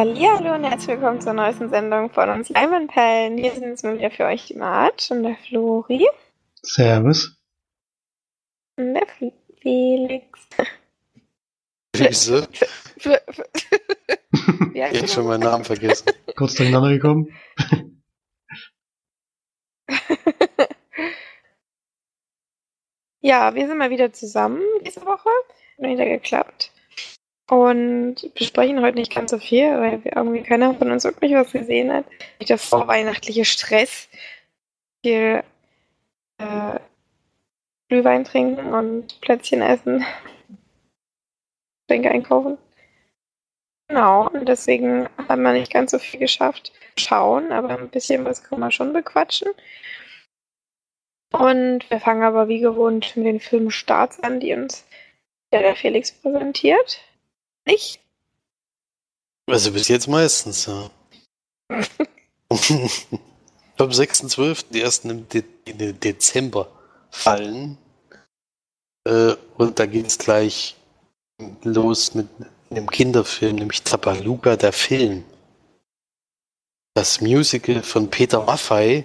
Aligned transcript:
Hallo 0.00 0.54
und 0.54 0.62
herzlich 0.62 0.96
willkommen 0.96 1.20
zur 1.20 1.32
neuesten 1.32 1.70
Sendung 1.70 2.08
von 2.10 2.30
uns 2.30 2.50
Leimanperlen. 2.50 3.36
Hier 3.36 3.50
sind 3.50 3.64
jetzt 3.64 3.82
mal 3.82 3.98
wieder 3.98 4.12
für 4.12 4.26
euch 4.26 4.46
die 4.46 4.54
Mart 4.54 5.10
und 5.10 5.24
der 5.24 5.34
Flori. 5.34 6.06
Servus. 6.62 7.36
Und 8.76 8.94
der 8.94 9.08
Felix. 9.60 10.46
Wieso? 11.96 12.42
Für, 12.96 13.20
für, 13.28 13.44
Wie 14.72 14.84
heißt 14.84 14.94
Ich 14.94 15.00
hab 15.00 15.02
der 15.06 15.06
schon 15.08 15.26
meinen 15.26 15.40
Namen 15.40 15.64
vergessen. 15.64 16.12
Kurz 16.36 16.54
durcheinander 16.54 16.90
gekommen. 16.90 17.34
Ja, 23.20 23.56
wir 23.56 23.66
sind 23.66 23.78
mal 23.78 23.90
wieder 23.90 24.12
zusammen 24.12 24.62
diese 24.86 25.04
Woche. 25.04 25.28
Hat 25.78 25.90
wieder 25.90 26.04
geklappt. 26.04 26.70
Und 27.50 28.16
besprechen 28.34 28.82
heute 28.82 28.98
nicht 28.98 29.14
ganz 29.14 29.30
so 29.30 29.38
viel, 29.38 29.70
weil 29.80 30.02
irgendwie 30.04 30.42
keiner 30.42 30.74
von 30.74 30.90
uns 30.92 31.04
wirklich 31.04 31.32
was 31.32 31.52
gesehen 31.52 31.92
hat. 31.92 32.04
Der 32.46 32.58
vorweihnachtliche 32.58 33.44
Stress. 33.44 34.08
Viel 35.02 35.42
äh, 36.38 36.78
Glühwein 37.88 38.24
trinken 38.24 38.74
und 38.74 39.20
Plätzchen 39.22 39.62
essen. 39.62 40.04
Tränke 41.88 42.10
einkaufen. 42.10 42.58
Genau, 43.88 44.28
und 44.28 44.46
deswegen 44.46 45.08
haben 45.28 45.42
wir 45.42 45.52
nicht 45.52 45.72
ganz 45.72 45.92
so 45.92 45.98
viel 45.98 46.20
geschafft. 46.20 46.72
Schauen, 46.98 47.52
aber 47.52 47.78
ein 47.78 47.88
bisschen 47.88 48.26
was 48.26 48.44
können 48.44 48.60
wir 48.60 48.70
schon 48.70 48.92
bequatschen. 48.92 49.48
Und 51.32 51.88
wir 51.90 52.00
fangen 52.00 52.22
aber 52.22 52.48
wie 52.48 52.60
gewohnt 52.60 53.16
mit 53.16 53.26
den 53.26 53.40
Filmstarts 53.40 54.20
an, 54.20 54.40
die 54.40 54.52
uns 54.52 54.86
der 55.52 55.74
Felix 55.76 56.12
präsentiert. 56.12 57.00
Ich? 57.68 58.00
Also 59.46 59.72
bis 59.72 59.88
jetzt 59.88 60.08
meistens, 60.08 60.66
ja. 60.66 60.90
Am 63.76 63.90
6.12. 63.90 64.64
die 64.70 64.80
ersten 64.80 65.10
im 65.10 65.28
De 65.28 65.44
im 65.66 66.00
Dezember 66.00 66.68
fallen. 67.10 67.76
Äh, 69.04 69.34
und 69.56 69.78
da 69.78 69.86
geht 69.86 70.06
es 70.06 70.18
gleich 70.18 70.76
los 71.62 72.14
mit 72.14 72.28
einem 72.70 72.88
Kinderfilm, 72.90 73.56
nämlich 73.56 73.82
Tabaluga, 73.82 74.56
der 74.56 74.72
Film. 74.72 75.24
Das 76.94 77.20
Musical 77.20 77.82
von 77.82 78.08
Peter 78.08 78.42
Maffay 78.42 79.04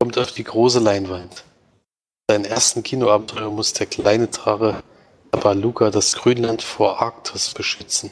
kommt 0.00 0.18
auf 0.18 0.32
die 0.32 0.44
große 0.44 0.80
Leinwand. 0.80 1.44
Seinen 2.30 2.44
ersten 2.44 2.82
Kinoabenteuer 2.82 3.50
muss 3.50 3.72
der 3.74 3.86
kleine 3.86 4.28
Drache 4.28 4.82
Tabaluga 5.30 5.90
das 5.90 6.14
Grünland 6.16 6.62
vor 6.62 7.00
Arktis 7.00 7.52
beschützen. 7.54 8.10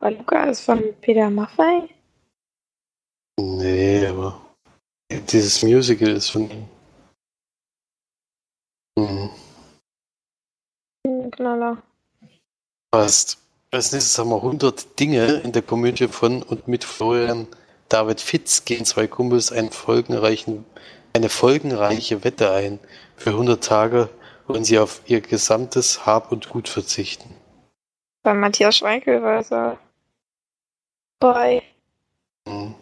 Luca 0.00 0.44
ist 0.44 0.60
von 0.60 0.82
Peter 1.00 1.30
Maffay. 1.30 1.88
Nee, 3.40 4.06
aber 4.06 4.40
dieses 5.10 5.62
Musical 5.62 6.10
ist 6.10 6.30
von 6.30 6.50
ihm. 6.50 6.68
Mhm. 8.98 9.30
Knaller. 11.30 11.82
Passt. 12.90 13.38
Als 13.70 13.92
nächstes 13.92 14.18
haben 14.18 14.30
wir 14.30 14.36
100 14.36 15.00
Dinge 15.00 15.40
in 15.40 15.52
der 15.52 15.62
Komödie 15.62 16.06
von 16.06 16.42
und 16.42 16.68
mit 16.68 16.84
Florian 16.84 17.48
David 17.88 18.20
Fitz 18.20 18.64
gehen 18.64 18.84
zwei 18.84 19.06
Kumpels 19.06 19.50
einen 19.50 19.70
folgenreichen, 19.70 20.64
eine 21.12 21.28
folgenreiche 21.28 22.24
Wette 22.24 22.52
ein. 22.52 22.78
Für 23.16 23.30
100 23.30 23.64
Tage 23.64 24.10
wollen 24.46 24.64
sie 24.64 24.78
auf 24.78 25.02
ihr 25.06 25.20
gesamtes 25.20 26.06
Hab 26.06 26.32
und 26.32 26.48
Gut 26.48 26.68
verzichten. 26.68 27.34
Bei 28.22 28.34
Matthias 28.34 28.78
Schweikel 28.78 29.22
war 29.22 29.40
es 29.40 29.50
ja 29.50 29.78
bei. 31.20 31.62
Mhm. 32.46 32.74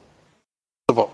Super. 0.89 1.09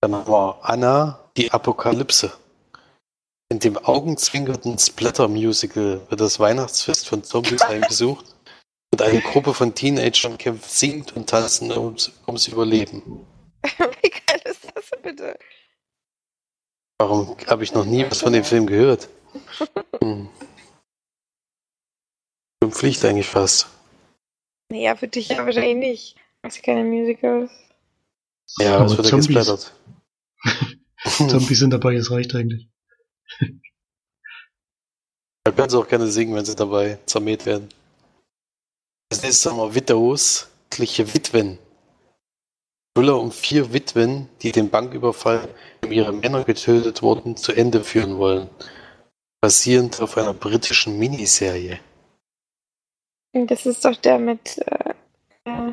Dann 0.00 0.14
haben 0.14 0.30
wir 0.30 0.58
Anna, 0.62 1.18
die 1.36 1.50
Apokalypse. 1.50 2.32
In 3.50 3.58
dem 3.58 3.76
augenzwinkernden 3.76 4.78
Splatter-Musical 4.78 6.06
wird 6.08 6.20
das 6.20 6.38
Weihnachtsfest 6.38 7.08
von 7.08 7.24
Zombies 7.24 7.64
heimgesucht 7.68 8.24
und 8.92 9.02
eine 9.02 9.20
Gruppe 9.20 9.54
von 9.54 9.74
Teenagern 9.74 10.38
kämpft 10.38 10.70
singend 10.70 11.16
und 11.16 11.28
tanzend 11.28 11.76
ums, 11.76 12.12
ums 12.26 12.46
Überleben. 12.48 13.26
Wie 13.62 14.10
geil 14.10 14.40
ist 14.44 14.66
das 14.74 14.90
bitte? 15.02 15.36
Warum 17.00 17.34
habe 17.46 17.64
ich 17.64 17.72
noch 17.72 17.86
nie 17.86 18.04
was 18.10 18.20
von 18.20 18.34
dem 18.34 18.44
Film 18.44 18.66
gehört? 18.66 19.08
Hm. 20.02 20.28
Schon 22.62 22.72
Pflicht 22.72 23.02
eigentlich 23.06 23.26
fast. 23.26 23.68
Naja, 24.70 24.94
für 24.96 25.08
dich 25.08 25.30
ja 25.30 25.46
wahrscheinlich 25.46 25.76
nicht. 25.76 26.16
Das 26.42 26.52
sind 26.54 26.62
keine 26.62 26.84
Musicals. 26.84 27.50
Ja, 28.58 28.76
Aber 28.76 28.84
es 28.84 28.98
wird 28.98 29.06
ja 29.06 29.10
Zombies. 29.12 29.28
gesplattert. 29.28 29.74
Zombies 31.06 31.58
sind 31.58 31.70
dabei, 31.70 31.94
es 31.94 32.10
reicht 32.10 32.34
eigentlich. 32.34 32.68
Da 35.42 35.52
können 35.52 35.70
sie 35.70 35.78
auch 35.78 35.88
gerne 35.88 36.06
singen, 36.06 36.34
wenn 36.34 36.44
sie 36.44 36.54
dabei 36.54 36.98
zermäht 37.06 37.46
werden. 37.46 37.70
Nächstes 39.10 39.46
haben 39.46 39.56
wir 39.56 39.74
Widows, 39.74 40.50
Witwen. 40.76 41.58
Thriller 42.94 43.20
um 43.20 43.30
vier 43.30 43.72
Witwen, 43.72 44.28
die 44.42 44.52
den 44.52 44.68
Banküberfall, 44.68 45.48
um 45.84 45.92
ihre 45.92 46.12
Männer 46.12 46.44
getötet 46.44 47.02
wurden, 47.02 47.36
zu 47.36 47.52
Ende 47.52 47.84
führen 47.84 48.18
wollen. 48.18 48.50
Basierend 49.40 50.00
auf 50.00 50.18
einer 50.18 50.34
britischen 50.34 50.98
Miniserie. 50.98 51.78
Das 53.32 53.64
ist 53.64 53.84
doch 53.84 53.96
der 53.96 54.18
mit. 54.18 54.58
Äh, 54.58 54.94
äh, 55.44 55.72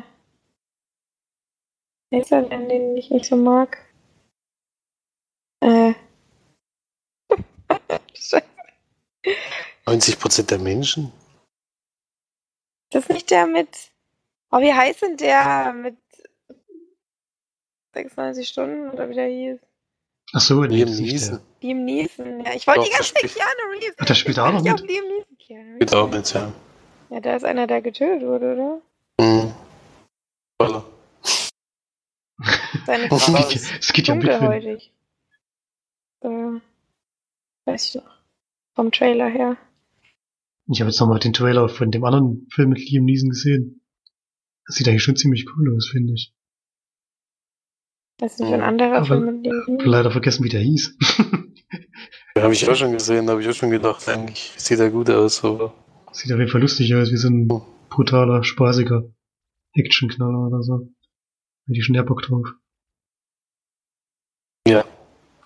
denn, 2.10 2.68
den 2.68 2.96
ich 2.96 3.10
nicht 3.10 3.26
so 3.26 3.36
mag? 3.36 3.76
Äh. 5.60 5.94
Scheiße. 8.14 8.42
90% 9.86 10.46
der 10.46 10.58
Menschen? 10.58 11.12
Das 12.90 13.04
ist 13.04 13.10
nicht 13.10 13.30
der 13.30 13.46
mit. 13.46 13.90
Oh, 14.50 14.60
wie 14.60 14.72
heißt 14.72 15.02
denn 15.02 15.16
der 15.16 15.72
mit 15.72 15.96
96 18.02 18.48
Stunden 18.48 18.90
oder 18.90 19.08
wie 19.10 19.14
der 19.14 19.26
hieß? 19.26 19.58
Ach 20.34 20.40
so, 20.40 20.62
nee, 20.62 20.84
Liam 20.84 20.96
Neeson. 20.96 21.40
Liam 21.62 21.84
Neeson. 21.84 22.44
Ja, 22.44 22.54
ich 22.54 22.66
wollte 22.66 22.82
die 22.84 22.90
ganze 22.90 23.14
Zeit 23.14 23.30
spielt- 23.30 23.34
Keanu 23.34 23.72
Reeves. 23.72 23.94
Ach, 23.98 24.04
der 24.04 24.14
spielt 24.14 24.38
auch 24.38 24.52
noch 24.52 24.62
mit? 24.62 24.80
Liam 24.80 25.04
Neeson. 25.06 25.38
Keanu 25.38 25.62
Reeves. 25.74 25.78
Geht 25.80 25.94
auch 25.94 26.10
mit, 26.10 26.32
ja. 26.34 26.52
Ja, 27.10 27.20
da 27.20 27.36
ist 27.36 27.44
einer, 27.44 27.66
der 27.66 27.80
getötet 27.82 28.22
wurde, 28.28 28.52
oder? 28.52 28.82
Mhm. 29.20 29.54
Voller. 30.60 30.84
Seine 32.86 33.08
Frau 33.08 33.16
Es 33.48 33.92
geht 33.92 34.08
ja 34.08 34.14
dunkelhäutig. 34.14 34.92
Äh, 36.20 36.28
weiß 37.64 37.88
ich 37.88 37.94
noch. 37.96 38.18
Vom 38.74 38.92
Trailer 38.92 39.28
her. 39.28 39.56
Ich 40.70 40.80
habe 40.80 40.90
jetzt 40.90 41.00
nochmal 41.00 41.18
den 41.18 41.32
Trailer 41.32 41.68
von 41.70 41.90
dem 41.90 42.04
anderen 42.04 42.46
Film 42.52 42.68
mit 42.70 42.78
Liam 42.80 43.04
Neeson 43.06 43.30
gesehen. 43.30 43.80
Das 44.66 44.76
sieht 44.76 44.86
eigentlich 44.86 45.02
schon 45.02 45.16
ziemlich 45.16 45.46
cool 45.56 45.74
aus, 45.74 45.88
finde 45.90 46.12
ich. 46.12 46.34
Das 48.18 48.32
ist 48.32 48.40
nicht 48.40 48.52
ein 48.52 48.62
anderer 48.62 49.04
Film 49.04 49.42
leider 49.84 50.10
vergessen, 50.10 50.44
wie 50.44 50.48
der 50.48 50.60
hieß. 50.60 50.96
Den 52.34 52.42
habe 52.42 52.52
ich 52.52 52.68
auch 52.68 52.74
schon 52.74 52.92
gesehen, 52.92 53.26
da 53.26 53.32
habe 53.32 53.42
ich 53.42 53.48
auch 53.48 53.54
schon 53.54 53.70
gedacht, 53.70 54.08
eigentlich 54.08 54.52
sieht 54.56 54.78
er 54.78 54.90
gut 54.90 55.10
aus, 55.10 55.44
aber 55.44 55.72
Sieht 56.12 56.32
auf 56.32 56.38
jeden 56.38 56.50
Fall 56.50 56.60
lustig 56.60 56.94
aus, 56.94 57.10
wie 57.12 57.16
so 57.16 57.28
ein 57.28 57.48
brutaler, 57.88 58.42
spaßiger 58.42 59.04
Actionknaller 59.74 60.48
oder 60.48 60.62
so. 60.62 60.88
Hätte 61.66 61.78
ich 61.78 61.84
schon 61.84 61.94
eher 61.94 62.02
Bock 62.02 62.22
drauf. 62.22 62.46
Ja. 64.66 64.84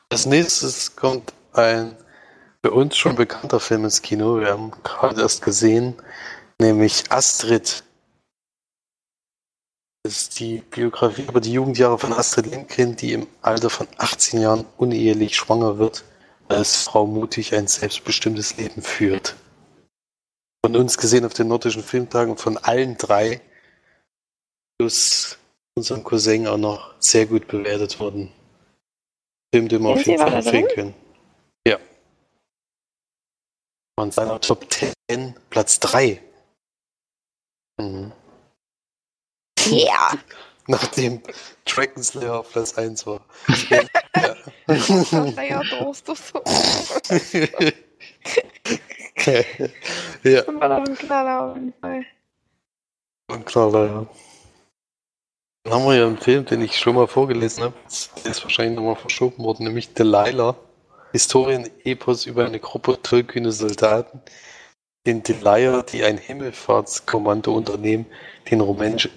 Als 0.09 0.27
nächstes 0.27 0.97
kommt 0.97 1.35
ein 1.53 1.97
für 2.65 2.71
uns 2.71 2.97
schon 2.97 3.17
bekannter 3.17 3.61
Film 3.61 3.85
ins 3.85 4.03
Kino. 4.03 4.41
Wir 4.41 4.49
haben 4.49 4.71
gerade 4.85 5.21
erst 5.21 5.43
gesehen, 5.43 5.95
nämlich 6.61 7.11
Astrid. 7.11 7.83
Das 10.05 10.17
ist 10.17 10.41
die 10.41 10.59
Biografie 10.59 11.23
über 11.23 11.41
die 11.41 11.53
Jugendjahre 11.53 11.97
von 11.97 12.13
Astrid 12.13 12.47
Lindgren, 12.47 12.97
die 12.97 13.13
im 13.13 13.29
Alter 13.41 13.71
von 13.71 13.87
18 13.99 14.41
Jahren 14.41 14.65
unehelich 14.77 15.37
schwanger 15.37 15.79
wird, 15.79 16.05
als 16.49 16.83
Frau 16.83 17.07
mutig 17.07 17.55
ein 17.55 17.69
selbstbestimmtes 17.69 18.57
Leben 18.57 18.83
führt. 18.83 19.37
Von 20.65 20.75
uns 20.75 20.99
gesehen 20.99 21.25
auf 21.25 21.35
den 21.35 21.49
nordischen 21.49 21.85
Filmtagen 21.85 22.37
von 22.37 22.59
allen 22.59 22.97
drei, 22.97 23.41
plus 24.77 25.39
unserem 25.77 26.03
Cousin 26.03 26.49
auch 26.49 26.59
noch 26.59 26.95
sehr 26.99 27.27
gut 27.27 27.47
bewertet 27.47 28.01
worden. 28.01 28.33
Film, 29.55 29.69
den 29.69 29.83
wir 29.83 29.91
auf 29.91 30.05
jeden 30.05 30.19
Fall 30.19 30.35
empfehlen 30.35 30.69
können. 30.75 30.95
Ja. 31.67 31.79
Und 33.97 34.13
seiner 34.13 34.41
Top 34.41 34.67
10 35.09 35.37
Platz 35.49 35.79
3. 35.79 36.21
Mhm. 37.79 38.13
Ja! 39.71 40.13
Nachdem 40.67 41.21
Dragon 41.65 42.03
Slayer 42.03 42.41
auf 42.41 42.53
Platz 42.53 42.79
1 42.79 43.07
war. 43.07 43.21
ja. 43.71 43.83
Naja, 44.67 45.63
drohst 45.71 46.09
du 46.09 46.15
so. 46.15 46.43
ja. 50.23 50.43
Das 50.43 50.47
war 50.47 50.71
ein 50.71 50.95
Knaller 50.97 51.43
auf 51.43 51.57
jeden 51.57 51.75
Fall. 51.81 52.05
Ein 53.29 53.45
Knaller, 53.45 53.87
ja. 53.87 54.07
Dann 55.65 55.75
haben 55.75 55.85
wir 55.85 55.95
ja 55.95 56.07
einen 56.07 56.19
Film, 56.19 56.45
den 56.45 56.63
ich 56.63 56.77
schon 56.79 56.97
mal 56.97 57.07
vorgelesen 57.07 57.65
habe. 57.65 57.75
Der 58.25 58.31
ist 58.31 58.43
wahrscheinlich 58.43 58.77
nochmal 58.77 58.97
verschoben 58.97 59.45
worden, 59.45 59.67
nämlich 59.67 59.95
Delilah. 59.95 60.57
Historien-Epos 61.13 62.27
über 62.27 62.47
eine 62.47 62.59
Gruppe 62.59 63.01
tollkühne 63.03 63.53
Soldaten, 63.53 64.23
den 65.07 65.23
Delilah, 65.23 65.83
die 65.83 66.03
ein 66.05 66.19
Himmelfahrtskommando 66.19 67.55
unternehmen, 67.55 68.07
den 68.51 68.61
Rumänisch 68.61 69.09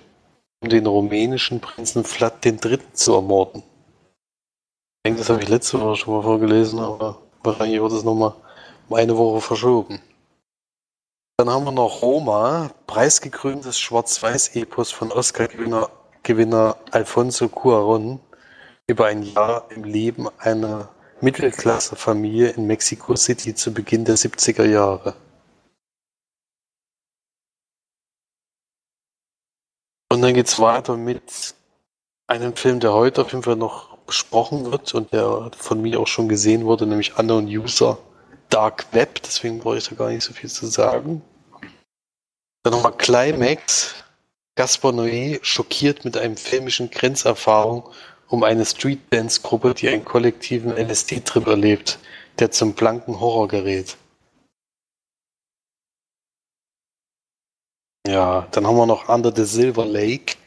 um 0.65 0.69
den 0.69 0.87
rumänischen 0.87 1.59
Prinzen 1.59 2.03
Vlad 2.03 2.43
III. 2.43 2.79
zu 2.93 3.13
ermorden. 3.13 3.61
Ich 3.61 5.03
denke, 5.05 5.19
das 5.19 5.29
habe 5.29 5.43
ich 5.43 5.47
letzte 5.47 5.79
Woche 5.79 5.95
schon 5.95 6.15
mal 6.15 6.23
vorgelesen, 6.23 6.79
aber 6.79 7.19
wahrscheinlich 7.43 7.79
wird 7.79 7.91
es 7.91 8.03
nochmal 8.03 8.33
um 8.89 8.95
eine 8.95 9.15
Woche 9.15 9.41
verschoben. 9.41 10.01
Dann 11.37 11.51
haben 11.51 11.65
wir 11.65 11.71
noch 11.71 12.01
Roma, 12.01 12.71
preisgekröntes 12.87 13.77
Schwarz-Weiß-Epos 13.77 14.91
von 14.91 15.11
Oscar-Gewinner 15.11 15.89
Gewinner 16.23 16.77
Alfonso 16.89 17.47
Cuaron 17.47 18.19
über 18.87 19.05
ein 19.05 19.21
Jahr 19.21 19.67
im 19.69 19.83
Leben 19.83 20.27
einer 20.39 20.89
Mittelklasse-Familie 21.21 22.49
in 22.49 22.65
Mexico 22.65 23.15
City 23.15 23.53
zu 23.53 23.71
Beginn 23.71 24.05
der 24.05 24.17
70er 24.17 24.65
Jahre. 24.65 25.13
Dann 30.25 30.33
geht 30.33 30.47
es 30.47 30.59
weiter 30.59 30.97
mit 30.97 31.53
einem 32.27 32.55
Film, 32.55 32.79
der 32.79 32.93
heute 32.93 33.21
auf 33.21 33.31
jeden 33.31 33.43
Fall 33.43 33.55
noch 33.55 33.95
besprochen 34.07 34.71
wird 34.71 34.93
und 34.95 35.13
der 35.13 35.51
von 35.55 35.81
mir 35.81 35.99
auch 35.99 36.07
schon 36.07 36.27
gesehen 36.27 36.65
wurde, 36.65 36.87
nämlich 36.87 37.17
Unknown 37.19 37.45
User 37.45 37.99
Dark 38.49 38.87
Web. 38.91 39.21
Deswegen 39.23 39.59
brauche 39.59 39.77
ich 39.77 39.87
da 39.87 39.95
gar 39.95 40.09
nicht 40.09 40.23
so 40.23 40.33
viel 40.33 40.49
zu 40.49 40.65
sagen. 40.65 41.21
Dann 42.63 42.73
nochmal 42.73 42.93
Climax. 42.97 43.93
Gaspar 44.55 44.93
Noé 44.93 45.39
schockiert 45.43 46.05
mit 46.05 46.17
einem 46.17 46.37
filmischen 46.37 46.89
Grenzerfahrung 46.89 47.83
um 48.27 48.43
eine 48.43 48.65
Street-Dance-Gruppe, 48.65 49.75
die 49.75 49.89
einen 49.89 50.05
kollektiven 50.05 50.71
LSD-Trip 50.71 51.45
erlebt, 51.45 51.99
der 52.39 52.49
zum 52.49 52.73
blanken 52.73 53.19
Horror 53.19 53.47
gerät. 53.47 53.97
Ja, 58.07 58.47
dann 58.51 58.67
haben 58.67 58.77
wir 58.77 58.85
noch 58.85 59.09
Under 59.09 59.33
the 59.35 59.45
Silver 59.45 59.85
Lake, 59.85 60.37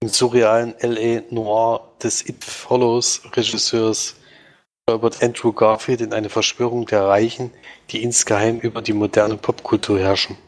im 0.00 0.08
surrealen 0.08 0.78
L.A. 0.78 1.22
Noir 1.34 1.92
des 2.02 2.28
It 2.28 2.44
Follows 2.44 3.22
Regisseurs 3.36 4.14
stolpert 4.84 5.22
Andrew 5.22 5.52
Garfield 5.52 6.00
in 6.00 6.12
eine 6.12 6.30
Verschwörung 6.30 6.86
der 6.86 7.04
Reichen, 7.06 7.52
die 7.90 8.02
insgeheim 8.02 8.60
über 8.60 8.80
die 8.80 8.92
moderne 8.92 9.36
Popkultur 9.36 9.98
herrschen. 9.98 10.38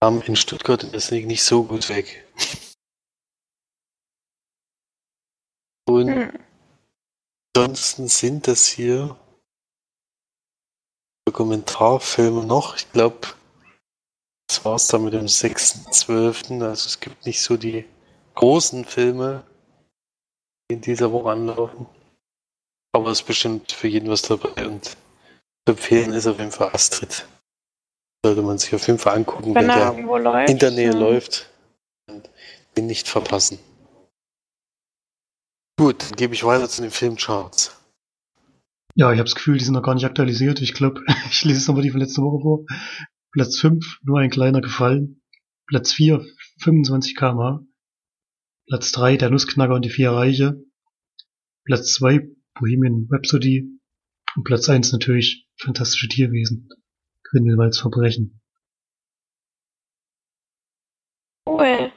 Kam 0.00 0.22
in 0.22 0.36
Stuttgart 0.36 0.82
in 0.82 0.98
Sneak 0.98 1.26
nicht 1.26 1.42
so 1.42 1.64
gut 1.64 1.88
weg. 1.90 2.26
Und 5.86 6.08
Hm. 6.08 6.38
ansonsten 7.54 8.08
sind 8.08 8.48
das 8.48 8.66
hier 8.66 9.16
Dokumentarfilme 11.34 12.44
noch. 12.44 12.76
Ich 12.76 12.92
glaube, 12.92 13.18
das 14.46 14.64
war's 14.64 14.86
dann 14.86 15.02
mit 15.02 15.14
dem 15.14 15.26
6.12. 15.26 16.62
Also 16.62 16.86
es 16.86 17.00
gibt 17.00 17.26
nicht 17.26 17.42
so 17.42 17.56
die 17.56 17.84
großen 18.36 18.84
Filme, 18.84 19.42
die 20.70 20.74
in 20.74 20.80
dieser 20.80 21.10
Woche 21.10 21.32
anlaufen. 21.32 21.86
Aber 22.92 23.10
es 23.10 23.20
ist 23.20 23.26
bestimmt 23.26 23.72
für 23.72 23.88
jeden 23.88 24.08
was 24.08 24.22
dabei 24.22 24.68
und 24.68 24.84
zu 24.86 24.96
empfehlen 25.70 26.12
ist 26.12 26.28
auf 26.28 26.38
jeden 26.38 26.52
Fall 26.52 26.70
Astrid. 26.72 27.26
Sollte 28.24 28.42
man 28.42 28.58
sich 28.58 28.72
auf 28.72 28.86
jeden 28.86 29.00
Fall 29.00 29.16
angucken, 29.16 29.56
Wenn 29.56 29.66
wenn 29.66 29.70
er 29.70 29.92
der 29.92 30.20
läuft. 30.20 30.50
in 30.50 30.58
der 30.60 30.70
Nähe 30.70 30.92
ja. 30.92 30.98
läuft. 30.98 31.50
Und 32.08 32.30
den 32.76 32.86
nicht 32.86 33.08
verpassen. 33.08 33.58
Gut, 35.76 36.00
dann 36.04 36.16
gebe 36.16 36.34
ich 36.34 36.44
weiter 36.44 36.68
zu 36.68 36.82
den 36.82 36.92
Filmcharts. 36.92 37.76
Ja, 38.96 39.12
ich 39.12 39.18
habe 39.18 39.28
das 39.28 39.34
Gefühl, 39.34 39.58
die 39.58 39.64
sind 39.64 39.74
noch 39.74 39.82
gar 39.82 39.94
nicht 39.94 40.04
aktualisiert. 40.04 40.60
Ich 40.60 40.72
glaube, 40.72 41.02
ich 41.30 41.44
lese 41.44 41.58
es 41.58 41.68
nochmal 41.68 41.82
die 41.82 41.90
von 41.90 42.00
letzter 42.00 42.22
Woche 42.22 42.42
vor. 42.42 42.64
Platz 43.32 43.58
5, 43.58 44.00
nur 44.04 44.20
ein 44.20 44.30
kleiner 44.30 44.60
gefallen. 44.60 45.20
Platz 45.66 45.92
4, 45.92 46.24
25 46.60 47.16
km/h. 47.16 47.60
Platz 48.68 48.92
3, 48.92 49.16
der 49.16 49.30
Nussknacker 49.30 49.74
und 49.74 49.84
die 49.84 49.90
vier 49.90 50.12
Reiche. 50.12 50.62
Platz 51.64 51.92
2, 51.94 52.28
Bohemian 52.54 53.08
Rhapsody. 53.10 53.68
Und 54.36 54.44
Platz 54.44 54.68
1 54.68 54.92
natürlich 54.92 55.48
Fantastische 55.56 56.08
Tierwesen. 56.08 56.68
Grindelwalds 57.24 57.80
Verbrechen. 57.80 58.40
Cool. 61.48 61.92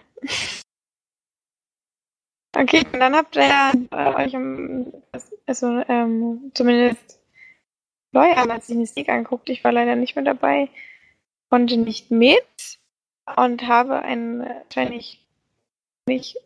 Okay, 2.56 2.84
dann 2.92 3.16
habt 3.16 3.36
ihr 3.36 3.88
äh, 3.92 4.16
euch 4.16 4.36
um, 4.36 4.92
also 5.48 5.82
ähm, 5.88 6.52
zumindest 6.54 7.20
Florian 8.12 8.52
hat 8.52 8.64
sich 8.64 8.76
eine 8.76 8.86
Sneak 8.86 9.10
angeguckt. 9.10 9.50
Ich 9.50 9.64
war 9.64 9.72
leider 9.72 9.96
nicht 9.96 10.16
mehr 10.16 10.26
dabei, 10.26 10.70
konnte 11.50 11.78
nicht 11.78 12.12
mit 12.12 12.80
und 13.36 13.68
habe 13.68 14.02
einen 14.02 14.42
äh, 14.42 14.62
wahrscheinlich 14.64 15.26
nicht 16.08 16.38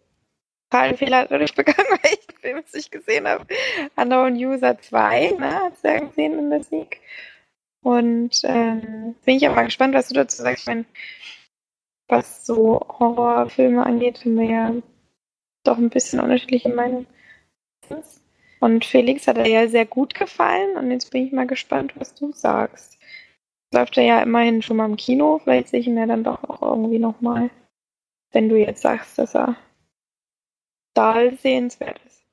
totalen 0.70 0.98
Fehler 0.98 1.28
dadurch 1.28 1.56
begangen, 1.56 1.88
weil 1.90 2.14
ich 2.14 2.42
den 2.42 2.58
jetzt 2.58 2.76
nicht 2.76 2.92
gesehen 2.92 3.28
habe. 3.28 3.46
Unknown 3.96 4.36
User 4.36 4.80
2, 4.80 5.32
ne, 5.40 5.56
hat 5.56 5.78
sie 5.78 5.88
ja 5.88 6.00
gesehen 6.00 6.40
in 6.40 6.50
der 6.50 6.64
Sneak. 6.64 7.02
Und 7.84 8.42
ähm, 8.44 9.16
bin 9.26 9.38
ich 9.38 9.48
auch 9.48 9.56
mal 9.56 9.66
gespannt, 9.66 9.96
was 9.96 10.08
du 10.08 10.14
dazu 10.14 10.42
sagst. 10.42 10.64
Ich 10.64 10.68
meine, 10.68 10.86
was 12.08 12.46
so 12.46 12.80
Horrorfilme 13.00 13.84
angeht, 13.86 14.24
haben 14.24 14.38
wir 14.38 14.50
ja 14.50 14.74
doch 15.64 15.78
ein 15.78 15.90
bisschen 15.90 16.20
unterschiedliche 16.20 16.70
Meinungen. 16.70 17.08
Und 18.62 18.86
Felix 18.86 19.26
hat 19.26 19.40
er 19.40 19.48
ja 19.48 19.68
sehr 19.68 19.88
gut 19.88 20.14
gefallen 20.14 20.78
und 20.78 20.92
jetzt 20.92 21.10
bin 21.10 21.26
ich 21.26 21.34
mal 21.34 21.48
gespannt, 21.48 21.94
was 21.96 22.14
du 22.14 22.32
sagst. 22.32 23.00
Läuft 23.74 23.98
er 23.98 24.04
ja 24.04 24.22
immerhin 24.22 24.62
schon 24.62 24.78
mal 24.78 24.86
im 24.86 24.98
Kino, 24.98 25.40
vielleicht 25.44 25.70
sehe 25.70 25.80
ich 25.80 25.88
ihn 25.88 25.98
ja 25.98 26.06
dann 26.06 26.24
doch 26.24 26.44
auch 26.44 26.62
irgendwie 26.62 27.00
nochmal, 27.00 27.50
wenn 28.32 28.50
du 28.50 28.58
jetzt 28.58 28.84
sagst, 28.84 29.18
dass 29.18 29.36
er 29.36 29.58
da 30.94 31.36
sehenswert 31.38 32.00
ist. 32.06 32.24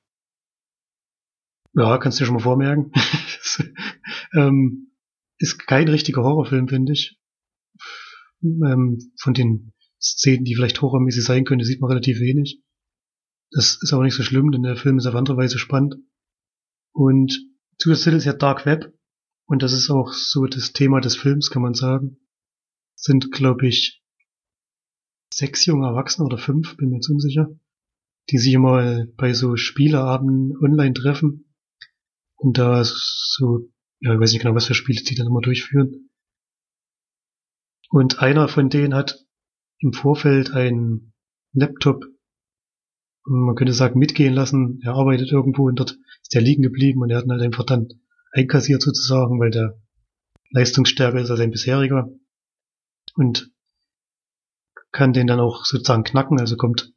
Ja, 1.73 1.97
kannst 1.97 2.19
du 2.19 2.23
dir 2.23 2.27
schon 2.27 2.37
mal 2.37 2.43
vormerken. 2.43 2.93
ähm, 4.35 4.93
ist 5.39 5.67
kein 5.67 5.89
richtiger 5.89 6.25
Horrorfilm, 6.25 6.69
finde 6.69 6.93
ich. 6.93 7.19
Ähm, 8.43 8.99
von 9.19 9.33
den 9.33 9.73
Szenen, 9.99 10.45
die 10.45 10.55
vielleicht 10.55 10.83
horrormäßig 10.83 11.25
sein 11.25 11.45
könnte, 11.45 11.65
sieht 11.65 11.81
man 11.81 11.89
relativ 11.89 12.21
wenig. 12.21 12.63
Das 13.51 13.79
ist 13.81 13.95
aber 13.95 14.05
nicht 14.05 14.15
so 14.15 14.23
schlimm, 14.23 14.51
denn 14.51 14.63
der 14.63 14.77
Film 14.77 14.99
ist 14.99 15.07
auf 15.07 15.15
andere 15.15 15.39
Weise 15.39 15.59
spannend. 15.59 15.97
Und 16.93 17.39
zusätzlich 17.79 18.17
ist 18.17 18.25
ja 18.25 18.33
Dark 18.33 18.67
Web. 18.67 18.93
Und 19.47 19.63
das 19.63 19.73
ist 19.73 19.91
auch 19.91 20.13
so 20.13 20.47
das 20.47 20.73
Thema 20.73 21.01
des 21.01 21.17
Films, 21.17 21.51
kann 21.51 21.63
man 21.63 21.75
sagen. 21.75 22.19
Sind, 22.95 23.33
glaube 23.33 23.67
ich, 23.67 24.03
sechs 25.33 25.65
junge 25.67 25.87
Erwachsene 25.87 26.27
oder 26.27 26.39
fünf, 26.39 26.77
bin 26.77 26.91
mir 26.91 26.97
jetzt 26.97 27.11
unsicher, 27.11 27.49
die 28.31 28.39
sich 28.39 28.53
immer 28.53 29.07
bei 29.17 29.33
so 29.33 29.57
Spieleabenden 29.57 30.57
online 30.59 30.95
treffen 30.95 31.55
und 32.37 32.59
da 32.59 32.83
so, 32.85 33.71
ja, 34.01 34.15
ich 34.15 34.21
weiß 34.21 34.33
nicht 34.33 34.43
genau, 34.43 34.55
was 34.55 34.67
für 34.67 34.75
Spiele 34.75 35.03
die 35.03 35.15
dann 35.15 35.27
immer 35.27 35.41
durchführen. 35.41 36.11
Und 37.91 38.21
einer 38.21 38.49
von 38.49 38.69
denen 38.69 38.95
hat 38.95 39.25
im 39.79 39.93
Vorfeld 39.93 40.53
einen 40.53 41.15
Laptop, 41.53 42.05
man 43.29 43.55
könnte 43.55 43.73
sagen, 43.73 43.99
mitgehen 43.99 44.35
lassen. 44.35 44.81
Er 44.83 44.95
arbeitet 44.95 45.31
irgendwo 45.31 45.67
und 45.67 45.79
dort 45.79 45.99
ist 46.23 46.35
er 46.35 46.41
liegen 46.41 46.63
geblieben 46.63 47.03
und 47.03 47.11
er 47.11 47.19
hat 47.19 47.25
ihn 47.27 47.33
halt 47.33 47.43
einfach 47.43 47.65
dann 47.65 47.89
einkassiert 48.33 48.83
sozusagen, 48.83 49.39
weil 49.39 49.51
der 49.51 49.81
leistungsstärker 50.51 51.21
ist 51.21 51.31
als 51.31 51.41
ein 51.41 51.51
bisheriger 51.51 52.09
und 53.15 53.53
kann 54.93 55.13
den 55.13 55.27
dann 55.27 55.41
auch 55.41 55.65
sozusagen 55.65 56.05
knacken, 56.05 56.41
also 56.41 56.57
kommt 56.57 56.93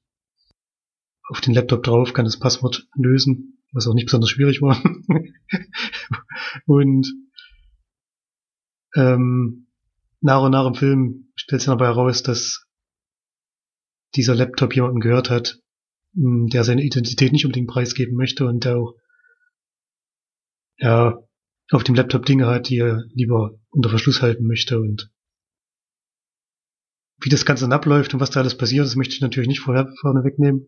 auf 1.28 1.42
den 1.42 1.54
Laptop 1.54 1.84
drauf, 1.84 2.14
kann 2.14 2.26
das 2.26 2.40
Passwort 2.40 2.88
lösen, 2.96 3.62
was 3.74 3.88
auch 3.88 3.94
nicht 3.94 4.06
besonders 4.06 4.30
schwierig 4.30 4.62
war. 4.62 4.82
und 6.66 7.08
ähm, 8.96 9.68
nach 10.22 10.42
und 10.42 10.52
nach 10.52 10.68
im 10.68 10.76
Film 10.76 11.32
stellt 11.36 11.62
sich 11.62 11.68
dabei 11.68 11.88
heraus, 11.88 12.24
dass 12.24 12.66
dieser 14.16 14.36
Laptop 14.36 14.76
jemanden 14.76 15.00
gehört 15.00 15.30
hat, 15.30 15.62
der 16.13 16.63
seine 16.63 16.84
Identität 16.84 17.32
nicht 17.32 17.46
unbedingt 17.46 17.70
preisgeben 17.70 18.15
möchte 18.15 18.46
und 18.46 18.65
der 18.65 18.77
auch 18.77 18.96
ja, 20.77 21.18
auf 21.72 21.84
dem 21.84 21.96
Laptop 21.96 22.25
Dinge 22.25 22.48
hat, 22.48 22.70
die 22.70 22.77
er 22.80 23.03
lieber 23.13 23.60
unter 23.70 23.89
Verschluss 23.89 24.22
halten 24.22 24.46
möchte 24.46 24.80
und 24.80 25.12
wie 27.24 27.30
das 27.30 27.46
Ganze 27.46 27.65
dann 27.65 27.74
abläuft 27.74 28.13
und 28.13 28.20
was 28.20 28.32
da 28.32 28.39
alles 28.39 28.58
passiert, 28.58 28.86
das 28.86 28.96
möchte 28.96 29.13
ich 29.13 29.22
natürlich 29.22 29.48
nicht 29.48 29.60
vorher 29.62 29.94
vorne 30.01 30.24
wegnehmen. 30.24 30.68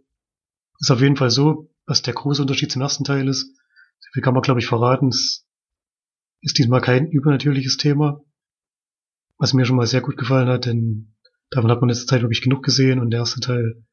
Ist 0.79 0.91
auf 0.91 1.01
jeden 1.01 1.17
Fall 1.17 1.31
so, 1.31 1.71
was 1.85 2.03
der 2.03 2.13
große 2.13 2.41
Unterschied 2.41 2.71
zum 2.71 2.81
ersten 2.83 3.03
Teil 3.03 3.27
ist. 3.27 3.47
So 3.99 4.09
viel 4.13 4.21
kann 4.21 4.33
man, 4.33 4.43
glaube 4.43 4.59
ich, 4.59 4.67
verraten. 4.67 5.07
Es 5.07 5.47
ist 6.41 6.57
diesmal 6.57 6.81
kein 6.81 7.07
übernatürliches 7.07 7.77
Thema. 7.77 8.21
was 9.37 9.53
mir 9.53 9.65
schon 9.65 9.75
mal 9.75 9.87
sehr 9.87 10.01
gut 10.01 10.17
gefallen 10.17 10.47
hat, 10.47 10.65
denn 10.65 11.15
davon 11.49 11.69
hat 11.71 11.81
man 11.81 11.89
jetzt 11.89 12.07
Zeit 12.07 12.21
wirklich 12.21 12.41
genug 12.41 12.63
gesehen 12.63 12.99
und 12.99 13.09
der 13.09 13.21
erste 13.21 13.39
Teil 13.39 13.83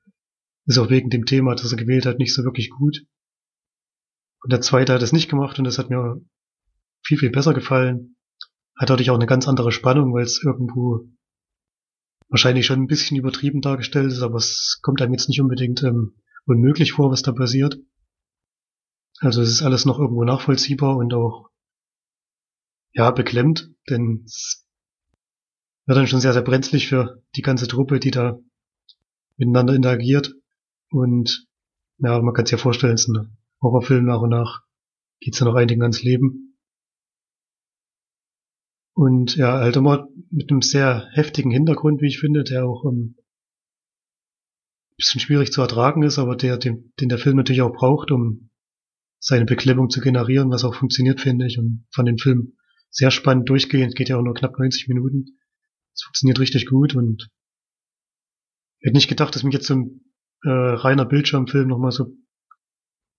ist 0.70 0.78
auch 0.78 0.88
wegen 0.88 1.10
dem 1.10 1.26
Thema, 1.26 1.54
das 1.54 1.72
er 1.72 1.78
gewählt 1.78 2.06
hat, 2.06 2.18
nicht 2.18 2.32
so 2.32 2.44
wirklich 2.44 2.70
gut. 2.70 3.04
Und 4.42 4.52
der 4.52 4.60
zweite 4.60 4.94
hat 4.94 5.02
es 5.02 5.12
nicht 5.12 5.28
gemacht 5.28 5.58
und 5.58 5.64
das 5.64 5.78
hat 5.78 5.90
mir 5.90 6.20
viel, 7.04 7.18
viel 7.18 7.30
besser 7.30 7.54
gefallen. 7.54 8.16
Hat 8.76 8.88
dadurch 8.88 9.10
auch 9.10 9.16
eine 9.16 9.26
ganz 9.26 9.48
andere 9.48 9.72
Spannung, 9.72 10.14
weil 10.14 10.22
es 10.22 10.42
irgendwo 10.42 11.08
wahrscheinlich 12.28 12.66
schon 12.66 12.80
ein 12.80 12.86
bisschen 12.86 13.16
übertrieben 13.16 13.60
dargestellt 13.60 14.12
ist, 14.12 14.22
aber 14.22 14.36
es 14.36 14.78
kommt 14.80 15.02
einem 15.02 15.12
jetzt 15.12 15.28
nicht 15.28 15.40
unbedingt 15.40 15.82
ähm, 15.82 16.14
unmöglich 16.46 16.92
vor, 16.92 17.10
was 17.10 17.22
da 17.22 17.32
passiert. 17.32 17.76
Also 19.18 19.42
es 19.42 19.50
ist 19.50 19.62
alles 19.62 19.84
noch 19.84 19.98
irgendwo 19.98 20.24
nachvollziehbar 20.24 20.96
und 20.96 21.12
auch 21.12 21.50
ja 22.92 23.10
beklemmt, 23.10 23.70
denn 23.90 24.22
es 24.24 24.64
wird 25.86 25.98
dann 25.98 26.06
schon 26.06 26.20
sehr, 26.20 26.32
sehr 26.32 26.42
brenzlig 26.42 26.88
für 26.88 27.22
die 27.34 27.42
ganze 27.42 27.66
Truppe, 27.66 27.98
die 27.98 28.12
da 28.12 28.38
miteinander 29.36 29.74
interagiert. 29.74 30.32
Und 30.90 31.46
ja, 31.98 32.20
man 32.20 32.34
kann 32.34 32.46
sich 32.46 32.52
ja 32.52 32.58
vorstellen, 32.58 32.94
es 32.94 33.02
ist 33.02 33.08
ein 33.08 33.36
Horrorfilm 33.62 34.04
nach 34.04 34.20
und 34.20 34.30
nach 34.30 34.62
geht's 35.20 35.38
ja 35.38 35.46
noch 35.46 35.54
einigen 35.54 35.82
ans 35.82 36.02
Leben. 36.02 36.58
Und 38.94 39.36
ja, 39.36 39.58
halt 39.58 39.76
immer 39.76 40.08
mit 40.30 40.50
einem 40.50 40.62
sehr 40.62 41.08
heftigen 41.12 41.50
Hintergrund, 41.50 42.02
wie 42.02 42.08
ich 42.08 42.18
finde, 42.18 42.44
der 42.44 42.66
auch 42.66 42.84
ähm, 42.84 43.16
bisschen 45.00 45.20
schwierig 45.20 45.52
zu 45.52 45.62
ertragen 45.62 46.02
ist, 46.02 46.18
aber 46.18 46.36
der, 46.36 46.58
den, 46.58 46.92
den 47.00 47.08
der 47.08 47.18
Film 47.18 47.36
natürlich 47.36 47.62
auch 47.62 47.72
braucht, 47.72 48.10
um 48.10 48.50
seine 49.18 49.46
Beklemmung 49.46 49.90
zu 49.90 50.00
generieren, 50.00 50.50
was 50.50 50.64
auch 50.64 50.74
funktioniert, 50.74 51.20
finde 51.20 51.46
ich. 51.46 51.58
Und 51.58 51.86
fand 51.90 52.08
den 52.08 52.18
Film 52.18 52.56
sehr 52.90 53.10
spannend 53.10 53.48
durchgehend, 53.48 53.94
geht 53.96 54.08
ja 54.08 54.18
auch 54.18 54.22
nur 54.22 54.34
knapp 54.34 54.58
90 54.58 54.88
Minuten. 54.88 55.38
Es 55.94 56.02
funktioniert 56.02 56.38
richtig 56.38 56.66
gut 56.66 56.94
und 56.94 57.28
hätte 58.80 58.96
nicht 58.96 59.08
gedacht, 59.08 59.34
dass 59.34 59.42
mich 59.42 59.54
jetzt 59.54 59.66
so 59.66 59.74
ein 59.74 60.09
äh, 60.44 60.48
reiner 60.48 61.04
Bildschirmfilm 61.04 61.68
nochmal 61.68 61.92
so, 61.92 62.16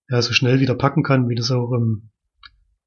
ja, 0.08 0.20
so 0.22 0.32
schnell 0.32 0.60
wieder 0.60 0.74
packen 0.74 1.02
kann, 1.02 1.28
wie 1.28 1.34
das 1.34 1.50
auch 1.50 1.72
ähm, 1.72 2.10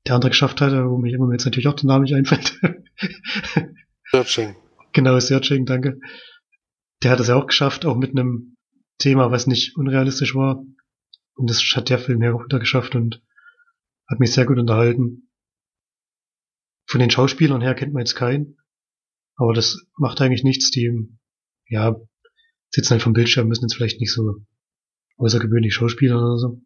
der 0.06 0.16
andere 0.16 0.30
geschafft 0.30 0.62
hat, 0.62 0.72
wo 0.72 0.98
mich 0.98 1.14
immer 1.14 1.32
jetzt 1.32 1.46
natürlich 1.46 1.68
auch 1.68 1.76
der 1.76 1.88
Name 1.88 2.04
nicht 2.04 2.16
einfällt. 2.16 2.60
Searching. 4.12 4.56
Genau, 4.94 5.20
Searching, 5.20 5.66
danke. 5.66 6.00
Der 7.04 7.12
hat 7.12 7.20
es 7.20 7.28
ja 7.28 7.36
auch 7.36 7.48
geschafft, 7.48 7.86
auch 7.86 7.98
mit 7.98 8.12
einem 8.12 8.56
Thema, 9.00 9.32
was 9.32 9.48
nicht 9.48 9.76
unrealistisch 9.76 10.36
war. 10.36 10.64
Und 11.36 11.50
das 11.50 11.62
hat 11.76 11.90
der 11.90 12.00
Film 12.00 12.22
ja 12.22 12.34
auch 12.34 12.46
wieder 12.46 12.60
geschafft 12.60 12.96
und 12.96 13.22
hat 14.08 14.20
mich 14.20 14.32
sehr 14.32 14.46
gut 14.46 14.58
unterhalten. 14.58 15.30
Von 16.88 17.00
den 17.00 17.10
Schauspielern 17.10 17.62
her 17.62 17.76
kennt 17.76 17.94
man 17.94 18.02
jetzt 18.02 18.16
keinen. 18.16 18.58
Aber 19.36 19.54
das 19.54 19.86
macht 19.98 20.22
eigentlich 20.22 20.44
nichts. 20.44 20.72
Die, 20.72 21.10
ja, 21.68 21.96
sitzen 22.76 22.92
halt 22.92 23.02
vom 23.02 23.14
Bildschirm, 23.14 23.48
müssen 23.48 23.64
jetzt 23.64 23.76
vielleicht 23.76 24.02
nicht 24.02 24.12
so 24.12 24.46
außergewöhnlich 25.18 25.74
Schauspieler 25.74 26.18
oder 26.18 26.38
so. 26.38 26.62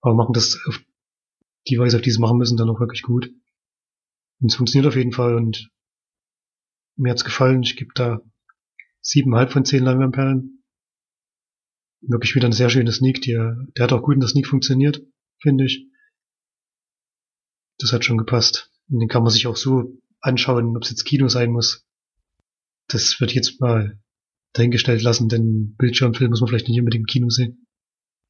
Aber 0.00 0.14
machen 0.14 0.32
das 0.32 0.58
auf 0.66 0.82
die 1.68 1.78
Weise, 1.78 1.96
auf 1.96 2.02
die 2.02 2.10
sie 2.10 2.18
machen 2.18 2.38
müssen, 2.38 2.56
dann 2.56 2.70
auch 2.70 2.80
wirklich 2.80 3.02
gut. 3.02 3.30
Und 4.40 4.50
es 4.50 4.56
funktioniert 4.56 4.88
auf 4.88 4.96
jeden 4.96 5.12
Fall 5.12 5.36
und 5.36 5.70
mir 6.96 7.10
hat's 7.10 7.24
gefallen. 7.24 7.62
Ich 7.62 7.76
gebe 7.76 7.92
da 7.94 8.22
siebeneinhalb 9.02 9.52
von 9.52 9.66
zehn 9.66 9.84
Leinwandperlen. 9.84 10.64
Wirklich 12.00 12.34
wieder 12.34 12.48
ein 12.48 12.52
sehr 12.52 12.70
schöner 12.70 12.90
Sneak. 12.90 13.20
Der, 13.20 13.56
der 13.76 13.84
hat 13.84 13.92
auch 13.92 14.02
gut 14.02 14.14
in 14.14 14.20
der 14.20 14.30
Sneak 14.30 14.46
funktioniert, 14.46 15.02
finde 15.40 15.66
ich. 15.66 15.88
Das 17.78 17.92
hat 17.92 18.04
schon 18.04 18.18
gepasst. 18.18 18.72
Und 18.88 19.00
den 19.00 19.08
kann 19.08 19.22
man 19.22 19.30
sich 19.30 19.46
auch 19.46 19.56
so 19.56 20.00
anschauen, 20.20 20.74
ob 20.74 20.84
es 20.84 20.90
jetzt 20.90 21.04
Kino 21.04 21.28
sein 21.28 21.52
muss. 21.52 21.86
Das 22.88 23.20
wird 23.20 23.32
jetzt 23.32 23.60
mal 23.60 24.01
dahingestellt 24.52 25.02
lassen, 25.02 25.28
denn 25.28 25.74
Bildschirmfilm 25.76 26.30
muss 26.30 26.40
man 26.40 26.48
vielleicht 26.48 26.68
nicht 26.68 26.78
unbedingt 26.78 27.02
im 27.02 27.06
Kino 27.06 27.28
sehen. 27.30 27.66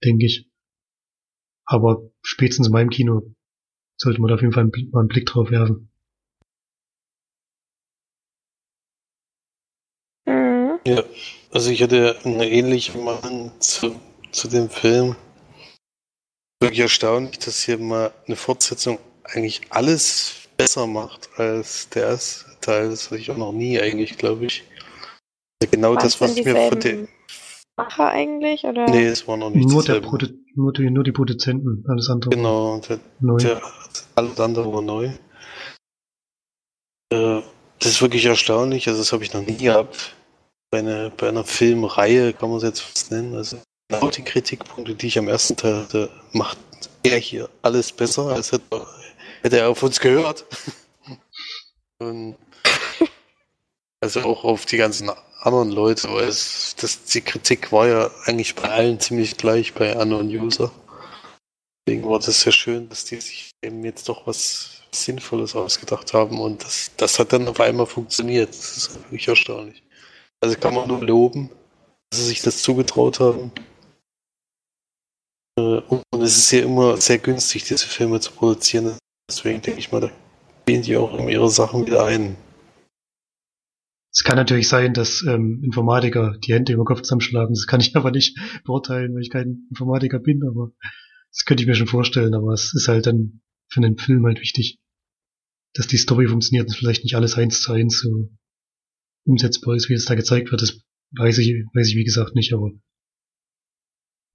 Denke 0.04 0.26
ich. 0.26 0.48
Aber 1.64 2.10
spätestens 2.22 2.66
in 2.68 2.72
meinem 2.72 2.90
Kino 2.90 3.34
sollte 3.96 4.20
man 4.20 4.28
da 4.28 4.34
auf 4.34 4.40
jeden 4.40 4.52
Fall 4.52 4.64
mal 4.64 5.00
einen 5.00 5.08
Blick 5.08 5.26
drauf 5.26 5.50
werfen. 5.50 5.90
Mhm. 10.26 10.80
Ja, 10.86 11.04
also 11.52 11.70
ich 11.70 11.82
hatte 11.82 12.18
eine 12.24 12.48
ähnliche 12.48 12.98
Meinung 12.98 13.52
zu, 13.60 14.00
zu 14.32 14.48
dem 14.48 14.68
Film. 14.68 15.16
Wirklich 16.60 16.80
erstaunlich, 16.80 17.38
dass 17.38 17.62
hier 17.62 17.78
mal 17.78 18.12
eine 18.26 18.36
Fortsetzung 18.36 18.98
eigentlich 19.24 19.60
alles 19.70 20.48
besser 20.56 20.86
macht 20.86 21.28
als 21.36 21.88
der 21.90 22.04
erste 22.04 22.58
Teil. 22.60 22.90
Das 22.90 23.06
hatte 23.06 23.18
ich 23.20 23.30
auch 23.30 23.36
noch 23.36 23.52
nie 23.52 23.80
eigentlich, 23.80 24.18
glaube 24.18 24.46
ich. 24.46 24.64
Genau 25.70 25.94
das, 25.94 26.20
was 26.20 26.36
ich 26.36 26.44
mir 26.44 26.68
von 26.68 26.80
dem. 26.80 27.08
Macher 27.76 28.08
eigentlich? 28.10 28.64
Oder? 28.64 28.86
Nee, 28.86 29.06
es 29.06 29.26
war 29.26 29.36
noch 29.36 29.50
nicht 29.50 29.68
Nur, 29.68 29.82
der. 29.82 30.00
Produ 30.00 30.26
nur, 30.54 30.72
die, 30.72 30.90
nur 30.90 31.04
die 31.04 31.12
Produzenten, 31.12 31.84
alles 31.88 32.10
andere 32.10 32.30
Genau, 32.30 32.78
der, 32.80 33.00
neu. 33.20 33.38
der 33.38 33.62
alles 34.14 34.38
andere 34.38 34.72
war 34.72 34.82
neu. 34.82 35.06
Äh, 37.10 37.42
das 37.78 37.90
ist 37.92 38.02
wirklich 38.02 38.26
erstaunlich, 38.26 38.86
also 38.88 39.00
das 39.00 39.12
habe 39.12 39.24
ich 39.24 39.32
noch 39.32 39.40
nie 39.40 39.56
gehabt. 39.56 40.14
Bei 40.70 40.80
einer, 40.80 41.10
bei 41.10 41.28
einer 41.28 41.44
Filmreihe 41.44 42.32
kann 42.32 42.50
man 42.50 42.58
es 42.58 42.64
jetzt 42.64 42.80
fast 42.80 43.10
nennen. 43.10 43.34
Also 43.34 43.56
genau 43.88 44.10
die 44.10 44.22
Kritikpunkte, 44.22 44.94
die 44.94 45.06
ich 45.06 45.18
am 45.18 45.28
ersten 45.28 45.56
Teil 45.56 45.76
hatte, 45.76 46.10
macht 46.32 46.58
er 47.02 47.18
hier 47.18 47.48
alles 47.62 47.92
besser, 47.92 48.26
als 48.28 48.52
hätte, 48.52 48.86
hätte 49.42 49.58
er 49.58 49.68
auf 49.70 49.82
uns 49.82 50.00
gehört. 50.00 50.44
Und 51.98 52.36
also 54.02 54.20
auch 54.22 54.44
auf 54.44 54.66
die 54.66 54.76
ganzen 54.76 55.10
anderen 55.40 55.70
Leute, 55.70 56.12
weil 56.12 56.28
es, 56.28 56.74
das, 56.76 57.04
die 57.04 57.20
Kritik 57.20 57.72
war 57.72 57.86
ja 57.88 58.10
eigentlich 58.24 58.54
bei 58.54 58.68
allen 58.68 59.00
ziemlich 59.00 59.36
gleich 59.36 59.74
bei 59.74 59.96
anderen 59.96 60.28
User. 60.28 60.70
Deswegen 61.86 62.08
war 62.08 62.18
das 62.18 62.40
sehr 62.40 62.52
schön, 62.52 62.88
dass 62.88 63.04
die 63.04 63.20
sich 63.20 63.50
eben 63.62 63.84
jetzt 63.84 64.08
doch 64.08 64.26
was 64.26 64.82
Sinnvolles 64.92 65.54
ausgedacht 65.56 66.12
haben 66.12 66.40
und 66.40 66.62
das, 66.64 66.90
das 66.96 67.18
hat 67.18 67.32
dann 67.32 67.48
auf 67.48 67.60
einmal 67.60 67.86
funktioniert. 67.86 68.50
Das 68.50 68.76
ist 68.76 68.94
wirklich 68.94 69.26
erstaunlich. 69.26 69.82
Also 70.40 70.56
kann 70.58 70.74
man 70.74 70.88
nur 70.88 71.00
loben, 71.02 71.50
dass 72.10 72.20
sie 72.20 72.26
sich 72.26 72.42
das 72.42 72.62
zugetraut 72.62 73.20
haben. 73.20 73.52
Äh, 75.58 75.80
Und 75.88 76.22
es 76.22 76.36
ist 76.36 76.50
ja 76.50 76.62
immer 76.62 76.96
sehr 76.96 77.18
günstig, 77.18 77.64
diese 77.64 77.86
Filme 77.86 78.20
zu 78.20 78.32
produzieren. 78.32 78.98
Deswegen 79.30 79.62
denke 79.62 79.80
ich 79.80 79.92
mal, 79.92 80.00
da 80.00 80.10
gehen 80.66 80.82
die 80.82 80.96
auch 80.96 81.16
in 81.18 81.28
ihre 81.28 81.48
Sachen 81.50 81.86
wieder 81.86 82.04
ein. 82.04 82.36
Es 84.14 84.24
kann 84.24 84.36
natürlich 84.36 84.68
sein, 84.68 84.92
dass 84.92 85.22
ähm, 85.22 85.62
Informatiker 85.64 86.36
die 86.44 86.52
Hände 86.52 86.74
über 86.74 86.82
den 86.82 86.86
Kopf 86.86 87.00
zusammenschlagen. 87.00 87.54
Das 87.54 87.66
kann 87.66 87.80
ich 87.80 87.96
aber 87.96 88.10
nicht 88.10 88.38
beurteilen, 88.64 89.14
weil 89.14 89.22
ich 89.22 89.30
kein 89.30 89.66
Informatiker 89.70 90.18
bin, 90.18 90.42
aber 90.46 90.72
das 91.30 91.44
könnte 91.46 91.62
ich 91.62 91.66
mir 91.66 91.74
schon 91.74 91.86
vorstellen. 91.86 92.34
Aber 92.34 92.52
es 92.52 92.74
ist 92.74 92.88
halt 92.88 93.06
dann 93.06 93.40
für 93.68 93.80
einen 93.80 93.96
Film 93.96 94.24
halt 94.26 94.40
wichtig, 94.40 94.80
dass 95.72 95.86
die 95.86 95.96
Story 95.96 96.28
funktioniert 96.28 96.68
und 96.68 96.76
vielleicht 96.76 97.04
nicht 97.04 97.16
alles 97.16 97.38
eins 97.38 97.62
zu 97.62 97.72
eins 97.72 98.00
so 98.00 98.28
umsetzbar 99.24 99.76
ist, 99.76 99.88
wie 99.88 99.94
es 99.94 100.04
da 100.04 100.14
gezeigt 100.14 100.50
wird. 100.50 100.60
Das 100.60 100.78
weiß 101.16 101.38
ich, 101.38 101.64
weiß 101.72 101.88
ich 101.88 101.96
wie 101.96 102.04
gesagt 102.04 102.34
nicht, 102.34 102.52
aber 102.52 102.70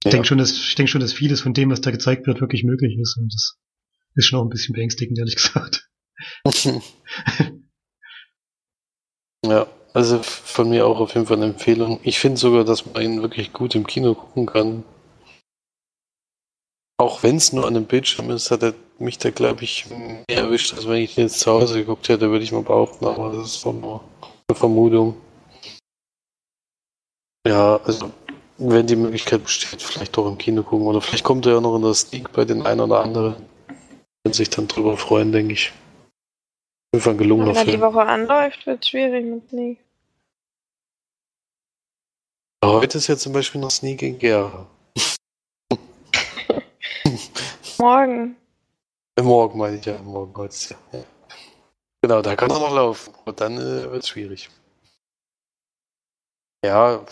ich 0.00 0.04
Ja. 0.06 0.10
denke 0.10 0.26
schon, 0.26 0.38
dass 0.38 0.52
ich 0.52 0.74
denke 0.74 0.90
schon, 0.90 1.00
dass 1.00 1.12
vieles 1.12 1.40
von 1.40 1.54
dem, 1.54 1.70
was 1.70 1.80
da 1.80 1.92
gezeigt 1.92 2.26
wird, 2.26 2.40
wirklich 2.40 2.64
möglich 2.64 2.98
ist. 3.00 3.16
Und 3.16 3.32
das 3.32 3.58
ist 4.14 4.26
schon 4.26 4.40
auch 4.40 4.44
ein 4.44 4.48
bisschen 4.48 4.74
beängstigend, 4.74 5.18
ehrlich 5.18 5.36
gesagt. 5.36 5.88
Ja, 9.46 9.66
also 9.94 10.22
von 10.22 10.68
mir 10.68 10.86
auch 10.86 11.00
auf 11.00 11.14
jeden 11.14 11.26
Fall 11.26 11.36
eine 11.36 11.46
Empfehlung. 11.46 12.00
Ich 12.02 12.18
finde 12.18 12.38
sogar, 12.38 12.64
dass 12.64 12.86
man 12.86 13.02
ihn 13.02 13.22
wirklich 13.22 13.52
gut 13.52 13.74
im 13.74 13.86
Kino 13.86 14.14
gucken 14.14 14.46
kann. 14.46 14.84
Auch 17.00 17.22
wenn 17.22 17.36
es 17.36 17.52
nur 17.52 17.64
an 17.64 17.76
einem 17.76 17.86
Bildschirm 17.86 18.30
ist, 18.30 18.50
hat 18.50 18.64
er 18.64 18.74
mich 18.98 19.18
da, 19.18 19.30
glaube 19.30 19.62
ich, 19.62 19.86
mehr 19.88 20.24
erwischt, 20.28 20.74
als 20.74 20.88
wenn 20.88 21.02
ich 21.02 21.16
ihn 21.16 21.24
jetzt 21.24 21.38
zu 21.38 21.52
Hause 21.52 21.78
geguckt 21.78 22.08
hätte, 22.08 22.30
würde 22.30 22.42
ich 22.42 22.50
mal 22.50 22.62
behaupten, 22.62 23.06
aber 23.06 23.32
das 23.32 23.54
ist 23.54 23.64
doch 23.64 23.72
nur 23.72 24.02
eine 24.48 24.58
Vermutung. 24.58 25.16
Ja, 27.46 27.76
also 27.84 28.10
wenn 28.58 28.88
die 28.88 28.96
Möglichkeit 28.96 29.44
besteht, 29.44 29.80
vielleicht 29.80 30.16
doch 30.16 30.26
im 30.26 30.36
Kino 30.36 30.64
gucken 30.64 30.88
oder 30.88 31.00
vielleicht 31.00 31.22
kommt 31.22 31.46
er 31.46 31.54
ja 31.54 31.60
noch 31.60 31.76
in 31.76 31.82
der 31.82 31.94
Sneak 31.94 32.32
bei 32.32 32.44
den 32.44 32.66
einen 32.66 32.80
oder 32.80 33.00
anderen. 33.00 33.36
Können 34.24 34.34
sich 34.34 34.50
dann 34.50 34.66
drüber 34.66 34.96
freuen, 34.96 35.30
denke 35.30 35.52
ich. 35.52 35.72
Ein 36.94 37.18
gelungener 37.18 37.54
Wenn 37.54 37.68
er 37.68 37.76
die. 37.76 37.80
Woche 37.80 38.00
anläuft, 38.00 38.66
wird 38.66 38.82
es 38.82 38.88
schwierig 38.88 39.24
mit 39.24 39.48
Sneak. 39.50 39.78
Heute 42.64 42.98
ist 42.98 43.06
ja 43.08 43.16
zum 43.16 43.32
Beispiel 43.34 43.60
noch 43.60 43.70
Sneak 43.70 44.02
in 44.02 44.18
Gera. 44.18 44.66
Morgen. 47.78 48.36
Äh, 49.16 49.22
morgen 49.22 49.58
meine 49.58 49.76
ich 49.76 49.84
ja, 49.84 49.98
morgen 49.98 50.34
heute 50.36 50.54
ist 50.54 50.70
ja. 50.70 50.76
ja. 50.92 51.04
Genau, 52.02 52.22
da 52.22 52.36
kann 52.36 52.50
er 52.50 52.58
noch 52.58 52.74
laufen. 52.74 53.12
Und 53.24 53.40
dann 53.40 53.56
äh, 53.58 53.90
wird 53.90 54.02
es 54.02 54.08
schwierig. 54.08 54.48
Ja, 56.64 57.04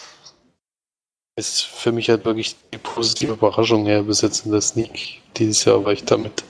ist 1.37 1.63
für 1.63 1.93
mich 1.93 2.09
halt 2.09 2.25
wirklich 2.25 2.57
die 2.73 2.79
positive 2.79 3.35
Überraschung 3.35 3.85
her 3.87 4.03
bis 4.03 4.23
jetzt 4.23 4.47
in 4.47 4.53
der 4.53 4.63
Sneak 4.63 5.21
dieses 5.37 5.65
Jahr, 5.65 5.85
weil 5.85 5.95
ich 5.95 6.05
damit 6.05 6.45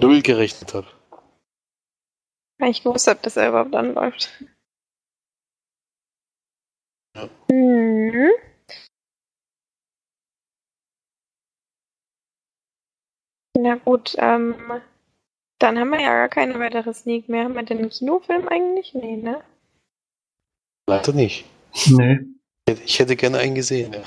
null 0.00 0.22
gerechnet 0.22 0.72
habe. 0.74 0.86
Weil 2.64 2.70
ich 2.70 2.82
gewusst 2.82 3.08
habe, 3.08 3.20
dass 3.20 3.36
er 3.36 3.50
überhaupt 3.50 3.74
anläuft. 3.74 4.42
Ja. 7.14 7.28
Mhm. 7.52 8.30
Na 13.58 13.74
gut, 13.74 14.16
ähm, 14.16 14.54
dann 15.58 15.78
haben 15.78 15.90
wir 15.90 16.00
ja 16.00 16.26
gar 16.26 16.30
keine 16.30 16.58
weitere 16.58 16.94
Sneak 16.94 17.28
mehr. 17.28 17.44
Haben 17.44 17.54
wir 17.54 17.64
denn 17.64 17.80
einen 17.80 17.90
Kinofilm 17.90 18.48
eigentlich? 18.48 18.94
Nee, 18.94 19.18
ne? 19.18 19.44
Leider 20.88 21.12
nicht. 21.12 21.44
Nee. 21.90 22.20
Ich 22.86 22.98
hätte 22.98 23.14
gerne 23.14 23.40
einen 23.40 23.56
gesehen, 23.56 23.92
ja. 23.92 24.02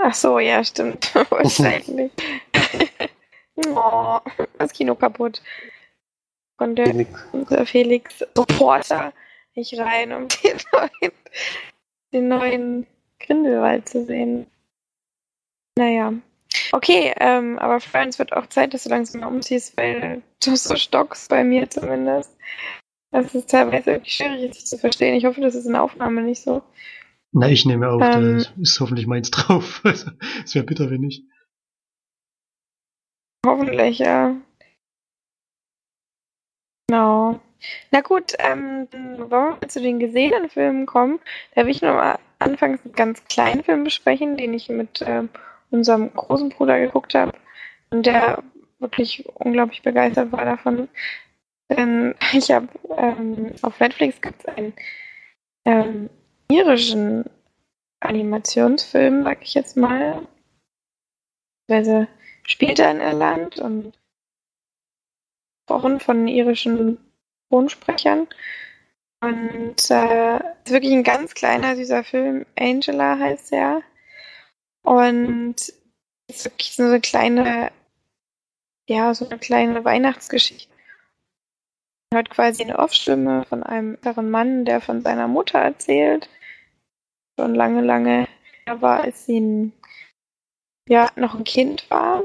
Ach 0.00 0.14
so, 0.14 0.38
ja, 0.38 0.62
stimmt. 0.62 1.12
Wahrscheinlich. 1.30 2.12
oh, 3.68 4.18
das 4.58 4.72
Kino 4.72 4.94
kaputt. 4.94 5.42
Konnte 6.56 6.86
Wenig- 6.86 7.08
unser 7.32 7.64
Felix 7.66 8.22
Reporter 8.36 9.12
nicht 9.54 9.78
rein, 9.78 10.12
um 10.12 10.28
den 10.44 10.58
neuen, 10.72 11.12
den 12.12 12.28
neuen 12.28 12.86
Grindelwald 13.20 13.88
zu 13.88 14.04
sehen. 14.04 14.46
Naja. 15.76 16.12
Okay, 16.72 17.14
ähm, 17.18 17.58
aber 17.58 17.80
Friends 17.80 18.18
wird 18.18 18.32
auch 18.32 18.46
Zeit, 18.46 18.74
dass 18.74 18.84
du 18.84 18.90
langsam 18.90 19.20
mal 19.20 19.28
umziehst, 19.28 19.76
weil 19.76 20.22
du 20.44 20.56
so 20.56 20.76
stockst, 20.76 21.28
bei 21.28 21.44
mir 21.44 21.68
zumindest. 21.70 22.36
Das 23.10 23.34
ist 23.34 23.50
teilweise 23.50 23.86
wirklich 23.86 24.14
schwierig, 24.16 24.54
sich 24.54 24.66
zu 24.66 24.76
verstehen. 24.78 25.14
Ich 25.14 25.24
hoffe, 25.24 25.40
das 25.40 25.54
ist 25.54 25.66
in 25.66 25.72
der 25.72 25.82
Aufnahme 25.82 26.22
nicht 26.22 26.42
so. 26.42 26.62
Na, 27.32 27.48
ich 27.48 27.64
nehme 27.64 27.88
auf, 27.90 28.02
Ähm. 28.02 28.38
da 28.44 28.60
ist 28.60 28.80
hoffentlich 28.80 29.06
meins 29.06 29.30
drauf. 29.30 29.82
Es 30.44 30.54
wäre 30.54 30.64
bitter, 30.64 30.90
wenn 30.90 31.00
nicht. 31.02 31.24
Hoffentlich, 33.48 33.98
ja. 33.98 34.36
Genau. 36.86 37.40
Na 37.90 38.02
gut, 38.02 38.34
ähm, 38.38 38.88
wollen 38.92 39.30
wir 39.30 39.58
mal 39.60 39.68
zu 39.68 39.80
den 39.80 39.98
gesehenen 39.98 40.50
Filmen 40.50 40.84
kommen. 40.84 41.18
Da 41.54 41.62
will 41.62 41.70
ich 41.70 41.80
noch 41.80 41.94
mal 41.94 42.18
anfangs 42.38 42.84
einen 42.84 42.94
ganz 42.94 43.24
kleinen 43.24 43.64
Film 43.64 43.84
besprechen, 43.84 44.36
den 44.36 44.52
ich 44.52 44.68
mit 44.68 45.02
ähm, 45.06 45.30
unserem 45.70 46.12
großen 46.12 46.50
Bruder 46.50 46.78
geguckt 46.78 47.14
habe 47.14 47.32
und 47.90 48.04
der 48.04 48.42
wirklich 48.80 49.26
unglaublich 49.34 49.82
begeistert 49.82 50.30
war 50.30 50.44
davon. 50.44 50.88
Denn 51.70 52.14
ich 52.32 52.50
habe 52.50 52.68
ähm, 52.98 53.54
auf 53.62 53.80
Netflix 53.80 54.20
gibt 54.20 54.40
es 54.40 54.46
einen 54.46 54.74
ähm, 55.64 56.10
irischen 56.50 57.24
Animationsfilm, 58.00 59.24
sag 59.24 59.42
ich 59.42 59.54
jetzt 59.54 59.76
mal. 59.76 60.20
Also 61.70 62.06
spielt 62.48 62.78
er 62.78 62.90
in 62.90 63.00
Irland 63.00 63.58
und 63.58 63.96
gesprochen 65.66 66.00
von 66.00 66.26
irischen 66.26 66.98
Tonsprechern. 67.50 68.26
Und 69.20 69.90
äh, 69.90 70.36
ist 70.36 70.70
wirklich 70.70 70.92
ein 70.92 71.04
ganz 71.04 71.34
kleiner, 71.34 71.76
süßer 71.76 72.04
Film. 72.04 72.46
Angela 72.58 73.18
heißt 73.18 73.52
er. 73.52 73.82
Und 74.82 75.56
ist 76.28 76.44
wirklich 76.44 76.74
so 76.74 76.84
eine 76.84 77.00
kleine, 77.00 77.70
ja, 78.88 79.12
so 79.12 79.28
eine 79.28 79.38
kleine 79.38 79.84
Weihnachtsgeschichte. 79.84 80.72
Man 82.10 82.18
hört 82.18 82.30
quasi 82.30 82.62
eine 82.62 82.78
Off-Stimme 82.78 83.44
von 83.44 83.62
einem 83.62 83.94
älteren 83.94 84.30
Mann, 84.30 84.64
der 84.64 84.80
von 84.80 85.02
seiner 85.02 85.28
Mutter 85.28 85.58
erzählt. 85.58 86.30
Schon 87.38 87.54
lange, 87.54 87.82
lange 87.82 88.26
her 88.66 88.80
war, 88.80 89.02
als 89.02 89.26
sie 89.26 89.40
ein, 89.40 89.72
ja, 90.88 91.10
noch 91.16 91.34
ein 91.34 91.44
Kind 91.44 91.90
war. 91.90 92.22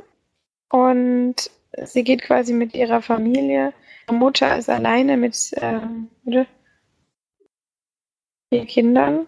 Und 0.69 1.51
sie 1.83 2.03
geht 2.03 2.23
quasi 2.23 2.53
mit 2.53 2.73
ihrer 2.73 3.01
Familie. 3.01 3.73
Ihre 4.07 4.15
Mutter 4.15 4.57
ist 4.57 4.69
alleine 4.69 5.17
mit 5.17 5.51
ähm, 5.57 6.09
vier 6.25 6.47
Kindern 8.65 9.27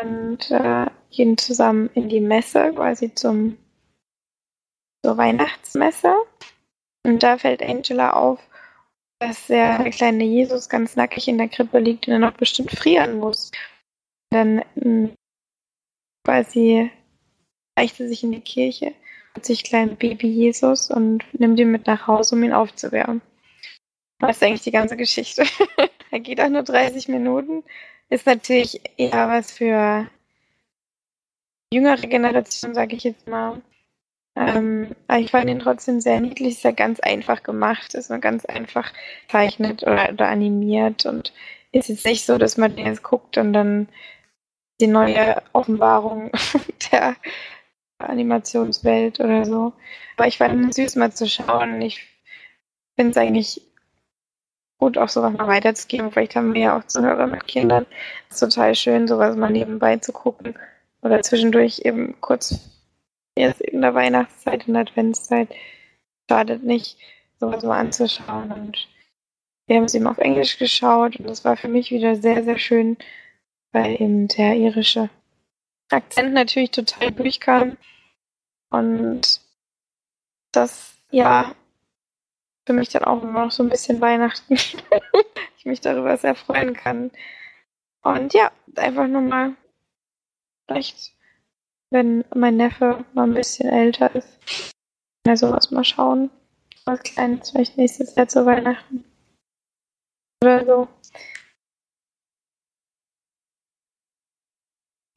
und 0.00 0.50
äh, 0.50 0.86
gehen 1.10 1.38
zusammen 1.38 1.90
in 1.94 2.08
die 2.08 2.20
Messe, 2.20 2.72
quasi 2.74 3.14
zum 3.14 3.56
zur 5.04 5.16
Weihnachtsmesse. 5.16 6.14
Und 7.04 7.22
da 7.22 7.38
fällt 7.38 7.62
Angela 7.62 8.12
auf, 8.12 8.40
dass 9.20 9.46
der 9.46 9.90
kleine 9.90 10.24
Jesus 10.24 10.68
ganz 10.68 10.96
nackig 10.96 11.28
in 11.28 11.38
der 11.38 11.48
Krippe 11.48 11.78
liegt 11.78 12.06
und 12.06 12.14
er 12.14 12.18
noch 12.18 12.36
bestimmt 12.36 12.72
frieren 12.72 13.18
muss. 13.18 13.50
Dann 14.30 14.62
ähm, 14.76 15.14
quasi 16.24 16.90
reicht 17.78 17.96
sie 17.96 18.08
sich 18.08 18.24
in 18.24 18.32
die 18.32 18.40
Kirche 18.40 18.94
sich 19.44 19.64
kleinen 19.64 19.96
Baby 19.96 20.28
Jesus 20.28 20.90
und 20.90 21.24
nimmt 21.32 21.58
ihn 21.58 21.70
mit 21.70 21.86
nach 21.86 22.06
Hause, 22.06 22.34
um 22.34 22.42
ihn 22.42 22.52
aufzuwärmen. 22.52 23.20
Das 24.18 24.36
ist 24.36 24.42
eigentlich 24.42 24.62
die 24.62 24.70
ganze 24.70 24.96
Geschichte. 24.96 25.44
er 26.10 26.20
geht 26.20 26.40
auch 26.40 26.48
nur 26.48 26.62
30 26.62 27.08
Minuten. 27.08 27.64
Ist 28.08 28.26
natürlich 28.26 28.80
eher 28.96 29.28
was 29.28 29.52
für 29.52 30.08
jüngere 31.72 32.06
Generation, 32.06 32.74
sage 32.74 32.96
ich 32.96 33.04
jetzt 33.04 33.26
mal. 33.26 33.60
Ähm, 34.36 34.94
aber 35.08 35.18
ich 35.18 35.30
fand 35.30 35.50
ihn 35.50 35.58
trotzdem 35.58 36.00
sehr 36.00 36.20
niedlich. 36.20 36.54
Ist 36.54 36.64
ja 36.64 36.70
ganz 36.70 37.00
einfach 37.00 37.42
gemacht, 37.42 37.94
ist 37.94 38.10
nur 38.10 38.18
ganz 38.18 38.44
einfach 38.44 38.92
zeichnet 39.28 39.82
oder, 39.82 40.10
oder 40.12 40.28
animiert 40.28 41.06
und 41.06 41.32
ist 41.72 41.88
jetzt 41.88 42.06
nicht 42.06 42.24
so, 42.24 42.38
dass 42.38 42.56
man 42.56 42.76
den 42.76 42.86
jetzt 42.86 43.02
guckt 43.02 43.38
und 43.38 43.52
dann 43.52 43.88
die 44.80 44.86
neue 44.86 45.42
Offenbarung 45.52 46.30
der 46.92 47.16
Animationswelt 48.08 49.20
oder 49.20 49.44
so. 49.44 49.72
Aber 50.16 50.28
ich 50.28 50.38
fand 50.38 50.70
es 50.70 50.76
süß 50.76 50.96
mal 50.96 51.12
zu 51.12 51.28
schauen. 51.28 51.80
Ich 51.82 52.06
finde 52.96 53.10
es 53.10 53.16
eigentlich 53.16 53.62
gut, 54.78 54.98
auch 54.98 55.08
sowas 55.08 55.32
mal 55.32 55.48
weiterzugeben. 55.48 56.12
Vielleicht 56.12 56.36
haben 56.36 56.54
wir 56.54 56.60
ja 56.62 56.78
auch 56.78 56.84
Zuhörer 56.84 57.26
mit 57.26 57.46
Kindern. 57.46 57.86
Es 58.28 58.42
ist 58.42 58.54
total 58.54 58.74
schön, 58.74 59.08
sowas 59.08 59.36
mal 59.36 59.50
nebenbei 59.50 59.96
zu 59.98 60.12
gucken. 60.12 60.54
Oder 61.02 61.22
zwischendurch 61.22 61.80
eben 61.84 62.20
kurz 62.20 62.58
jetzt 63.36 63.60
in 63.60 63.82
der 63.82 63.94
Weihnachtszeit, 63.94 64.66
der 64.66 64.76
Adventszeit. 64.76 65.48
Schadet 66.28 66.64
nicht, 66.64 66.98
sowas 67.38 67.62
mal 67.62 67.78
anzuschauen. 67.78 68.50
Und 68.52 68.88
wir 69.66 69.76
haben 69.76 69.84
es 69.84 69.94
eben 69.94 70.06
auf 70.06 70.18
Englisch 70.18 70.58
geschaut 70.58 71.16
und 71.16 71.28
das 71.28 71.44
war 71.44 71.56
für 71.56 71.68
mich 71.68 71.90
wieder 71.90 72.16
sehr, 72.16 72.44
sehr 72.44 72.58
schön, 72.58 72.96
weil 73.72 74.00
eben 74.00 74.28
der 74.28 74.54
irische 74.54 75.10
Akzent 75.90 76.32
natürlich 76.34 76.70
total 76.70 77.12
durchkam. 77.12 77.76
Und 78.70 79.40
das, 80.52 80.96
ja, 81.10 81.54
für 82.66 82.72
mich 82.72 82.88
dann 82.88 83.04
auch 83.04 83.22
immer 83.22 83.44
noch 83.44 83.52
so 83.52 83.62
ein 83.62 83.68
bisschen 83.68 84.00
Weihnachten. 84.00 84.54
ich 85.58 85.64
mich 85.64 85.80
darüber 85.80 86.16
sehr 86.16 86.34
freuen 86.34 86.74
kann. 86.74 87.10
Und 88.02 88.34
ja, 88.34 88.50
einfach 88.76 89.06
nur 89.06 89.22
mal, 89.22 89.56
vielleicht, 90.66 91.12
wenn 91.90 92.24
mein 92.34 92.56
Neffe 92.56 93.04
mal 93.14 93.24
ein 93.24 93.34
bisschen 93.34 93.68
älter 93.68 94.14
ist, 94.14 94.72
ja, 95.26 95.36
sowas 95.36 95.70
mal 95.70 95.84
schauen. 95.84 96.30
Was 96.84 97.02
Kleines, 97.02 97.50
vielleicht 97.50 97.76
nächstes 97.76 98.14
Jahr 98.14 98.28
zu 98.28 98.46
Weihnachten. 98.46 99.04
Oder 100.42 100.64
so. 100.64 100.88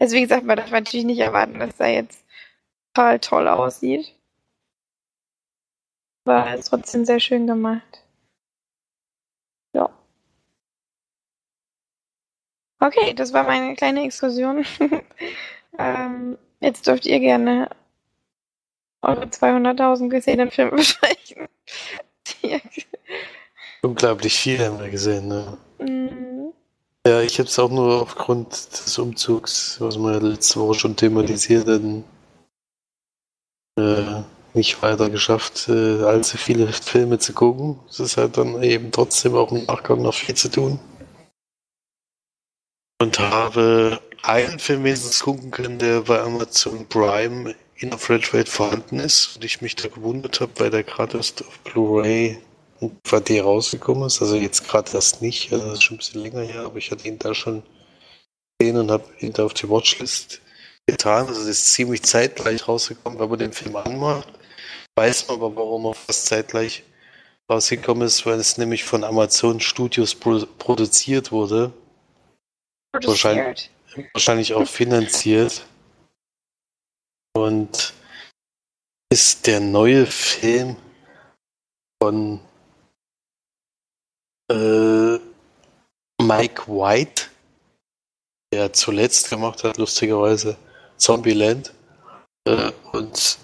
Also 0.02 0.16
wie 0.16 0.22
gesagt, 0.22 0.46
man 0.46 0.58
darf 0.58 0.72
natürlich 0.72 1.06
nicht 1.06 1.20
erwarten, 1.20 1.60
dass 1.60 1.80
er 1.80 1.90
jetzt 1.90 2.26
total 3.00 3.20
toll 3.20 3.48
aussieht. 3.48 4.16
Ist 6.58 6.68
trotzdem 6.70 7.06
sehr 7.06 7.20
schön 7.20 7.48
gemacht. 7.48 8.04
Ja. 9.74 9.90
Okay, 12.80 13.14
das 13.14 13.34
war 13.34 13.44
meine 13.46 13.76
kleine 13.76 14.04
Exkursion. 14.04 14.66
ähm, 15.80 16.38
jetzt 16.60 16.86
dürft 16.86 17.06
ihr 17.06 17.20
gerne 17.20 17.70
eure 19.02 19.26
200.000 19.26 20.10
gesehenen 20.10 20.52
Filme 20.52 20.72
besprechen. 20.78 21.48
Unglaublich 23.82 24.38
viel 24.38 24.60
haben 24.60 24.80
wir 24.80 24.90
gesehen, 24.90 25.30
ne? 25.30 25.58
Mm, 25.80 26.52
Ja, 27.08 27.22
ich 27.22 27.40
habe 27.40 27.48
es 27.48 27.58
auch 27.58 27.72
nur 27.72 28.02
aufgrund 28.02 28.52
des 28.52 29.00
Umzugs, 29.00 29.80
was 29.80 29.98
wir 29.98 30.20
letzte 30.20 30.60
Woche 30.60 30.76
schon 30.80 30.96
thematisiert 30.98 31.68
hatten, 31.68 32.04
äh, 33.80 34.24
nicht 34.54 34.82
weiter 34.82 35.10
geschafft, 35.10 35.68
äh, 35.70 36.04
allzu 36.04 36.38
viele 36.38 36.68
Filme 36.72 37.20
zu 37.20 37.34
gucken. 37.34 37.80
Es 37.89 38.00
ist 38.00 38.18
halt 38.18 38.38
dann 38.38 38.62
eben 38.63 38.92
trotzdem 38.92 39.36
auch 39.36 39.52
im 39.52 39.65
Nachgang 39.65 40.02
noch 40.02 40.13
viel 40.13 40.36
zu 40.36 40.50
tun. 40.50 40.80
Und 43.02 43.20
habe 43.20 44.00
einen 44.24 44.60
Film 44.60 44.84
wenigstens 44.84 45.22
gucken 45.22 45.52
können, 45.52 45.80
der 45.80 46.02
bei 46.02 46.20
Amazon 46.20 46.86
Prime 46.88 47.56
in 47.76 47.92
der 47.92 48.00
Flatrate 48.00 48.52
vorhanden 48.52 49.00
ist. 49.00 49.36
Und 49.36 49.46
ich 49.46 49.62
mich 49.62 49.76
da 49.76 49.88
gewundert 49.88 50.42
habe, 50.42 50.52
weil 50.58 50.70
der 50.70 50.84
gerade 50.84 51.18
erst 51.18 51.46
auf 51.46 51.60
Blu-ray 51.60 52.39
und 52.80 52.94
DVD 53.06 53.42
rausgekommen 53.42 54.08
ist. 54.08 54.22
Also 54.22 54.36
jetzt 54.36 54.68
gerade 54.68 54.92
erst 54.94 55.22
nicht, 55.22 55.54
also 55.54 55.65
das 55.65 55.76
ist 55.76 55.84
schon 55.84 55.96
ein 55.96 56.00
bisschen 56.00 56.22
länger 56.22 56.42
her, 56.42 56.62
aber 56.65 56.78
ich 56.78 56.92
hatte 56.92 57.08
ihn 57.08 57.20
da 57.20 57.34
schon 57.34 57.63
gesehen 58.60 58.78
und 58.78 58.92
habe 58.92 59.06
ihn 59.20 59.34
da 59.34 59.46
auf 59.46 59.54
die 59.54 59.70
Watchlist 59.70 60.42
getan. 60.91 61.28
Also 61.28 61.41
das 61.41 61.49
ist 61.49 61.73
ziemlich 61.73 62.04
zeitgleich 62.04 62.67
rausgekommen, 62.67 63.19
wenn 63.19 63.30
man 63.30 63.39
den 63.39 63.54
Film 63.54 63.75
anmacht. 63.75 64.28
weiß 64.95 65.28
man 65.28 65.38
aber, 65.38 65.56
warum 65.56 65.86
er 65.86 65.93
fast 65.93 66.25
zeitgleich 66.25 66.84
rausgekommen 67.49 68.08
ist, 68.08 68.25
weil 68.25 68.39
es 68.39 68.58
nämlich 68.58 68.84
von 68.84 69.04
Amazon 69.04 69.60
Studios 69.60 70.15
pro 70.15 70.45
produziert 70.58 71.32
wurde. 71.32 71.71
Wahrscheinlich, 72.93 73.69
wahrscheinlich 74.13 74.54
auch 74.54 74.67
finanziert. 74.67 75.65
Und 77.36 77.93
ist 79.12 79.47
der 79.47 79.60
neue 79.60 80.06
Film 80.06 80.75
von 82.02 82.39
äh, 84.52 85.17
Mike 86.21 86.67
White, 86.67 87.23
der 88.54 88.73
zuletzt 88.73 89.30
gemacht 89.30 89.63
hat, 89.63 89.78
lustigerweise 89.78 90.58
Zombieland. 91.00 91.74
Äh, 92.46 92.72
und 92.92 93.40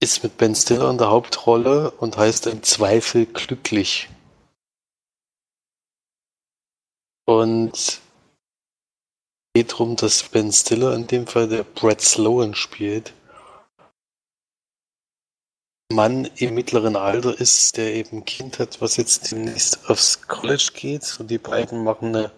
ist 0.00 0.22
mit 0.22 0.36
Ben 0.36 0.54
Stiller 0.54 0.90
in 0.90 0.98
der 0.98 1.10
Hauptrolle 1.10 1.90
und 1.92 2.16
heißt 2.16 2.46
im 2.46 2.62
Zweifel 2.62 3.26
glücklich. 3.26 4.10
Und 7.26 8.00
geht 9.54 9.72
darum, 9.72 9.96
dass 9.96 10.28
Ben 10.28 10.52
Stiller 10.52 10.94
in 10.94 11.06
dem 11.06 11.26
Fall 11.26 11.48
der 11.48 11.64
Brad 11.64 12.02
Sloan 12.02 12.54
spielt. 12.54 13.14
Mann 15.90 16.24
im 16.36 16.54
mittleren 16.54 16.96
Alter 16.96 17.38
ist, 17.38 17.76
der 17.76 17.94
eben 17.94 18.18
ein 18.18 18.24
Kind 18.24 18.58
hat, 18.58 18.80
was 18.80 18.96
jetzt 18.96 19.30
demnächst 19.30 19.88
aufs 19.88 20.22
College 20.22 20.70
geht. 20.74 21.18
Und 21.20 21.30
die 21.30 21.38
beiden 21.38 21.84
machen 21.84 22.08
eine 22.08 22.32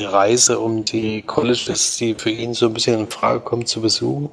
Reise, 0.00 0.58
um 0.58 0.84
die 0.84 1.22
Colleges, 1.22 1.96
die 1.96 2.14
für 2.14 2.30
ihn 2.30 2.54
so 2.54 2.66
ein 2.66 2.74
bisschen 2.74 3.00
in 3.00 3.10
Frage 3.10 3.40
kommen, 3.40 3.66
zu 3.66 3.80
besuchen. 3.80 4.30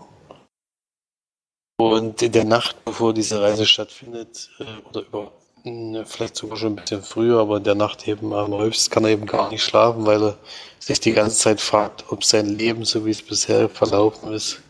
Und 1.79 2.21
in 2.21 2.31
der 2.31 2.45
Nacht, 2.45 2.83
bevor 2.83 3.13
diese 3.13 3.41
Reise 3.41 3.65
stattfindet, 3.65 4.49
äh, 4.59 4.89
oder 4.89 5.01
über, 5.01 5.31
ne, 5.63 6.05
vielleicht 6.05 6.35
sogar 6.35 6.57
schon 6.57 6.73
ein 6.73 6.75
bisschen 6.75 7.03
früher, 7.03 7.39
aber 7.39 7.57
in 7.57 7.63
der 7.63 7.75
Nacht 7.75 8.07
eben 8.07 8.33
am 8.33 8.53
häufigsten 8.53 8.93
kann 8.93 9.05
er 9.05 9.11
eben 9.11 9.25
gar 9.25 9.49
nicht 9.49 9.63
schlafen, 9.63 10.05
weil 10.05 10.21
er 10.21 10.37
sich 10.79 10.99
die 10.99 11.13
ganze 11.13 11.37
Zeit 11.37 11.61
fragt, 11.61 12.05
ob 12.11 12.25
sein 12.25 12.47
Leben, 12.47 12.83
so 12.83 13.05
wie 13.05 13.11
es 13.11 13.21
bisher 13.21 13.69
verlaufen 13.69 14.33
ist, 14.33 14.61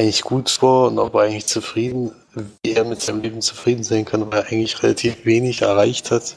eigentlich 0.00 0.22
gut 0.22 0.62
war 0.62 0.88
und 0.88 0.98
ob 0.98 1.14
er 1.14 1.22
eigentlich 1.22 1.46
zufrieden, 1.46 2.12
wie 2.62 2.72
er 2.72 2.84
mit 2.84 3.00
seinem 3.02 3.20
Leben 3.20 3.42
zufrieden 3.42 3.84
sein 3.84 4.04
kann, 4.04 4.32
weil 4.32 4.40
er 4.40 4.46
eigentlich 4.46 4.82
relativ 4.82 5.24
wenig 5.24 5.62
erreicht 5.62 6.10
hat. 6.10 6.36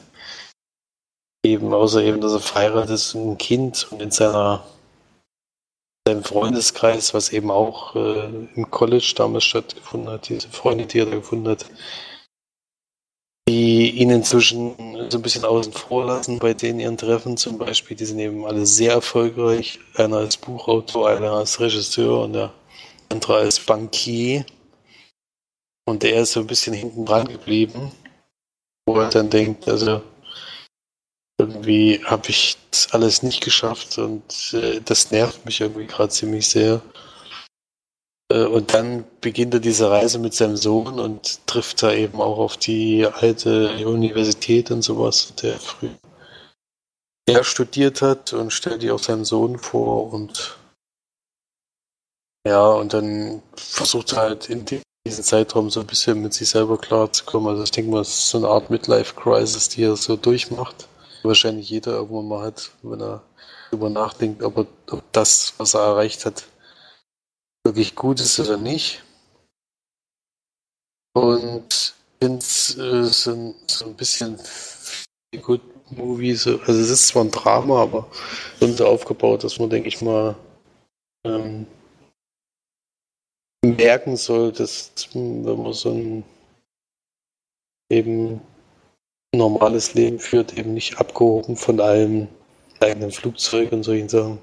Eben, 1.44 1.72
außer 1.72 2.02
eben, 2.02 2.20
dass 2.20 2.32
er 2.32 2.40
verheiratet 2.40 2.90
ist 2.90 3.14
und 3.14 3.32
ein 3.32 3.38
Kind 3.38 3.86
und 3.92 4.02
in 4.02 4.10
seiner 4.10 4.64
seinem 6.06 6.24
Freundeskreis, 6.24 7.14
was 7.14 7.32
eben 7.32 7.50
auch 7.50 7.94
äh, 7.96 8.26
im 8.54 8.70
College 8.70 9.14
damals 9.16 9.44
stattgefunden 9.44 10.10
hat, 10.10 10.28
diese 10.28 10.48
Freunde, 10.50 10.84
die 10.84 10.98
er 10.98 11.06
da 11.06 11.12
gefunden 11.12 11.48
hat, 11.48 11.64
die 13.48 13.90
ihn 13.90 14.10
inzwischen 14.10 14.74
so 15.10 15.18
ein 15.18 15.22
bisschen 15.22 15.44
außen 15.44 15.72
vor 15.72 16.04
lassen 16.04 16.38
bei 16.38 16.52
denen 16.52 16.80
ihren 16.80 16.98
Treffen 16.98 17.36
zum 17.36 17.56
Beispiel. 17.56 17.96
Die 17.96 18.04
sind 18.04 18.18
eben 18.18 18.44
alle 18.44 18.66
sehr 18.66 18.92
erfolgreich. 18.92 19.78
Einer 19.94 20.18
als 20.18 20.36
Buchautor, 20.36 21.08
einer 21.08 21.32
als 21.32 21.60
Regisseur 21.60 22.24
und 22.24 22.34
der 22.34 22.52
andere 23.08 23.36
als 23.36 23.60
Bankier. 23.60 24.44
Und 25.86 26.02
der 26.02 26.20
ist 26.20 26.32
so 26.32 26.40
ein 26.40 26.46
bisschen 26.46 26.74
hinten 26.74 27.04
dran 27.06 27.28
geblieben, 27.28 27.92
wo 28.86 28.98
er 28.98 29.10
dann 29.10 29.30
denkt, 29.30 29.68
also 29.68 30.02
irgendwie 31.38 32.04
habe 32.04 32.28
ich 32.28 32.56
das 32.70 32.92
alles 32.92 33.22
nicht 33.22 33.42
geschafft 33.42 33.98
und 33.98 34.54
äh, 34.54 34.80
das 34.80 35.10
nervt 35.10 35.44
mich 35.44 35.60
irgendwie 35.60 35.86
gerade 35.86 36.10
ziemlich 36.10 36.48
sehr. 36.48 36.80
Äh, 38.32 38.44
und 38.44 38.72
dann 38.72 39.04
beginnt 39.20 39.54
er 39.54 39.60
diese 39.60 39.90
Reise 39.90 40.18
mit 40.18 40.34
seinem 40.34 40.56
Sohn 40.56 41.00
und 41.00 41.46
trifft 41.46 41.82
da 41.82 41.92
eben 41.92 42.20
auch 42.20 42.38
auf 42.38 42.56
die 42.56 43.06
alte 43.06 43.86
Universität 43.86 44.70
und 44.70 44.82
sowas, 44.82 45.34
der 45.36 45.58
früh 45.58 45.90
er 47.26 47.42
studiert 47.42 48.02
hat 48.02 48.34
und 48.34 48.52
stellt 48.52 48.82
die 48.82 48.90
auch 48.90 48.98
seinem 48.98 49.24
Sohn 49.24 49.58
vor 49.58 50.12
und 50.12 50.58
ja, 52.46 52.66
und 52.72 52.92
dann 52.92 53.42
versucht 53.56 54.12
er 54.12 54.18
halt 54.18 54.50
in 54.50 54.66
diesem 54.66 55.24
Zeitraum 55.24 55.70
so 55.70 55.80
ein 55.80 55.86
bisschen 55.86 56.20
mit 56.20 56.34
sich 56.34 56.50
selber 56.50 56.76
klarzukommen. 56.76 57.48
Also 57.48 57.62
ich 57.62 57.70
denke 57.70 57.90
mal, 57.90 58.02
es 58.02 58.10
ist 58.10 58.28
so 58.28 58.36
eine 58.36 58.48
Art 58.48 58.68
Midlife-Crisis, 58.68 59.70
die 59.70 59.84
er 59.84 59.96
so 59.96 60.16
durchmacht 60.16 60.86
wahrscheinlich 61.24 61.68
jeder 61.70 61.92
irgendwann 61.92 62.28
mal 62.28 62.44
hat, 62.44 62.70
wenn 62.82 63.00
er 63.00 63.22
darüber 63.70 63.90
nachdenkt, 63.90 64.42
ob, 64.42 64.58
er, 64.58 64.66
ob 64.90 65.12
das, 65.12 65.54
was 65.58 65.74
er 65.74 65.80
erreicht 65.80 66.24
hat, 66.26 66.44
wirklich 67.64 67.94
gut 67.94 68.20
ist 68.20 68.38
oder 68.40 68.56
nicht. 68.56 69.02
Und 71.14 71.94
ich 72.20 72.26
finde 72.26 72.38
es 72.38 72.76
äh, 72.76 73.04
so, 73.04 73.54
so, 73.66 73.86
ein 73.86 73.94
bisschen 73.94 74.38
gut 75.42 75.60
Movie, 75.90 76.34
so, 76.34 76.58
also 76.60 76.72
es 76.72 76.90
ist 76.90 77.08
zwar 77.08 77.24
ein 77.24 77.30
Drama, 77.30 77.82
aber 77.82 78.08
so 78.60 78.86
aufgebaut, 78.86 79.44
dass 79.44 79.58
man, 79.58 79.70
denke 79.70 79.88
ich 79.88 80.00
mal, 80.00 80.34
ähm, 81.24 81.66
merken 83.64 84.16
soll, 84.16 84.52
dass 84.52 84.92
wenn 85.12 85.42
man 85.44 85.72
so 85.72 85.90
ein 85.90 86.24
eben 87.90 88.40
normales 89.34 89.94
Leben 89.94 90.18
führt, 90.18 90.56
eben 90.58 90.74
nicht 90.74 90.98
abgehoben 90.98 91.56
von 91.56 91.80
allem 91.80 92.28
eigenen 92.80 93.10
Flugzeug 93.10 93.72
und 93.72 93.82
solchen 93.82 94.08
Sachen. 94.08 94.38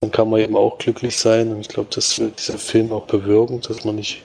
Dann 0.00 0.10
kann 0.10 0.28
man 0.28 0.40
eben 0.40 0.56
auch 0.56 0.78
glücklich 0.78 1.16
sein 1.16 1.52
und 1.52 1.60
ich 1.60 1.68
glaube, 1.68 1.88
das 1.94 2.18
wird 2.18 2.38
dieser 2.38 2.58
Film 2.58 2.92
auch 2.92 3.06
bewirken, 3.06 3.60
dass 3.60 3.84
man 3.84 3.96
nicht 3.96 4.22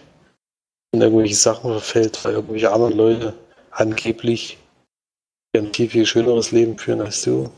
in 0.91 1.02
irgendwelche 1.02 1.36
Sachen 1.36 1.71
verfällt, 1.71 2.23
weil 2.25 2.34
irgendwelche 2.34 2.71
anderen 2.71 2.97
Leute 2.97 3.34
angeblich 3.71 4.58
ein 5.56 5.73
viel, 5.73 5.89
viel 5.89 6.06
schöneres 6.06 6.52
Leben 6.52 6.78
führen 6.78 7.02
als 7.02 7.21
du. 7.21 7.49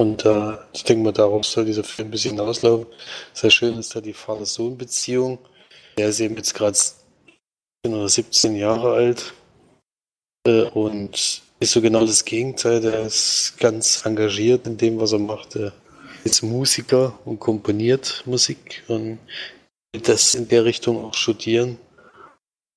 Und 0.00 0.24
äh, 0.24 0.56
ich 0.72 0.84
denke 0.84 1.04
mal, 1.04 1.12
darauf 1.12 1.44
soll 1.44 1.64
dieser 1.64 1.82
Film 1.82 2.08
ein 2.08 2.10
bisschen 2.12 2.36
hinauslaufen. 2.36 2.86
Sehr 3.32 3.50
schön 3.50 3.76
ist 3.78 3.94
da 3.94 4.00
die 4.00 4.12
Vater-Sohn-Beziehung. 4.12 5.38
Der 5.96 6.08
ist 6.10 6.20
eben 6.20 6.36
jetzt 6.36 6.54
gerade 6.54 6.76
17 6.76 7.02
oder 7.86 8.08
17 8.08 8.56
Jahre 8.56 8.92
alt 8.92 9.34
und 10.48 11.42
ist 11.60 11.72
so 11.72 11.80
genau 11.80 12.04
das 12.04 12.24
Gegenteil. 12.24 12.80
Der 12.80 13.02
ist 13.02 13.54
ganz 13.58 14.04
engagiert 14.04 14.66
in 14.66 14.76
dem, 14.76 15.00
was 15.00 15.12
er 15.12 15.18
macht. 15.18 15.56
Er 15.56 15.72
ist 16.24 16.42
Musiker 16.42 17.18
und 17.24 17.40
komponiert 17.40 18.22
Musik 18.26 18.82
und 18.88 19.18
will 19.92 20.02
das 20.02 20.34
in 20.34 20.48
der 20.48 20.64
Richtung 20.64 21.04
auch 21.04 21.14
studieren. 21.14 21.78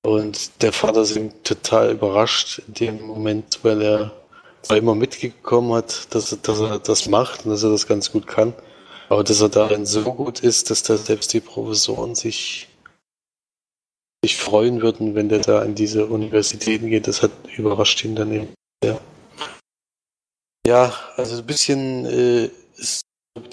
Und 0.03 0.63
der 0.63 0.73
Vater 0.73 1.01
ist 1.01 1.15
ihm 1.15 1.31
total 1.43 1.91
überrascht 1.91 2.62
in 2.67 2.73
dem 2.73 3.01
Moment, 3.01 3.60
weil 3.63 3.81
er 3.81 4.12
zwar 4.63 4.77
immer 4.77 4.95
mitgekommen 4.95 5.73
hat, 5.73 6.13
dass 6.13 6.36
dass 6.41 6.60
er 6.60 6.79
das 6.79 7.07
macht 7.07 7.45
und 7.45 7.51
dass 7.51 7.63
er 7.63 7.69
das 7.69 7.88
ganz 7.88 8.12
gut 8.12 8.25
kann, 8.25 8.53
aber 9.10 9.23
dass 9.23 9.41
er 9.41 9.49
darin 9.49 9.86
so 9.86 10.01
gut 10.03 10.39
ist, 10.39 10.69
dass 10.69 10.84
da 10.84 10.97
selbst 10.97 11.34
die 11.34 11.39
Professoren 11.39 12.15
sich 12.15 12.67
sich 14.23 14.38
freuen 14.38 14.81
würden, 14.81 15.15
wenn 15.15 15.29
der 15.29 15.39
da 15.39 15.63
in 15.63 15.75
diese 15.75 16.05
Universitäten 16.05 16.89
geht. 16.89 17.07
Das 17.07 17.23
hat 17.23 17.31
überrascht 17.57 18.03
ihn 18.03 18.15
dann 18.15 18.31
eben 18.31 18.53
sehr. 18.84 19.01
Ja, 20.65 20.93
also 21.15 21.38
ein 21.38 21.45
bisschen 21.45 22.05
äh, 22.05 22.49
ist 22.77 23.01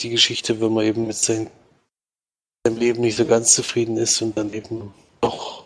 die 0.00 0.10
Geschichte, 0.10 0.60
wenn 0.60 0.74
man 0.74 0.84
eben 0.84 1.06
mit 1.06 1.16
seinem, 1.16 1.48
seinem 2.66 2.78
Leben 2.78 3.00
nicht 3.00 3.16
so 3.16 3.24
ganz 3.24 3.54
zufrieden 3.54 3.96
ist 3.96 4.20
und 4.20 4.36
dann 4.36 4.52
eben 4.52 4.92
doch 5.20 5.64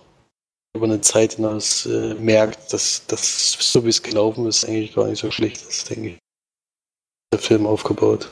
über 0.75 0.87
eine 0.87 1.01
Zeit 1.01 1.35
hinaus 1.35 1.85
äh, 1.87 2.15
merkt, 2.15 2.73
dass 2.73 3.05
das, 3.07 3.53
so 3.53 3.85
wie 3.85 3.91
es 3.91 4.03
gelaufen 4.03 4.47
ist, 4.47 4.65
eigentlich 4.65 4.95
gar 4.95 5.07
nicht 5.07 5.21
so 5.21 5.31
schlecht 5.31 5.63
ist, 5.69 5.91
denke 5.91 6.11
ich. 6.11 6.19
Der 7.33 7.41
Film 7.41 7.67
aufgebaut. 7.67 8.31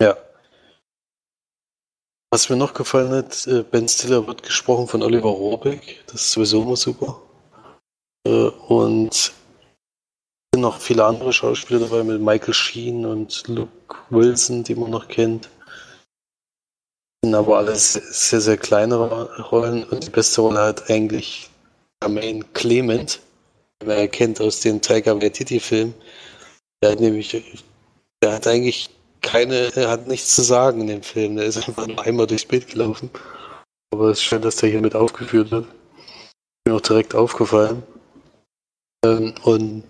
Ja. 0.00 0.16
Was 2.32 2.48
mir 2.48 2.56
noch 2.56 2.72
gefallen 2.72 3.12
hat, 3.12 3.46
äh, 3.46 3.62
Ben 3.62 3.86
Stiller 3.86 4.26
wird 4.26 4.42
gesprochen 4.42 4.88
von 4.88 5.02
Oliver 5.02 5.28
Rohrbeck. 5.28 6.02
Das 6.06 6.22
ist 6.22 6.32
sowieso 6.32 6.62
immer 6.62 6.76
super. 6.76 7.20
Äh, 8.26 8.48
und 8.68 9.12
es 9.12 9.34
sind 10.54 10.62
noch 10.62 10.80
viele 10.80 11.04
andere 11.04 11.34
Schauspieler 11.34 11.80
dabei 11.80 12.02
mit 12.02 12.22
Michael 12.22 12.54
Sheen 12.54 13.04
und 13.04 13.46
Luke 13.48 13.96
Wilson, 14.08 14.64
die 14.64 14.74
man 14.74 14.90
noch 14.90 15.08
kennt. 15.08 15.50
Sind 17.22 17.34
aber 17.34 17.58
alles 17.58 17.92
sehr, 17.92 18.40
sehr 18.40 18.56
kleine 18.56 18.96
Rollen 18.96 19.84
und 19.84 20.06
die 20.06 20.10
beste 20.10 20.40
Rolle 20.40 20.62
hat 20.62 20.88
eigentlich 20.88 21.50
Jermaine 22.02 22.46
Clement, 22.54 23.20
den 23.82 23.88
man 23.88 23.98
erkennt 23.98 24.40
aus 24.40 24.60
dem 24.60 24.80
Tiger 24.80 25.20
Waititi-Film. 25.20 25.92
Der 26.82 26.92
hat 26.92 27.00
nämlich, 27.00 27.62
der 28.22 28.32
hat 28.32 28.46
eigentlich 28.46 28.88
keine, 29.22 29.74
er 29.74 29.88
hat 29.88 30.08
nichts 30.08 30.34
zu 30.34 30.42
sagen 30.42 30.80
in 30.82 30.88
dem 30.88 31.02
Film. 31.02 31.36
Der 31.36 31.46
ist 31.46 31.56
einfach 31.56 31.86
nur 31.86 32.04
einmal 32.04 32.26
durchs 32.26 32.44
Bild 32.44 32.68
gelaufen. 32.68 33.10
Aber 33.92 34.08
es 34.08 34.22
scheint, 34.22 34.44
dass 34.44 34.56
der 34.56 34.70
hier 34.70 34.80
mit 34.80 34.94
aufgeführt 34.94 35.50
wird. 35.50 35.66
Mir 36.66 36.74
auch 36.74 36.80
direkt 36.80 37.14
aufgefallen. 37.14 37.82
Ähm, 39.04 39.34
und 39.42 39.84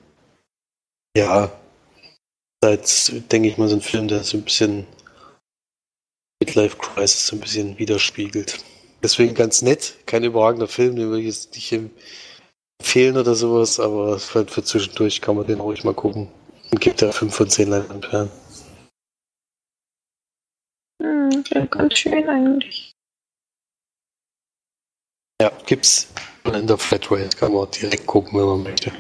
ja, 1.17 1.51
seit, 2.63 3.33
denke 3.33 3.49
ich 3.49 3.59
mal, 3.59 3.69
so 3.69 3.77
ein 3.77 3.83
Film, 3.83 4.09
der 4.09 4.23
so 4.23 4.37
ein 4.37 4.45
bisschen 4.45 4.87
Midlife 6.43 6.77
Crisis 6.77 7.27
so 7.27 7.37
ein 7.37 7.41
bisschen 7.41 7.79
widerspiegelt. 7.79 8.65
deswegen 9.03 9.35
ganz 9.35 9.63
nett. 9.63 9.95
Kein 10.07 10.25
überragender 10.25 10.69
Film, 10.69 10.97
den 10.97 11.09
würde 11.09 11.21
ich 11.21 11.27
jetzt 11.27 11.55
nicht 11.55 11.73
empfehlen 12.81 13.17
oder 13.17 13.35
sowas, 13.35 13.79
aber 13.79 14.19
für 14.19 14.47
zwischendurch 14.47 15.21
kann 15.21 15.37
man 15.37 15.47
den 15.47 15.61
ruhig 15.61 15.85
mal 15.85 15.95
gucken. 15.95 16.29
Und 16.71 16.81
gibt 16.81 17.03
da 17.03 17.13
5 17.13 17.35
von 17.35 17.49
10 17.49 17.69
Leinwandperlen. 17.69 18.31
Ja, 21.55 21.67
ganz 21.67 21.99
schön 21.99 22.29
eigentlich. 22.29 22.93
Ja, 25.41 25.51
gibt's 25.67 26.13
in 26.45 26.67
der 26.67 26.79
Flatrate. 26.79 27.37
Kann 27.37 27.53
man 27.53 27.63
auch 27.63 27.71
direkt 27.71 28.07
gucken, 28.07 28.39
wenn 28.39 28.47
man 28.47 28.63
möchte. 28.63 28.91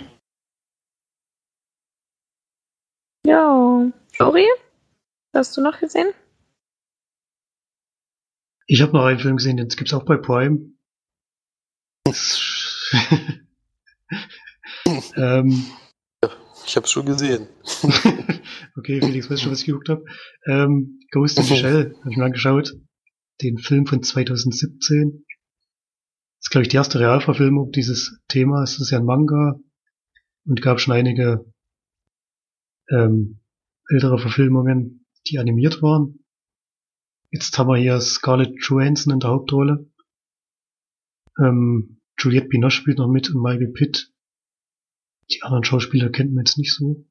Ja, 3.24 3.90
Flori, 4.12 4.46
hast 5.34 5.56
du 5.56 5.62
noch 5.62 5.78
gesehen? 5.78 6.12
Ich 8.66 8.82
habe 8.82 8.92
noch 8.92 9.04
einen 9.04 9.18
Film 9.18 9.36
gesehen, 9.36 9.56
den 9.56 9.68
gibt's 9.68 9.94
auch 9.94 10.04
bei 10.04 10.16
Prime. 10.16 10.72
ähm, 15.16 15.72
ich 16.66 16.76
habe 16.76 16.86
schon 16.86 17.06
gesehen. 17.06 17.48
okay, 18.76 19.00
Felix 19.00 19.30
weiß 19.30 19.40
schon, 19.40 19.52
was 19.52 19.60
ich 19.60 19.66
geguckt 19.66 19.88
habe. 19.88 20.04
Ähm, 20.46 21.00
Ghost 21.10 21.38
in 21.38 21.44
the 21.44 21.56
Shell, 21.56 21.94
habe 22.00 22.10
ich 22.10 22.16
mir 22.16 22.24
angeschaut. 22.24 22.74
Den 23.42 23.58
Film 23.58 23.86
von 23.86 24.02
2017. 24.02 25.24
Das 25.24 26.46
ist, 26.46 26.50
glaube 26.50 26.62
ich, 26.62 26.68
die 26.68 26.76
erste 26.76 27.00
Realverfilmung 27.00 27.70
dieses 27.70 28.18
Themas. 28.28 28.72
Das 28.72 28.82
ist 28.82 28.90
ja 28.90 28.98
ein 28.98 29.04
Manga 29.04 29.58
und 30.44 30.62
gab 30.62 30.80
schon 30.80 30.94
einige 30.94 31.44
ähm, 32.90 33.40
ältere 33.88 34.18
Verfilmungen, 34.18 35.06
die 35.28 35.38
animiert 35.38 35.82
waren. 35.82 36.24
Jetzt 37.30 37.58
haben 37.58 37.68
wir 37.68 37.76
hier 37.76 38.00
Scarlett 38.00 38.54
Johansson 38.60 39.12
in 39.12 39.20
der 39.20 39.30
Hauptrolle. 39.30 39.90
Ähm, 41.38 42.00
Juliette 42.18 42.48
Binoche 42.48 42.72
spielt 42.72 42.98
noch 42.98 43.08
mit 43.08 43.30
und 43.30 43.42
Michael 43.42 43.72
Pitt. 43.72 44.11
Die 45.32 45.42
anderen 45.42 45.64
Schauspieler 45.64 46.10
kennt 46.10 46.34
man 46.34 46.44
jetzt 46.44 46.58
nicht 46.58 46.74
so. 46.74 47.06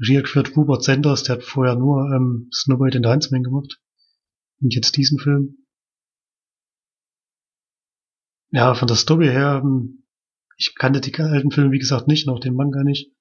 Regie 0.00 0.20
geführt 0.22 0.54
Hubert 0.56 0.82
Senders, 0.82 1.22
der 1.22 1.36
hat 1.36 1.44
vorher 1.44 1.76
nur 1.76 2.10
ähm, 2.14 2.48
Snowbite 2.52 2.96
in 2.96 3.02
der 3.02 3.12
Huntsman 3.12 3.42
gemacht. 3.42 3.80
Und 4.60 4.74
jetzt 4.74 4.96
diesen 4.96 5.18
Film. 5.18 5.66
Ja, 8.50 8.74
von 8.74 8.86
der 8.88 8.96
Story 8.96 9.26
her, 9.26 9.62
ähm, 9.64 10.04
ich 10.56 10.74
kannte 10.74 11.00
die 11.00 11.14
alten 11.18 11.50
Filme, 11.50 11.72
wie 11.72 11.78
gesagt, 11.78 12.08
nicht, 12.08 12.26
noch 12.26 12.40
den 12.40 12.54
Manga 12.54 12.82
nicht. 12.82 13.12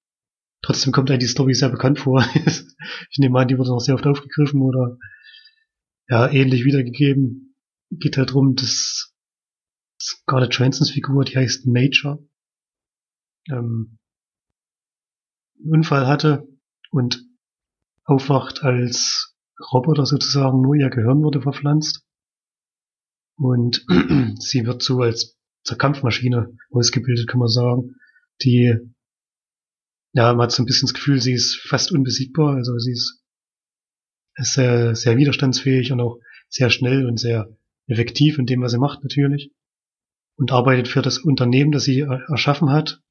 Trotzdem 0.61 0.91
kommt 0.91 1.09
einem 1.09 1.19
die 1.19 1.27
Story 1.27 1.53
sehr 1.53 1.69
bekannt 1.69 1.99
vor. 1.99 2.23
ich 2.35 3.17
nehme 3.17 3.39
an, 3.39 3.47
die 3.47 3.57
wurde 3.57 3.69
noch 3.69 3.79
sehr 3.79 3.95
oft 3.95 4.05
aufgegriffen 4.05 4.61
oder 4.61 4.97
ja, 6.07 6.29
ähnlich 6.29 6.65
wiedergegeben. 6.65 7.55
Geht 7.89 8.17
halt 8.17 8.29
darum, 8.29 8.55
dass 8.55 9.13
Scarlett 9.99 10.53
Johansons 10.55 10.91
Figur, 10.91 11.23
die 11.25 11.37
heißt 11.37 11.65
Major, 11.65 12.19
ähm, 13.49 13.97
einen 15.59 15.73
Unfall 15.73 16.07
hatte 16.07 16.47
und 16.91 17.23
aufwacht 18.03 18.63
als 18.63 19.35
Roboter 19.71 20.05
sozusagen, 20.05 20.61
nur 20.61 20.75
ihr 20.75 20.89
Gehirn 20.89 21.21
wurde 21.21 21.41
verpflanzt. 21.41 22.03
Und 23.35 23.85
sie 24.39 24.65
wird 24.65 24.83
so 24.83 25.01
als 25.01 25.37
zur 25.63 25.77
Kampfmaschine 25.77 26.57
ausgebildet, 26.71 27.27
kann 27.27 27.39
man 27.39 27.47
sagen, 27.47 27.95
die 28.41 28.77
ja, 30.13 30.33
man 30.33 30.43
hat 30.43 30.51
so 30.51 30.61
ein 30.61 30.65
bisschen 30.65 30.87
das 30.87 30.93
Gefühl, 30.93 31.21
sie 31.21 31.33
ist 31.33 31.61
fast 31.61 31.91
unbesiegbar, 31.91 32.55
also 32.55 32.77
sie 32.77 32.91
ist 32.91 33.21
ist 34.35 34.53
sehr, 34.53 34.95
sehr 34.95 35.17
widerstandsfähig 35.17 35.91
und 35.91 36.01
auch 36.01 36.19
sehr 36.49 36.69
schnell 36.69 37.05
und 37.05 37.19
sehr 37.19 37.49
effektiv 37.87 38.37
in 38.37 38.45
dem, 38.45 38.61
was 38.61 38.71
sie 38.71 38.79
macht 38.79 39.03
natürlich. 39.03 39.51
Und 40.37 40.51
arbeitet 40.51 40.87
für 40.87 41.01
das 41.01 41.19
Unternehmen, 41.19 41.71
das 41.71 41.83
sie 41.83 41.99
erschaffen 41.99 42.71
hat. 42.71 43.01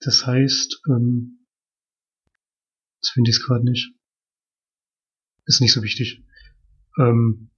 Das 0.00 0.26
heißt, 0.26 0.82
ähm, 0.88 1.46
das 3.00 3.10
finde 3.10 3.30
ich 3.30 3.36
es 3.36 3.44
gerade 3.44 3.64
nicht. 3.64 3.94
Ist 5.46 5.60
nicht 5.60 5.72
so 5.72 5.82
wichtig. 5.82 6.22
Ähm, 6.98 7.50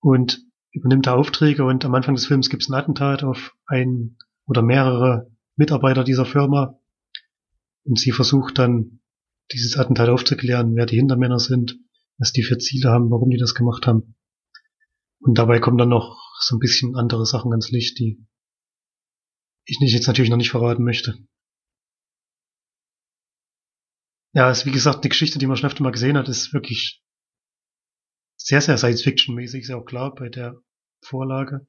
und 0.00 0.44
übernimmt 0.72 1.06
da 1.06 1.14
Aufträge 1.14 1.64
und 1.64 1.84
am 1.84 1.94
Anfang 1.94 2.14
des 2.14 2.26
Films 2.26 2.50
gibt 2.50 2.62
es 2.62 2.68
ein 2.68 2.74
Attentat 2.74 3.24
auf 3.24 3.56
einen 3.66 4.18
oder 4.46 4.62
mehrere 4.62 5.30
Mitarbeiter 5.56 6.04
dieser 6.04 6.26
Firma. 6.26 6.78
Und 7.84 7.98
sie 7.98 8.12
versucht 8.12 8.58
dann 8.58 9.00
dieses 9.52 9.76
Attentat 9.76 10.08
aufzuklären, 10.08 10.76
wer 10.76 10.86
die 10.86 10.96
Hintermänner 10.96 11.38
sind, 11.38 11.78
was 12.18 12.32
die 12.32 12.42
für 12.42 12.58
Ziele 12.58 12.90
haben, 12.90 13.10
warum 13.10 13.30
die 13.30 13.38
das 13.38 13.54
gemacht 13.54 13.86
haben. 13.86 14.14
Und 15.20 15.38
dabei 15.38 15.58
kommen 15.58 15.78
dann 15.78 15.88
noch 15.88 16.16
so 16.40 16.56
ein 16.56 16.60
bisschen 16.60 16.96
andere 16.96 17.26
Sachen 17.26 17.50
ans 17.50 17.70
Licht, 17.70 17.98
die 17.98 18.24
ich 19.64 19.80
nicht 19.80 19.92
jetzt 19.92 20.06
natürlich 20.06 20.30
noch 20.30 20.36
nicht 20.36 20.50
verraten 20.50 20.84
möchte. 20.84 21.18
Ja, 24.38 24.52
ist 24.52 24.66
wie 24.66 24.70
gesagt 24.70 24.98
eine 24.98 25.08
Geschichte, 25.08 25.40
die 25.40 25.48
man 25.48 25.56
schon 25.56 25.68
öfter 25.68 25.82
mal 25.82 25.90
gesehen 25.90 26.16
hat, 26.16 26.28
ist 26.28 26.52
wirklich 26.52 27.02
sehr, 28.36 28.60
sehr 28.60 28.78
Science-Fiction-mäßig, 28.78 29.62
ist 29.62 29.68
ja 29.70 29.76
auch 29.76 29.84
klar 29.84 30.14
bei 30.14 30.28
der 30.28 30.62
Vorlage. 31.02 31.66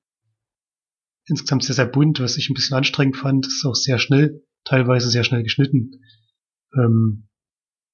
Insgesamt 1.25 1.63
sehr, 1.63 1.73
sehr 1.73 1.87
bunt, 1.87 2.19
was 2.19 2.37
ich 2.37 2.47
ein 2.47 2.53
bisschen 2.53 2.77
anstrengend 2.77 3.17
fand, 3.17 3.47
ist 3.47 3.65
auch 3.65 3.73
sehr 3.73 3.97
schnell, 3.97 4.45
teilweise 4.65 5.09
sehr 5.09 5.23
schnell 5.23 5.41
geschnitten. 5.41 5.99
Ähm, 6.75 7.27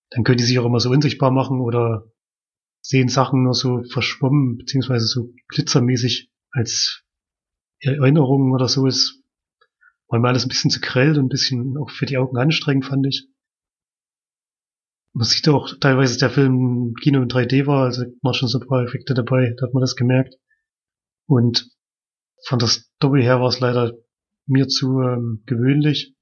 dann 0.09 0.25
können 0.25 0.39
die 0.39 0.43
sich 0.43 0.59
auch 0.59 0.65
immer 0.65 0.81
so 0.81 0.89
unsichtbar 0.89 1.31
machen 1.31 1.61
oder 1.61 2.11
sehen 2.81 3.07
Sachen 3.07 3.43
nur 3.43 3.53
so 3.53 3.81
verschwommen, 3.93 4.57
beziehungsweise 4.57 5.05
so 5.05 5.31
glitzermäßig 5.47 6.33
als 6.51 7.01
Erinnerungen 7.79 8.51
oder 8.53 8.67
so 8.67 8.87
ist. 8.87 9.23
Manchmal 10.09 10.31
alles 10.31 10.43
ein 10.43 10.49
bisschen 10.49 10.69
zu 10.69 10.81
grell 10.81 11.17
und 11.17 11.27
ein 11.27 11.29
bisschen 11.29 11.77
auch 11.77 11.91
für 11.91 12.05
die 12.05 12.17
Augen 12.17 12.35
anstrengend, 12.35 12.83
fand 12.83 13.07
ich. 13.07 13.29
Man 15.15 15.25
sieht 15.25 15.47
auch 15.47 15.73
teilweise, 15.79 16.19
der 16.19 16.29
Film 16.29 16.93
Kino 17.01 17.21
in 17.21 17.29
3D 17.29 17.65
war, 17.65 17.85
also 17.85 18.03
war 18.21 18.33
schon 18.33 18.49
so 18.49 18.59
ein 18.59 18.67
paar 18.67 18.83
Effekte 18.83 19.13
dabei, 19.13 19.55
da 19.57 19.65
hat 19.65 19.73
man 19.73 19.81
das 19.81 19.95
gemerkt. 19.95 20.35
Und 21.25 21.69
von 22.45 22.59
der 22.59 22.67
Story 22.67 23.23
her 23.23 23.39
war 23.39 23.47
es 23.47 23.59
leider 23.59 23.93
mir 24.45 24.67
zu 24.67 24.99
ähm, 25.01 25.41
gewöhnlich 25.45 26.15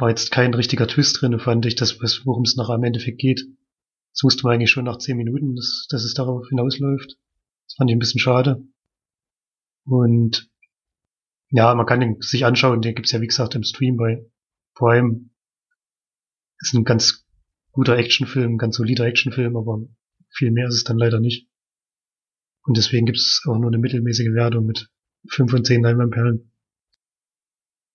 war 0.00 0.08
jetzt 0.08 0.30
kein 0.30 0.54
richtiger 0.54 0.86
Twist 0.86 1.20
drin, 1.20 1.38
fand 1.38 1.66
ich, 1.66 1.74
das, 1.74 2.00
worum 2.24 2.42
es 2.42 2.56
nachher 2.56 2.76
im 2.76 2.84
Endeffekt 2.84 3.18
geht. 3.18 3.44
Das 4.14 4.24
wusste 4.24 4.44
man 4.44 4.54
eigentlich 4.54 4.70
schon 4.70 4.86
nach 4.86 4.98
zehn 4.98 5.16
Minuten, 5.16 5.54
dass, 5.54 5.86
dass 5.90 6.04
es 6.04 6.14
darauf 6.14 6.48
hinausläuft. 6.48 7.16
Das 7.68 7.76
fand 7.76 7.90
ich 7.90 7.96
ein 7.96 8.00
bisschen 8.00 8.20
schade. 8.20 8.64
Und 9.84 10.50
ja, 11.50 11.74
man 11.74 11.86
kann 11.86 12.00
den 12.00 12.20
sich 12.20 12.44
anschauen, 12.44 12.80
den 12.80 12.94
gibt's 12.94 13.12
ja 13.12 13.20
wie 13.20 13.26
gesagt 13.26 13.54
im 13.54 13.62
Stream 13.62 13.96
bei 13.96 14.24
Prime. 14.74 15.28
Ist 16.60 16.74
ein 16.74 16.84
ganz 16.84 17.26
guter 17.72 17.96
Actionfilm, 17.96 18.58
ganz 18.58 18.76
solider 18.76 19.06
Actionfilm, 19.06 19.56
aber 19.56 19.80
viel 20.28 20.50
mehr 20.50 20.68
ist 20.68 20.74
es 20.74 20.84
dann 20.84 20.98
leider 20.98 21.20
nicht. 21.20 21.48
Und 22.62 22.76
deswegen 22.76 23.06
gibt's 23.06 23.42
auch 23.46 23.58
nur 23.58 23.68
eine 23.68 23.78
mittelmäßige 23.78 24.34
Wertung 24.34 24.66
mit 24.66 24.90
5 25.28 25.50
von 25.50 25.64
10 25.64 25.82
Leinwandperlen. 25.82 26.52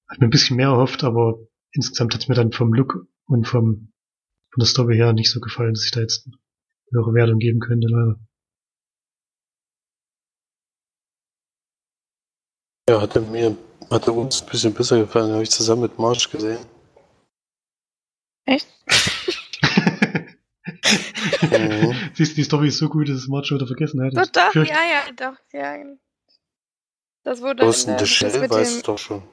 Hat 0.08 0.19
mir 0.19 0.28
ein 0.28 0.32
bisschen 0.32 0.58
mehr 0.58 0.69
erhofft, 0.69 1.04
aber 1.04 1.39
insgesamt 1.71 2.13
hat 2.13 2.21
es 2.21 2.28
mir 2.28 2.36
dann 2.36 2.51
vom 2.51 2.73
Look 2.73 3.08
und 3.25 3.47
vom, 3.47 3.91
von 4.51 4.60
der 4.60 4.67
Story 4.67 4.95
her 4.95 5.13
nicht 5.13 5.32
so 5.32 5.39
gefallen, 5.39 5.73
dass 5.73 5.86
ich 5.86 5.91
da 5.91 6.01
jetzt 6.01 6.25
eine 6.28 6.38
höhere 6.91 7.13
Wertung 7.13 7.39
geben 7.39 7.60
könnte, 7.60 7.88
leider. 7.88 8.19
Ja, 12.88 13.01
hatte 13.01 13.21
mir, 13.21 13.58
hatte 13.89 14.12
uns 14.12 14.43
ein 14.43 14.49
bisschen 14.49 14.73
besser 14.73 14.99
gefallen, 14.99 15.32
habe 15.32 15.43
ich 15.43 15.49
zusammen 15.49 15.84
mit 15.84 15.97
Marsch 15.97 16.30
gesehen. 16.30 16.60
Echt? 18.45 18.67
mhm. 21.41 21.95
Siehst 22.13 22.31
du, 22.31 22.36
die 22.36 22.43
Story 22.43 22.67
ist 22.67 22.77
so 22.77 22.89
gut, 22.89 23.10
dass 23.10 23.17
es 23.17 23.27
Marsch 23.27 23.51
wieder 23.51 23.67
vergessen 23.67 24.01
hat. 24.03 24.13
Doch, 24.15 24.31
doch, 24.31 24.55
ja, 24.55 24.63
ja, 24.63 25.12
doch, 25.15 25.38
ja. 25.51 25.77
Das 27.23 27.41
wurde 27.41 27.65
Ghost 27.65 27.88
in 27.88 27.97
the 27.97 28.05
Shell 28.05 28.49
weißt 28.49 28.77
du 28.77 28.81
doch 28.84 28.97
schon. 28.97 29.23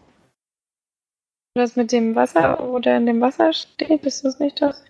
Das 1.55 1.77
mit 1.77 1.93
dem 1.93 2.15
Wasser, 2.15 2.59
wo 2.61 2.79
der 2.79 2.97
in 2.97 3.07
dem 3.07 3.21
Wasser 3.21 3.53
steht, 3.53 4.05
ist 4.07 4.25
das 4.25 4.39
nicht 4.39 4.63
das? 4.63 4.83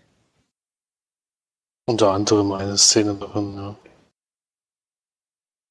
Unter 1.87 2.13
anderem 2.13 2.53
eine 2.53 2.79
Szene 2.79 3.15
davon, 3.15 3.57
ja. 3.57 3.77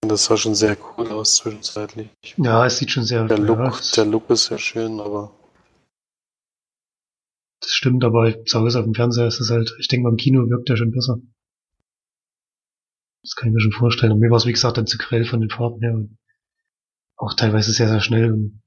Das 0.01 0.25
sah 0.25 0.35
schon 0.35 0.55
sehr 0.55 0.75
cool 0.97 1.09
aus 1.11 1.35
zwischenzeitlich. 1.35 2.09
Ja, 2.35 2.65
es 2.65 2.77
sieht 2.77 2.91
schon 2.91 3.03
sehr 3.05 3.23
der 3.25 3.37
Look, 3.37 3.59
ja, 3.59 3.93
der 3.95 4.05
Look 4.05 4.29
ist 4.29 4.45
sehr 4.45 4.57
schön, 4.57 4.99
aber. 4.99 5.31
Das 7.61 7.71
stimmt, 7.71 8.03
aber 8.03 8.43
zu 8.45 8.59
Hause 8.59 8.79
auf 8.79 8.85
dem 8.85 8.95
Fernseher 8.95 9.27
ist 9.27 9.39
es 9.39 9.51
halt, 9.51 9.75
ich 9.79 9.87
denke 9.87 10.03
mal 10.03 10.09
im 10.09 10.17
Kino 10.17 10.49
wirkt 10.49 10.67
der 10.67 10.77
schon 10.77 10.91
besser. 10.91 11.17
Das 13.21 13.35
kann 13.35 13.49
ich 13.49 13.53
mir 13.53 13.61
schon 13.61 13.71
vorstellen. 13.71 14.11
Und 14.11 14.19
mir 14.19 14.31
war 14.31 14.37
es, 14.37 14.47
wie 14.47 14.51
gesagt, 14.51 14.77
dann 14.77 14.87
zu 14.87 14.97
grell 14.97 15.25
von 15.25 15.41
den 15.41 15.51
Farben 15.51 15.79
her. 15.81 15.93
Und 15.93 16.17
auch 17.17 17.35
teilweise 17.35 17.71
sehr, 17.71 17.87
sehr 17.87 18.01
schnell 18.01 18.33
und 18.33 18.63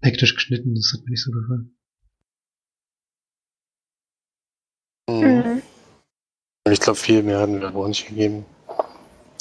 hektisch 0.00 0.34
geschnitten, 0.34 0.74
das 0.74 0.92
hat 0.94 1.04
mir 1.04 1.10
nicht 1.10 1.22
so 1.22 1.30
gefallen. 1.30 1.76
Mhm. 5.10 5.62
Ich 6.70 6.80
glaube, 6.80 6.98
viel 6.98 7.22
mehr 7.22 7.40
hatten 7.40 7.60
wir 7.60 7.68
aber 7.68 7.80
auch 7.80 7.88
nicht 7.88 8.06
gegeben. 8.06 8.46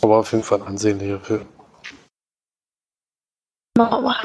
Aber 0.02 0.18
auf 0.20 0.32
jeden 0.32 0.44
Fall 0.44 0.62
ein 0.62 0.68
ansehnlicher 0.68 1.20
Film. 1.20 1.46
Mauer. 3.78 4.18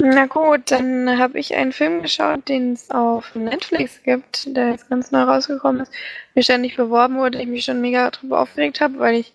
Na 0.00 0.26
gut, 0.26 0.70
dann 0.70 1.18
habe 1.18 1.40
ich 1.40 1.56
einen 1.56 1.72
Film 1.72 2.02
geschaut, 2.02 2.48
den 2.48 2.74
es 2.74 2.88
auf 2.90 3.34
Netflix 3.34 4.00
gibt, 4.04 4.56
der 4.56 4.70
jetzt 4.70 4.88
ganz 4.88 5.10
neu 5.10 5.22
rausgekommen 5.22 5.82
ist, 5.82 5.92
mir 6.34 6.42
ständig 6.44 6.76
beworben 6.76 7.16
wurde, 7.16 7.42
ich 7.42 7.48
mich 7.48 7.64
schon 7.64 7.80
mega 7.80 8.08
drüber 8.10 8.40
aufgeregt 8.40 8.80
habe, 8.80 9.00
weil 9.00 9.16
ich 9.16 9.34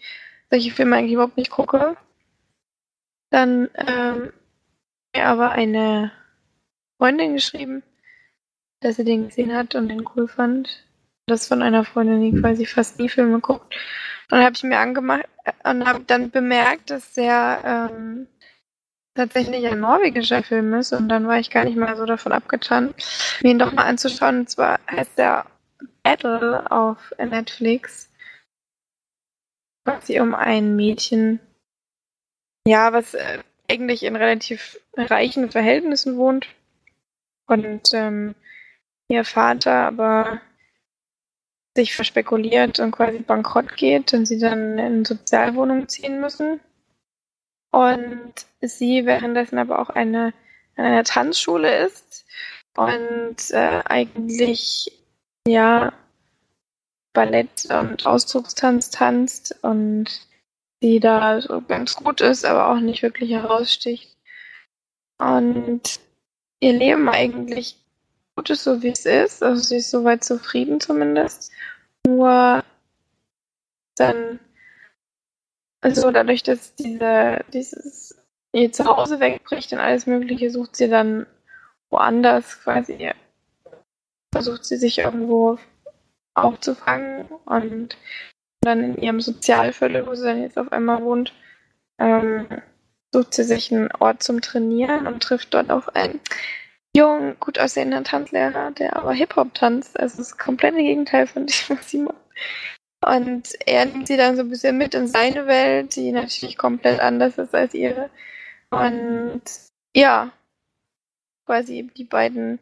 solche 0.50 0.72
Filme 0.72 0.96
eigentlich 0.96 1.14
überhaupt 1.14 1.36
nicht 1.36 1.52
gucke. 1.52 1.98
Dann 3.30 3.70
ähm, 3.76 4.32
mir 5.14 5.26
aber 5.26 5.52
eine 5.52 6.12
Freundin 6.98 7.34
geschrieben, 7.34 7.84
dass 8.80 8.96
sie 8.96 9.04
den 9.04 9.28
gesehen 9.28 9.54
hat 9.54 9.76
und 9.76 9.90
den 9.90 10.08
cool 10.16 10.30
fand. 10.30 10.86
Das 11.26 11.48
von 11.48 11.62
einer 11.62 11.84
Freundin, 11.84 12.22
die 12.22 12.40
quasi 12.40 12.66
fast 12.66 13.00
nie 13.00 13.10
Filme 13.10 13.40
guckt. 13.40 13.76
Und 14.32 14.40
habe 14.40 14.56
ich 14.56 14.64
mir 14.64 14.80
angemacht 14.80 15.28
und 15.64 15.86
habe 15.86 16.04
dann 16.06 16.32
bemerkt, 16.32 16.90
dass 16.90 17.14
der 17.14 17.90
ähm, 17.92 18.28
tatsächlich 19.16 19.66
ein 19.68 19.80
norwegischer 19.80 20.44
Film 20.44 20.74
ist 20.74 20.94
und 20.94 21.10
dann 21.10 21.28
war 21.28 21.40
ich 21.40 21.50
gar 21.50 21.66
nicht 21.66 21.78
mal 21.78 21.96
so 21.96 22.06
davon 22.06 22.32
abgetan, 22.32 22.94
mir 23.42 23.52
ihn 23.52 23.60
doch 23.60 23.72
mal 23.72 23.86
anzuschauen. 23.86 24.40
Und 24.40 24.50
zwar 24.50 24.80
heißt 24.90 25.18
der 25.18 25.46
Battle 26.04 26.70
auf 26.72 27.14
Netflix. 27.18 28.10
Quasi 29.86 30.20
um 30.20 30.34
ein 30.34 30.76
Mädchen, 30.76 31.40
ja, 32.66 32.94
was 32.94 33.14
äh, 33.14 33.40
eigentlich 33.70 34.04
in 34.04 34.16
relativ 34.16 34.80
reichen 34.96 35.52
Verhältnissen 35.52 36.18
wohnt. 36.18 36.48
Und 37.48 37.94
ähm, 37.94 38.36
ihr 39.10 39.26
Vater 39.26 39.88
aber 39.88 40.42
sich 41.76 41.96
verspekuliert 41.96 42.80
und 42.80 42.92
quasi 42.92 43.20
bankrott 43.20 43.76
geht 43.76 44.14
und 44.14 44.26
sie 44.26 44.40
dann 44.40 44.78
in 44.78 45.06
Sozialwohnungen 45.06 45.90
ziehen 45.90 46.22
müssen. 46.22 46.62
Und 47.74 48.34
sie 48.62 49.08
währenddessen 49.08 49.58
aber 49.58 49.80
auch 49.80 49.90
eine, 49.90 50.32
an 50.76 50.86
einer 50.86 51.04
Tanzschule 51.04 51.88
ist 51.88 52.24
und 52.78 53.50
äh, 53.50 53.82
eigentlich 53.86 54.92
ja 55.48 55.92
Ballett 57.14 57.66
und 57.72 58.06
Ausdruckstanz 58.06 58.92
tanzt 58.92 59.56
und 59.64 60.06
sie 60.82 61.00
da 61.00 61.42
so 61.42 61.62
ganz 61.62 61.96
gut 61.96 62.22
ist, 62.22 62.46
aber 62.46 62.70
auch 62.70 62.80
nicht 62.80 63.02
wirklich 63.02 63.32
heraussticht. 63.32 64.16
Und 65.18 66.00
ihr 66.60 66.74
Leben 66.74 67.10
eigentlich 67.10 67.78
gut 68.36 68.52
ist, 68.52 68.66
so 68.66 68.84
wie 68.84 68.90
es 68.90 69.08
ist. 69.08 69.42
Also 69.42 69.64
sie 69.64 69.78
ist 69.78 69.90
soweit 69.90 70.24
zufrieden 70.24 70.80
zumindest. 70.80 71.52
Nur 72.06 72.64
dann, 73.96 74.40
also 75.84 76.12
dadurch, 76.12 76.44
dass 76.44 76.76
diese, 76.76 77.44
dieses 77.54 78.18
ihr 78.54 78.72
Zuhause 78.72 79.20
wegbricht 79.20 79.74
und 79.74 79.80
alles 79.80 80.06
Mögliche, 80.06 80.50
sucht 80.50 80.76
sie 80.76 80.90
dann 80.90 81.26
woanders 81.90 82.62
quasi, 82.62 83.12
versucht 84.34 84.66
sie 84.66 84.78
sich 84.78 85.00
irgendwo 85.00 85.60
aufzufangen 86.36 87.26
und 87.46 87.98
dann 88.62 88.84
in 88.84 88.98
ihrem 88.98 89.22
Sozialviertel, 89.22 90.08
wo 90.08 90.16
sie 90.16 90.26
dann 90.26 90.42
jetzt 90.42 90.58
auf 90.58 90.72
einmal 90.72 91.04
wohnt, 91.04 91.34
ähm, 92.00 92.48
sucht 93.14 93.34
sie 93.34 93.44
sich 93.44 93.72
einen 93.72 93.92
Ort 94.00 94.24
zum 94.24 94.42
Trainieren 94.42 95.06
und 95.06 95.22
trifft 95.22 95.54
dort 95.54 95.70
auf 95.70 95.96
einen 95.96 96.20
jungen, 96.96 97.40
gut 97.40 97.60
aussehenden 97.60 98.04
Tanzlehrer, 98.04 98.72
der 98.72 98.96
aber 98.96 99.14
Hip-Hop 99.14 99.54
tanzt. 99.54 100.00
Also 100.00 100.18
das 100.18 100.38
komplette 100.38 100.78
Gegenteil 100.78 101.28
von 101.28 101.46
dem, 101.46 101.78
was 101.78 101.90
sie 101.90 102.00
macht. 102.00 102.16
Und 103.06 103.50
er 103.66 103.86
nimmt 103.86 104.08
sie 104.08 104.18
dann 104.18 104.36
so 104.36 104.42
ein 104.44 104.50
bisschen 104.50 104.78
mit 104.78 104.94
in 104.94 105.08
seine 105.08 105.48
Welt, 105.48 105.96
die 105.96 106.12
natürlich 106.12 106.58
komplett 106.58 107.00
anders 107.00 107.38
ist 107.38 107.54
als 107.54 107.74
ihre. 107.74 108.10
Und 108.70 109.42
ja, 109.96 110.32
quasi 111.46 111.90
die 111.96 112.06
beiden 112.06 112.60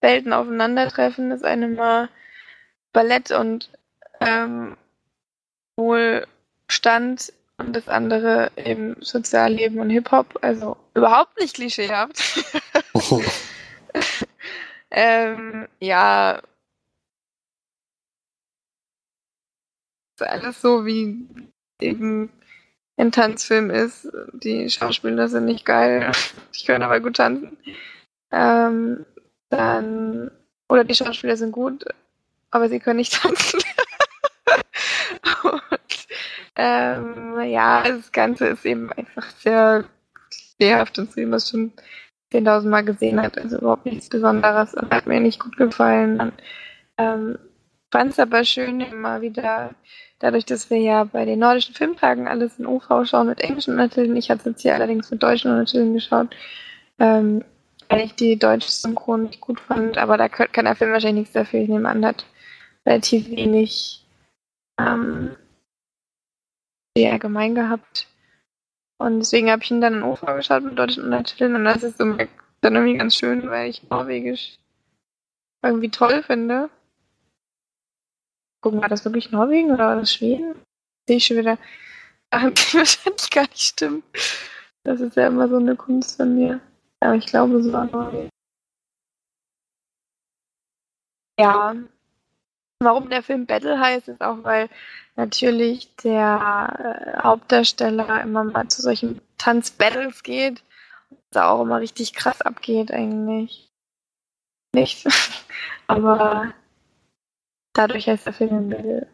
Welten 0.00 0.32
aufeinandertreffen, 0.32 1.30
das 1.30 1.42
eine 1.42 1.68
mal 1.68 2.08
Ballett 2.92 3.30
und 3.30 3.70
ähm, 4.20 4.76
Wohlstand 5.76 7.32
und 7.58 7.74
das 7.74 7.88
andere 7.88 8.50
eben 8.56 8.96
Sozialleben 9.00 9.80
und 9.80 9.90
Hip-Hop. 9.90 10.38
Also 10.42 10.76
überhaupt 10.94 11.38
nicht 11.40 11.54
klischeehaft. 11.54 12.44
ähm, 14.90 15.68
ja. 15.80 16.40
Alles 20.22 20.60
so 20.60 20.86
wie 20.86 21.26
eben 21.80 22.30
ein 22.96 23.12
Tanzfilm 23.12 23.70
ist. 23.70 24.08
Die 24.32 24.68
Schauspieler 24.70 25.28
sind 25.28 25.46
nicht 25.46 25.64
geil. 25.64 26.12
Die 26.54 26.64
können 26.64 26.82
aber 26.82 27.00
gut 27.00 27.16
tanzen. 27.16 27.56
Ähm, 28.30 29.04
dann, 29.50 30.30
oder 30.68 30.84
die 30.84 30.94
Schauspieler 30.94 31.36
sind 31.36 31.52
gut, 31.52 31.84
aber 32.50 32.68
sie 32.68 32.80
können 32.80 32.98
nicht 32.98 33.14
tanzen. 33.22 33.60
und, 35.42 36.06
ähm, 36.56 37.40
ja, 37.44 37.82
das 37.82 38.12
Ganze 38.12 38.46
ist 38.48 38.64
eben 38.64 38.90
einfach 38.92 39.28
sehr 39.30 39.84
lehrhaft 40.58 40.98
und 40.98 41.10
so, 41.10 41.16
wie 41.16 41.26
man 41.26 41.38
es 41.38 41.50
schon 41.50 41.72
10.000 42.32 42.68
Mal 42.68 42.84
gesehen 42.84 43.20
hat. 43.20 43.36
Also 43.38 43.58
überhaupt 43.58 43.84
nichts 43.84 44.08
Besonderes 44.08 44.74
und 44.74 44.92
hat 44.92 45.06
mir 45.06 45.20
nicht 45.20 45.40
gut 45.40 45.56
gefallen. 45.56 46.20
Und, 46.20 46.32
ähm, 46.96 47.38
fand 47.92 48.12
es 48.12 48.18
aber 48.18 48.44
schön, 48.44 48.80
immer 48.80 49.20
wieder, 49.20 49.74
dadurch, 50.18 50.46
dass 50.46 50.70
wir 50.70 50.78
ja 50.78 51.04
bei 51.04 51.24
den 51.24 51.38
nordischen 51.38 51.74
Filmtagen 51.74 52.26
alles 52.26 52.58
in 52.58 52.66
OV 52.66 53.04
schauen 53.04 53.28
mit 53.28 53.40
englischen 53.40 53.74
Untertiteln. 53.74 54.16
Ich 54.16 54.30
hatte 54.30 54.40
es 54.40 54.46
jetzt 54.46 54.62
hier 54.62 54.74
allerdings 54.74 55.10
mit 55.10 55.22
deutschen 55.22 55.50
Untertiteln 55.52 55.94
geschaut, 55.94 56.34
ähm, 56.98 57.44
weil 57.88 58.00
ich 58.00 58.14
die 58.14 58.38
deutsche 58.38 58.70
Synchron 58.70 59.24
nicht 59.24 59.40
gut 59.40 59.60
fand. 59.60 59.98
Aber 59.98 60.16
da 60.16 60.28
kann 60.28 60.64
der 60.64 60.74
Film 60.74 60.92
wahrscheinlich 60.92 61.22
nichts 61.22 61.34
dafür. 61.34 61.60
Ich 61.60 61.68
nehme 61.68 61.88
an, 61.88 62.04
hat 62.04 62.24
relativ 62.86 63.28
wenig 63.28 64.06
ähm, 64.80 65.36
sehr 66.96 67.18
gemein 67.18 67.54
gehabt. 67.54 68.08
Und 68.98 69.18
deswegen 69.18 69.50
habe 69.50 69.62
ich 69.62 69.70
ihn 69.70 69.80
dann 69.80 69.94
in 69.94 70.02
OV 70.02 70.20
geschaut 70.20 70.62
mit 70.62 70.78
deutschen 70.78 71.04
Untertiteln 71.04 71.56
und 71.56 71.64
das 71.64 71.82
ist 71.82 71.98
dann 71.98 72.18
irgendwie 72.62 72.96
ganz 72.96 73.16
schön, 73.16 73.50
weil 73.50 73.68
ich 73.68 73.82
Norwegisch 73.90 74.58
irgendwie 75.64 75.90
toll 75.90 76.22
finde. 76.22 76.70
Gucken, 78.62 78.80
war 78.80 78.88
das 78.88 79.04
wirklich 79.04 79.30
Norwegen 79.30 79.70
oder 79.70 79.88
war 79.88 79.96
das 79.96 80.12
Schweden? 80.12 80.54
Sehe 81.06 81.18
ich 81.18 81.26
schon 81.26 81.36
wieder 81.36 81.58
die 82.32 82.38
wahrscheinlich 82.74 83.30
gar 83.30 83.42
nicht 83.42 83.60
stimmen. 83.60 84.02
Das 84.84 85.00
ist 85.00 85.16
ja 85.16 85.26
immer 85.26 85.48
so 85.48 85.56
eine 85.56 85.76
Kunst 85.76 86.16
von 86.16 86.34
mir. 86.34 86.60
Aber 87.00 87.14
ich 87.14 87.26
glaube, 87.26 87.56
es 87.56 87.70
war 87.70 87.84
Norwegen. 87.84 88.30
Ja, 91.38 91.74
Warum 92.82 93.10
der 93.10 93.22
Film 93.22 93.46
Battle 93.46 93.78
heißt, 93.78 94.08
ist 94.08 94.22
auch, 94.22 94.42
weil 94.42 94.68
natürlich 95.14 95.94
der 95.96 97.14
äh, 97.16 97.22
Hauptdarsteller 97.22 98.22
immer 98.22 98.44
mal 98.44 98.66
zu 98.68 98.82
solchen 98.82 99.20
Tanzbattles 99.38 100.22
geht. 100.22 100.64
Da 101.30 101.50
auch 101.50 101.62
immer 101.62 101.80
richtig 101.80 102.12
krass 102.14 102.40
abgeht 102.42 102.92
eigentlich. 102.92 103.70
Nicht. 104.74 105.06
Aber 105.86 106.52
dadurch 107.72 108.08
heißt 108.08 108.26
der 108.26 108.32
Film 108.32 108.70
Battle. 108.70 109.08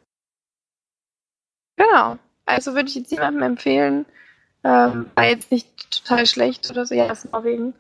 Genau. 1.76 2.18
Also 2.44 2.74
würde 2.74 2.88
ich 2.88 2.94
jetzt 2.94 3.12
jemandem 3.12 3.42
empfehlen. 3.42 4.06
Ähm, 4.64 5.10
war 5.14 5.26
jetzt 5.26 5.50
nicht 5.50 5.90
total 5.90 6.26
schlecht 6.26 6.70
oder 6.70 6.86
so. 6.86 6.94
Ja, 6.94 7.10
ist 7.10 7.30
Norwegen. 7.32 7.74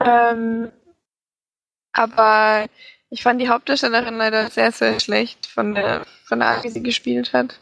Ähm, 0.00 0.70
aber 1.92 2.66
ich 3.10 3.22
fand 3.22 3.40
die 3.40 3.48
Hauptdarstellerin 3.48 4.16
leider 4.16 4.50
sehr, 4.50 4.72
sehr 4.72 5.00
schlecht 5.00 5.46
von 5.46 5.74
der, 5.74 6.04
von 6.24 6.40
der 6.40 6.48
Art, 6.48 6.64
wie 6.64 6.70
sie 6.70 6.82
gespielt 6.82 7.32
hat. 7.32 7.60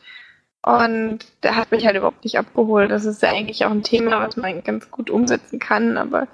Und 0.64 1.20
der 1.42 1.56
hat 1.56 1.70
mich 1.72 1.86
halt 1.86 1.96
überhaupt 1.96 2.24
nicht 2.24 2.38
abgeholt. 2.38 2.90
Das 2.90 3.04
ist 3.04 3.22
ja 3.22 3.30
eigentlich 3.30 3.64
auch 3.64 3.70
ein 3.70 3.82
Thema, 3.82 4.26
was 4.26 4.36
man 4.36 4.62
ganz 4.62 4.90
gut 4.90 5.10
umsetzen 5.10 5.58
kann, 5.58 5.96
aber 5.96 6.28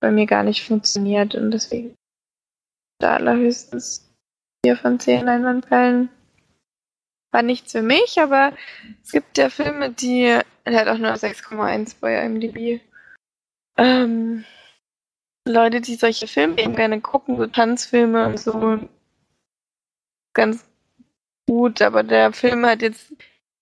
bei 0.00 0.10
mir 0.10 0.26
gar 0.26 0.42
nicht 0.42 0.66
funktioniert. 0.66 1.34
Und 1.34 1.52
deswegen 1.52 1.94
da 2.98 3.14
allerhöchstens 3.14 4.07
vier 4.64 4.76
von 4.76 4.98
zehn 4.98 5.24
Leinwandperlen. 5.26 6.08
War 7.30 7.42
nichts 7.42 7.72
für 7.72 7.82
mich, 7.82 8.18
aber 8.20 8.52
es 9.02 9.12
gibt 9.12 9.36
ja 9.36 9.50
Filme, 9.50 9.90
die, 9.90 10.24
er 10.64 10.80
hat 10.80 10.88
auch 10.88 10.98
nur 10.98 11.12
6,1 11.12 11.96
bei 12.00 12.24
IMDb. 12.24 12.80
Ähm, 13.76 14.44
Leute, 15.46 15.80
die 15.80 15.94
solche 15.94 16.26
Filme 16.26 16.58
eben 16.58 16.74
gerne 16.74 17.00
gucken, 17.00 17.36
so 17.36 17.46
Tanzfilme 17.46 18.26
und 18.26 18.40
so, 18.40 18.80
ganz 20.34 20.64
gut, 21.48 21.82
aber 21.82 22.02
der 22.02 22.32
Film 22.32 22.64
hat 22.66 22.82
jetzt 22.82 23.12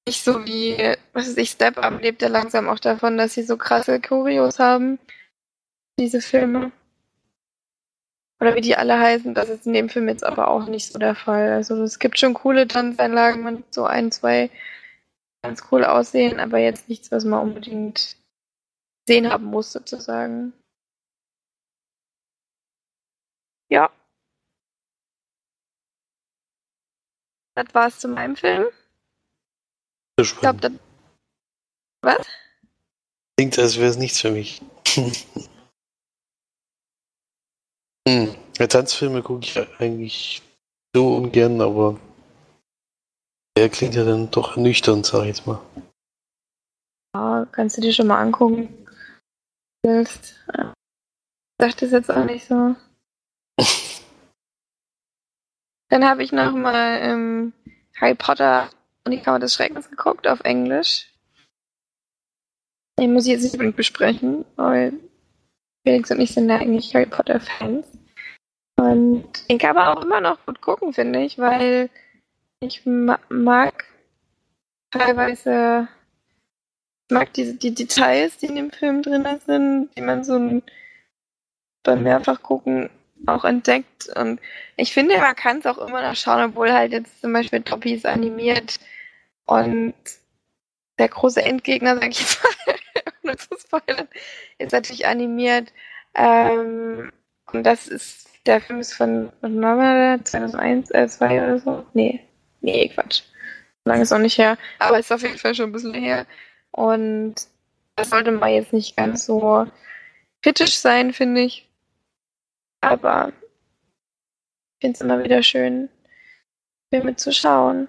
nicht 0.07 0.23
so 0.23 0.45
wie, 0.47 0.77
was 1.13 1.29
weiß 1.29 1.37
ich, 1.39 1.51
Step 1.51 1.79
Up 1.79 2.01
lebt 2.01 2.23
ja 2.23 2.29
langsam 2.29 2.69
auch 2.69 2.79
davon, 2.79 3.17
dass 3.17 3.35
sie 3.35 3.43
so 3.43 3.57
krasse 3.57 4.01
Choreos 4.01 4.59
haben, 4.59 4.99
diese 5.99 6.21
Filme. 6.21 6.71
Oder 8.41 8.55
wie 8.55 8.61
die 8.61 8.77
alle 8.77 8.99
heißen, 8.99 9.35
das 9.35 9.49
ist 9.49 9.67
in 9.67 9.73
dem 9.73 9.89
Film 9.89 10.09
jetzt 10.09 10.25
aber 10.25 10.49
auch 10.49 10.67
nicht 10.67 10.93
so 10.93 10.99
der 10.99 11.15
Fall. 11.15 11.53
Also 11.53 11.83
es 11.83 11.99
gibt 11.99 12.19
schon 12.19 12.35
coole 12.35 12.69
Tanzeinlagen 12.69 13.43
mit 13.43 13.73
so 13.73 13.85
ein, 13.85 14.13
zwei 14.13 14.51
ganz 15.43 15.63
cool 15.71 15.85
aussehen, 15.85 16.41
aber 16.41 16.59
jetzt 16.59 16.89
nichts, 16.89 17.11
was 17.11 17.25
man 17.25 17.41
unbedingt 17.41 18.17
sehen 19.09 19.31
haben 19.31 19.45
muss, 19.45 19.73
sozusagen. 19.73 20.53
Ja. 23.71 23.91
Das 27.55 27.75
war's 27.75 27.99
zu 27.99 28.09
meinem 28.09 28.37
Film. 28.37 28.67
Ich 30.19 30.37
glaube, 30.37 30.61
das. 30.61 30.73
Was? 32.03 32.27
Klingt, 33.37 33.59
als 33.59 33.77
wäre 33.77 33.89
es 33.89 33.97
nichts 33.97 34.21
für 34.21 34.31
mich. 34.31 34.63
hm. 38.07 38.35
Ja, 38.59 38.67
Tanzfilme 38.67 39.23
gucke 39.23 39.45
ich 39.45 39.81
eigentlich 39.81 40.43
so 40.95 41.17
ungern, 41.17 41.61
aber 41.61 42.01
der 43.57 43.69
klingt 43.69 43.95
ja 43.95 44.05
dann 44.05 44.31
doch 44.31 44.57
nüchtern, 44.57 45.05
sag 45.05 45.23
ich 45.23 45.29
jetzt 45.29 45.47
mal. 45.47 45.61
Ja, 47.15 47.47
kannst 47.53 47.77
du 47.77 47.81
dir 47.81 47.93
schon 47.93 48.07
mal 48.07 48.21
angucken. 48.21 48.87
Willst. 49.83 50.35
Ja. 50.55 50.73
Dachte 51.59 51.87
es 51.87 51.93
jetzt 51.93 52.11
auch 52.11 52.25
nicht 52.25 52.47
so. 52.47 52.77
Dann 55.89 56.05
habe 56.05 56.23
ich 56.23 56.33
noch 56.33 56.53
mal 56.53 56.99
ähm, 57.01 57.53
Harry 58.01 58.15
Potter 58.15 58.69
und 59.05 59.13
die 59.13 59.21
Kammer 59.21 59.39
des 59.39 59.55
Schreckens 59.55 59.89
geguckt 59.89 60.27
auf 60.27 60.41
Englisch. 60.41 61.13
Den 62.99 63.13
muss 63.13 63.27
ich 63.27 63.33
jetzt 63.33 63.43
nicht 63.43 63.55
unbedingt 63.55 63.77
besprechen, 63.77 64.45
weil 64.57 64.95
Felix 65.87 66.11
und 66.11 66.21
ich 66.21 66.33
sind 66.33 66.49
ja 66.49 66.57
eigentlich 66.57 66.93
Harry 66.95 67.07
Potter-Fans. 67.07 67.87
Und 68.77 69.49
den 69.49 69.59
kann 69.59 69.77
man 69.77 69.97
auch 69.97 70.03
immer 70.03 70.21
noch 70.21 70.45
gut 70.45 70.61
gucken, 70.61 70.93
finde 70.93 71.23
ich, 71.23 71.39
weil 71.39 71.91
ich 72.59 72.85
ma 72.85 73.21
mag 73.29 73.85
teilweise 74.91 75.87
ich 77.09 77.15
mag 77.15 77.33
diese 77.35 77.55
die 77.55 77.73
Details, 77.73 78.37
die 78.39 78.47
in 78.47 78.57
dem 78.57 78.71
Film 78.73 79.03
drin 79.03 79.25
sind, 79.47 79.91
die 79.97 80.03
man 80.03 80.25
so 80.25 80.61
beim 81.85 82.03
Mehrfachgucken 82.03 82.91
auch 83.27 83.45
entdeckt. 83.45 84.09
Und 84.17 84.41
ich 84.77 84.93
finde, 84.93 85.19
man 85.19 85.37
kann 85.37 85.59
es 85.59 85.67
auch 85.67 85.79
immer 85.79 86.03
noch 86.03 86.17
schauen, 86.17 86.51
obwohl 86.51 86.73
halt 86.73 86.91
jetzt 86.91 87.21
zum 87.21 87.33
Beispiel 87.33 87.63
Toppy 87.63 87.95
ist 87.95 88.07
animiert 88.07 88.81
und 89.45 89.95
der 90.99 91.09
große 91.09 91.43
Endgegner, 91.43 91.95
sag 91.95 92.09
ich 92.09 92.27
mal, 92.67 92.76
ohne 93.37 93.49
zu 93.49 93.57
spoilern, 93.59 94.09
ist 94.59 94.73
natürlich 94.73 95.07
animiert. 95.07 95.73
Ähm, 96.15 97.13
und 97.53 97.65
das 97.65 97.87
ist, 97.89 98.29
der 98.47 98.61
Film 98.61 98.81
ist 98.81 98.95
von, 98.95 99.33
von 99.41 99.61
2001, 100.25 100.91
äh, 100.91 101.09
2 101.09 101.43
oder 101.45 101.59
so. 101.59 101.87
Nee, 101.95 102.21
nee, 102.61 102.89
Quatsch. 102.89 103.23
Lange 103.85 104.03
ist 104.03 104.13
auch 104.13 104.19
nicht 104.19 104.39
her, 104.39 104.59
aber 104.79 104.99
ist 104.99 105.13
auf 105.13 105.23
jeden 105.23 105.39
Fall 105.39 105.55
schon 105.55 105.71
ein 105.71 105.73
bisschen 105.73 105.95
her. 105.95 106.27
Und 106.73 107.35
das 107.95 108.11
sollte 108.11 108.33
man 108.33 108.51
jetzt 108.51 108.73
nicht 108.73 108.97
ganz 108.97 109.27
so 109.27 109.67
kritisch 110.43 110.77
sein, 110.77 111.13
finde 111.13 111.43
ich. 111.43 111.69
Aber 112.81 113.33
ich 114.75 114.87
finde 114.87 114.95
es 114.95 115.01
immer 115.01 115.23
wieder 115.23 115.43
schön, 115.43 115.89
Filme 116.93 117.17
zu 117.17 117.33
schauen. 117.33 117.89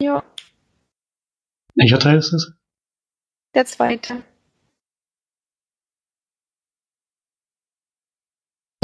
Ja. 0.00 0.22
Welcher 1.74 1.98
Teil 1.98 2.18
ist 2.18 2.32
das? 2.32 2.52
Der 3.54 3.66
zweite. 3.66 4.22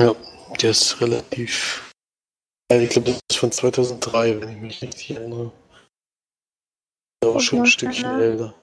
Ja, 0.01 0.15
der 0.63 0.71
ist 0.71 0.99
relativ. 1.03 1.93
Ich 2.73 2.89
glaube, 2.89 3.11
das 3.11 3.21
ist 3.31 3.39
von 3.39 3.53
2003, 3.53 4.41
wenn 4.41 4.49
ich 4.49 4.57
mich 4.57 4.83
richtig 4.83 5.11
erinnere. 5.11 5.53
Der 7.23 7.35
war 7.35 7.41
schon 7.41 7.61
ein 7.61 7.67
Stückchen 7.67 8.19
älter. 8.19 8.55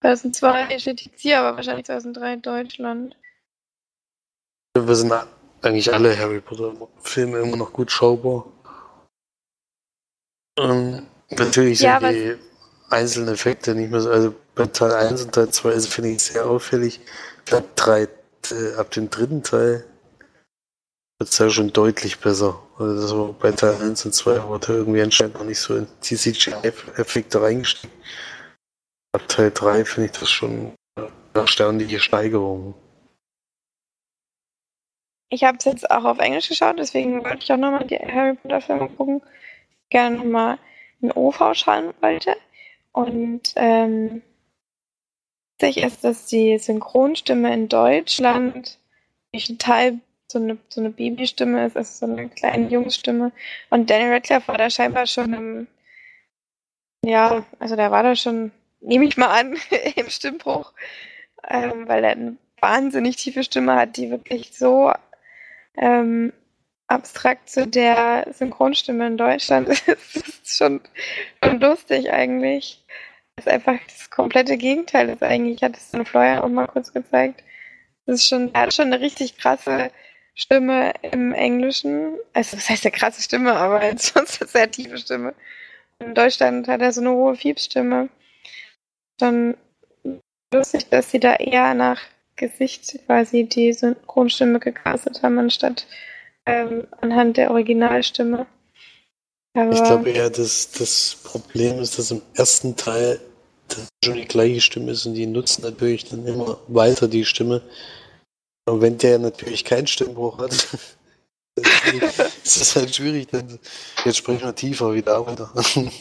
2002 0.00 0.78
steht 0.80 1.10
hier, 1.16 1.38
aber 1.38 1.56
wahrscheinlich 1.56 1.86
2003 1.86 2.32
in 2.32 2.42
Deutschland. 2.42 3.16
Wir 4.76 4.96
sind 4.96 5.12
eigentlich 5.60 5.94
alle 5.94 6.18
Harry 6.18 6.40
Potter 6.40 6.74
Filme 7.02 7.38
immer 7.38 7.56
noch 7.56 7.72
gut 7.72 7.92
schaubar. 7.92 8.46
Ähm, 10.58 11.06
natürlich 11.30 11.78
sind 11.78 11.86
ja, 11.86 12.00
die 12.00 12.36
einzelnen 12.92 13.34
Effekte 13.34 13.74
nicht 13.74 13.90
mehr 13.90 14.00
so. 14.00 14.10
Also 14.10 14.34
bei 14.54 14.66
Teil 14.66 14.92
1 14.92 15.24
und 15.24 15.34
Teil 15.34 15.50
2 15.50 15.70
also 15.70 15.88
finde 15.88 16.10
ich 16.10 16.22
sehr 16.22 16.46
auffällig. 16.46 17.00
Ab, 17.50 17.64
drei, 17.74 18.08
äh, 18.50 18.74
ab 18.76 18.90
dem 18.90 19.10
dritten 19.10 19.42
Teil 19.42 19.84
wird 21.18 21.30
es 21.30 21.38
ja 21.38 21.50
schon 21.50 21.72
deutlich 21.72 22.18
besser. 22.20 22.62
Also 22.78 23.00
das 23.00 23.16
war 23.16 23.32
bei 23.32 23.52
Teil 23.52 23.80
1 23.80 24.04
und 24.04 24.14
2 24.14 24.44
wurde 24.44 24.72
irgendwie 24.74 25.02
anscheinend 25.02 25.34
noch 25.34 25.44
nicht 25.44 25.60
so 25.60 25.76
in 25.76 25.86
die 26.04 26.16
CGI-Effekte 26.16 27.40
reingestiegen. 27.40 27.96
Ab 29.14 29.28
Teil 29.28 29.50
3 29.50 29.84
finde 29.84 30.10
ich 30.10 30.18
das 30.18 30.30
schon 30.30 30.72
eine 30.96 31.10
erstaunliche 31.34 32.00
Steigerung. 32.00 32.74
Ich 35.30 35.44
habe 35.44 35.56
es 35.58 35.64
jetzt 35.64 35.90
auch 35.90 36.04
auf 36.04 36.18
Englisch 36.18 36.48
geschaut, 36.48 36.78
deswegen 36.78 37.24
wollte 37.24 37.38
ich 37.38 37.52
auch 37.52 37.56
nochmal 37.56 37.86
die 37.86 37.96
Harry 37.96 38.34
Potter 38.34 38.60
Filme 38.60 38.88
gucken. 38.90 39.22
Gerne 39.88 40.18
nochmal 40.18 40.58
in 41.00 41.10
OV 41.12 41.54
schauen 41.54 41.94
wollte. 42.00 42.36
Und 42.92 43.52
ähm, 43.56 44.22
witzig 45.58 45.82
ist, 45.82 46.04
dass 46.04 46.26
die 46.26 46.58
Synchronstimme 46.58 47.52
in 47.52 47.68
Deutschland 47.68 48.78
Teil 49.58 50.00
so 50.30 50.38
eine, 50.38 50.58
so 50.68 50.80
eine 50.80 50.90
Babystimme 50.90 51.66
ist, 51.66 51.76
also 51.76 52.06
so 52.06 52.12
eine 52.12 52.28
kleine 52.28 52.68
Jungsstimme. 52.68 53.32
Und 53.70 53.88
Daniel 53.88 54.12
Radcliffe 54.12 54.48
war 54.48 54.58
da 54.58 54.68
scheinbar 54.68 55.06
schon 55.06 55.32
im, 55.32 55.66
ja, 57.04 57.44
also 57.58 57.76
der 57.76 57.90
war 57.90 58.02
da 58.02 58.14
schon 58.14 58.52
nehme 58.82 59.04
ich 59.04 59.16
mal 59.16 59.28
an, 59.28 59.56
im 59.96 60.08
Stimmbruch, 60.08 60.72
ähm, 61.48 61.88
weil 61.88 62.04
er 62.04 62.10
eine 62.10 62.36
wahnsinnig 62.60 63.16
tiefe 63.16 63.42
Stimme 63.42 63.74
hat, 63.74 63.96
die 63.96 64.10
wirklich 64.10 64.56
so 64.56 64.92
ähm, 65.76 66.32
abstrakt 66.92 67.48
zu 67.48 67.66
der 67.66 68.26
Synchronstimme 68.32 69.06
in 69.06 69.16
Deutschland 69.16 69.68
ist. 69.68 69.88
das 69.88 70.16
ist 70.16 70.56
schon, 70.56 70.80
schon 71.42 71.60
lustig 71.60 72.12
eigentlich. 72.12 72.84
Das 73.36 73.46
ist 73.46 73.52
einfach 73.52 73.78
das 73.86 74.10
komplette 74.10 74.56
Gegenteil 74.56 75.08
ist 75.08 75.22
eigentlich. 75.22 75.62
Ich 75.62 75.68
es 75.68 75.94
in 75.94 76.04
Florian 76.04 76.40
auch 76.40 76.48
mal 76.48 76.66
kurz 76.66 76.92
gezeigt. 76.92 77.42
Das 78.06 78.16
ist 78.16 78.28
schon, 78.28 78.54
er 78.54 78.62
hat 78.62 78.74
schon 78.74 78.86
eine 78.86 79.00
richtig 79.00 79.38
krasse 79.38 79.90
Stimme 80.34 80.92
im 81.02 81.32
Englischen. 81.32 82.16
Also, 82.32 82.56
das 82.56 82.68
heißt 82.68 82.84
eine 82.84 82.92
krasse 82.92 83.22
Stimme, 83.22 83.54
aber 83.54 83.80
schon 83.98 84.26
eine 84.26 84.48
sehr 84.48 84.70
tiefe 84.70 84.98
Stimme. 84.98 85.34
In 85.98 86.14
Deutschland 86.14 86.68
hat 86.68 86.82
er 86.82 86.92
so 86.92 87.00
eine 87.00 87.12
hohe 87.12 87.36
Fiebstimme 87.36 88.08
schon 89.20 89.56
lustig, 90.52 90.88
dass 90.88 91.10
sie 91.10 91.20
da 91.20 91.36
eher 91.36 91.74
nach 91.74 92.00
Gesicht 92.36 92.98
quasi 93.06 93.44
die 93.44 93.72
Synchronstimme 93.72 94.58
gecastet 94.58 95.22
haben, 95.22 95.38
anstatt 95.38 95.86
ähm, 96.46 96.86
anhand 97.00 97.36
der 97.36 97.50
Originalstimme. 97.50 98.46
Aber 99.54 99.72
ich 99.72 99.82
glaube 99.82 100.10
eher, 100.10 100.30
dass 100.30 100.70
das 100.72 101.16
Problem 101.22 101.78
ist, 101.78 101.98
dass 101.98 102.10
im 102.10 102.22
ersten 102.34 102.76
Teil 102.76 103.20
schon 104.04 104.14
die 104.14 104.24
gleiche 104.24 104.60
Stimme 104.60 104.92
ist 104.92 105.06
und 105.06 105.14
die 105.14 105.26
nutzen 105.26 105.62
natürlich 105.62 106.08
dann 106.08 106.26
immer 106.26 106.58
weiter 106.68 107.08
die 107.08 107.24
Stimme. 107.24 107.62
Und 108.66 108.80
wenn 108.80 108.98
der 108.98 109.18
natürlich 109.18 109.64
keinen 109.64 109.86
Stimmbruch 109.86 110.38
hat, 110.38 110.52
ist 112.44 112.56
es 112.56 112.76
halt 112.76 112.94
schwierig. 112.94 113.28
Dann 113.28 113.58
jetzt 114.04 114.18
sprechen 114.18 114.44
wir 114.44 114.54
tiefer 114.54 114.94
wieder 114.94 115.26
weiter. 115.26 115.52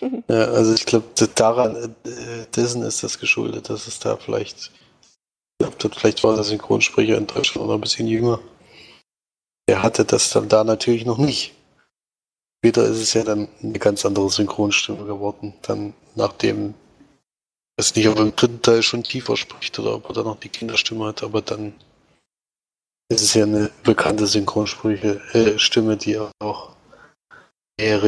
Ja, 0.00 0.44
also 0.44 0.74
ich 0.74 0.86
glaube, 0.86 1.06
daran, 1.34 1.74
äh, 2.04 2.46
dessen 2.54 2.82
ist 2.82 3.02
das 3.02 3.18
geschuldet, 3.18 3.68
dass 3.68 3.88
es 3.88 3.98
da 3.98 4.16
vielleicht, 4.16 4.70
ich 5.60 5.76
glaube, 5.76 5.96
vielleicht 5.98 6.22
war 6.22 6.36
der 6.36 6.44
Synchronsprecher 6.44 7.18
in 7.18 7.26
Deutschland 7.26 7.66
noch 7.66 7.74
ein 7.74 7.80
bisschen 7.80 8.06
jünger. 8.06 8.38
Er 9.68 9.82
hatte 9.82 10.06
das 10.06 10.30
dann 10.30 10.48
da 10.48 10.64
natürlich 10.64 11.04
noch 11.04 11.18
nicht. 11.18 11.54
Später 12.58 12.84
ist 12.84 13.00
es 13.00 13.12
ja 13.12 13.22
dann 13.22 13.48
eine 13.62 13.78
ganz 13.78 14.06
andere 14.06 14.30
Synchronstimme 14.30 15.04
geworden, 15.04 15.52
dann 15.60 15.92
nachdem 16.14 16.72
es 17.76 17.94
nicht 17.94 18.08
ob 18.08 18.18
im 18.18 18.34
dritten 18.34 18.62
Teil 18.62 18.82
schon 18.82 19.04
tiefer 19.04 19.36
spricht 19.36 19.78
oder 19.78 19.96
ob 19.96 20.08
er 20.08 20.14
dann 20.14 20.24
noch 20.24 20.40
die 20.40 20.48
Kinderstimme 20.48 21.04
hat, 21.04 21.22
aber 21.22 21.42
dann 21.42 21.74
ist 23.10 23.20
es 23.20 23.34
ja 23.34 23.44
eine 23.44 23.70
bekannte 23.84 24.26
Synchronspreche, 24.26 25.20
äh, 25.34 25.58
Stimme, 25.58 25.98
die 25.98 26.18
auch 26.18 26.74
der 27.78 28.00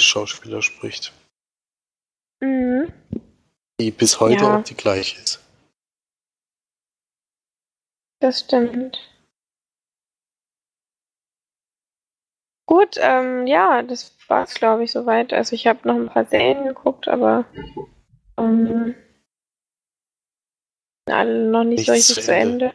Schauspieler 0.00 0.60
spricht. 0.60 1.12
Mhm. 2.40 2.92
Die 3.80 3.92
bis 3.92 4.18
heute 4.18 4.42
ja. 4.42 4.58
auch 4.58 4.64
die 4.64 4.74
gleiche 4.74 5.20
ist. 5.20 5.40
Das 8.18 8.40
stimmt. 8.40 8.98
Gut, 12.70 12.98
ähm, 13.00 13.48
ja, 13.48 13.82
das 13.82 14.16
war's, 14.28 14.54
glaube 14.54 14.84
ich, 14.84 14.92
soweit. 14.92 15.32
Also 15.32 15.56
ich 15.56 15.66
habe 15.66 15.88
noch 15.88 15.96
ein 15.96 16.08
paar 16.08 16.24
Serien 16.24 16.66
geguckt, 16.66 17.08
aber 17.08 17.44
ähm, 18.38 18.94
alle 21.06 21.50
noch 21.50 21.64
nicht 21.64 21.84
so 21.84 21.92
Nichts 21.92 22.10
richtig 22.10 22.24
zu 22.24 22.32
Ende. 22.32 22.66
Ende. 22.66 22.74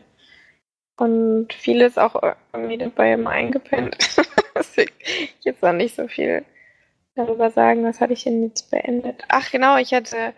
Und 0.98 1.54
vieles 1.54 1.98
auch 1.98 2.22
irgendwie 2.52 2.78
dabei 2.78 3.14
immer 3.14 3.30
eingepennt. 3.30 3.96
Deswegen 4.56 4.91
kann 5.00 5.14
ich 5.39 5.46
jetzt 5.46 5.62
noch 5.62 5.72
nicht 5.72 5.96
so 5.96 6.10
viel 6.10 6.43
darüber 7.16 7.50
sagen, 7.50 7.86
was 7.86 8.02
hatte 8.02 8.12
ich 8.12 8.26
denn 8.26 8.43
jetzt 8.43 8.70
beendet. 8.72 9.24
Ach 9.30 9.50
genau, 9.50 9.78
ich 9.78 9.93
hatte, 9.93 10.34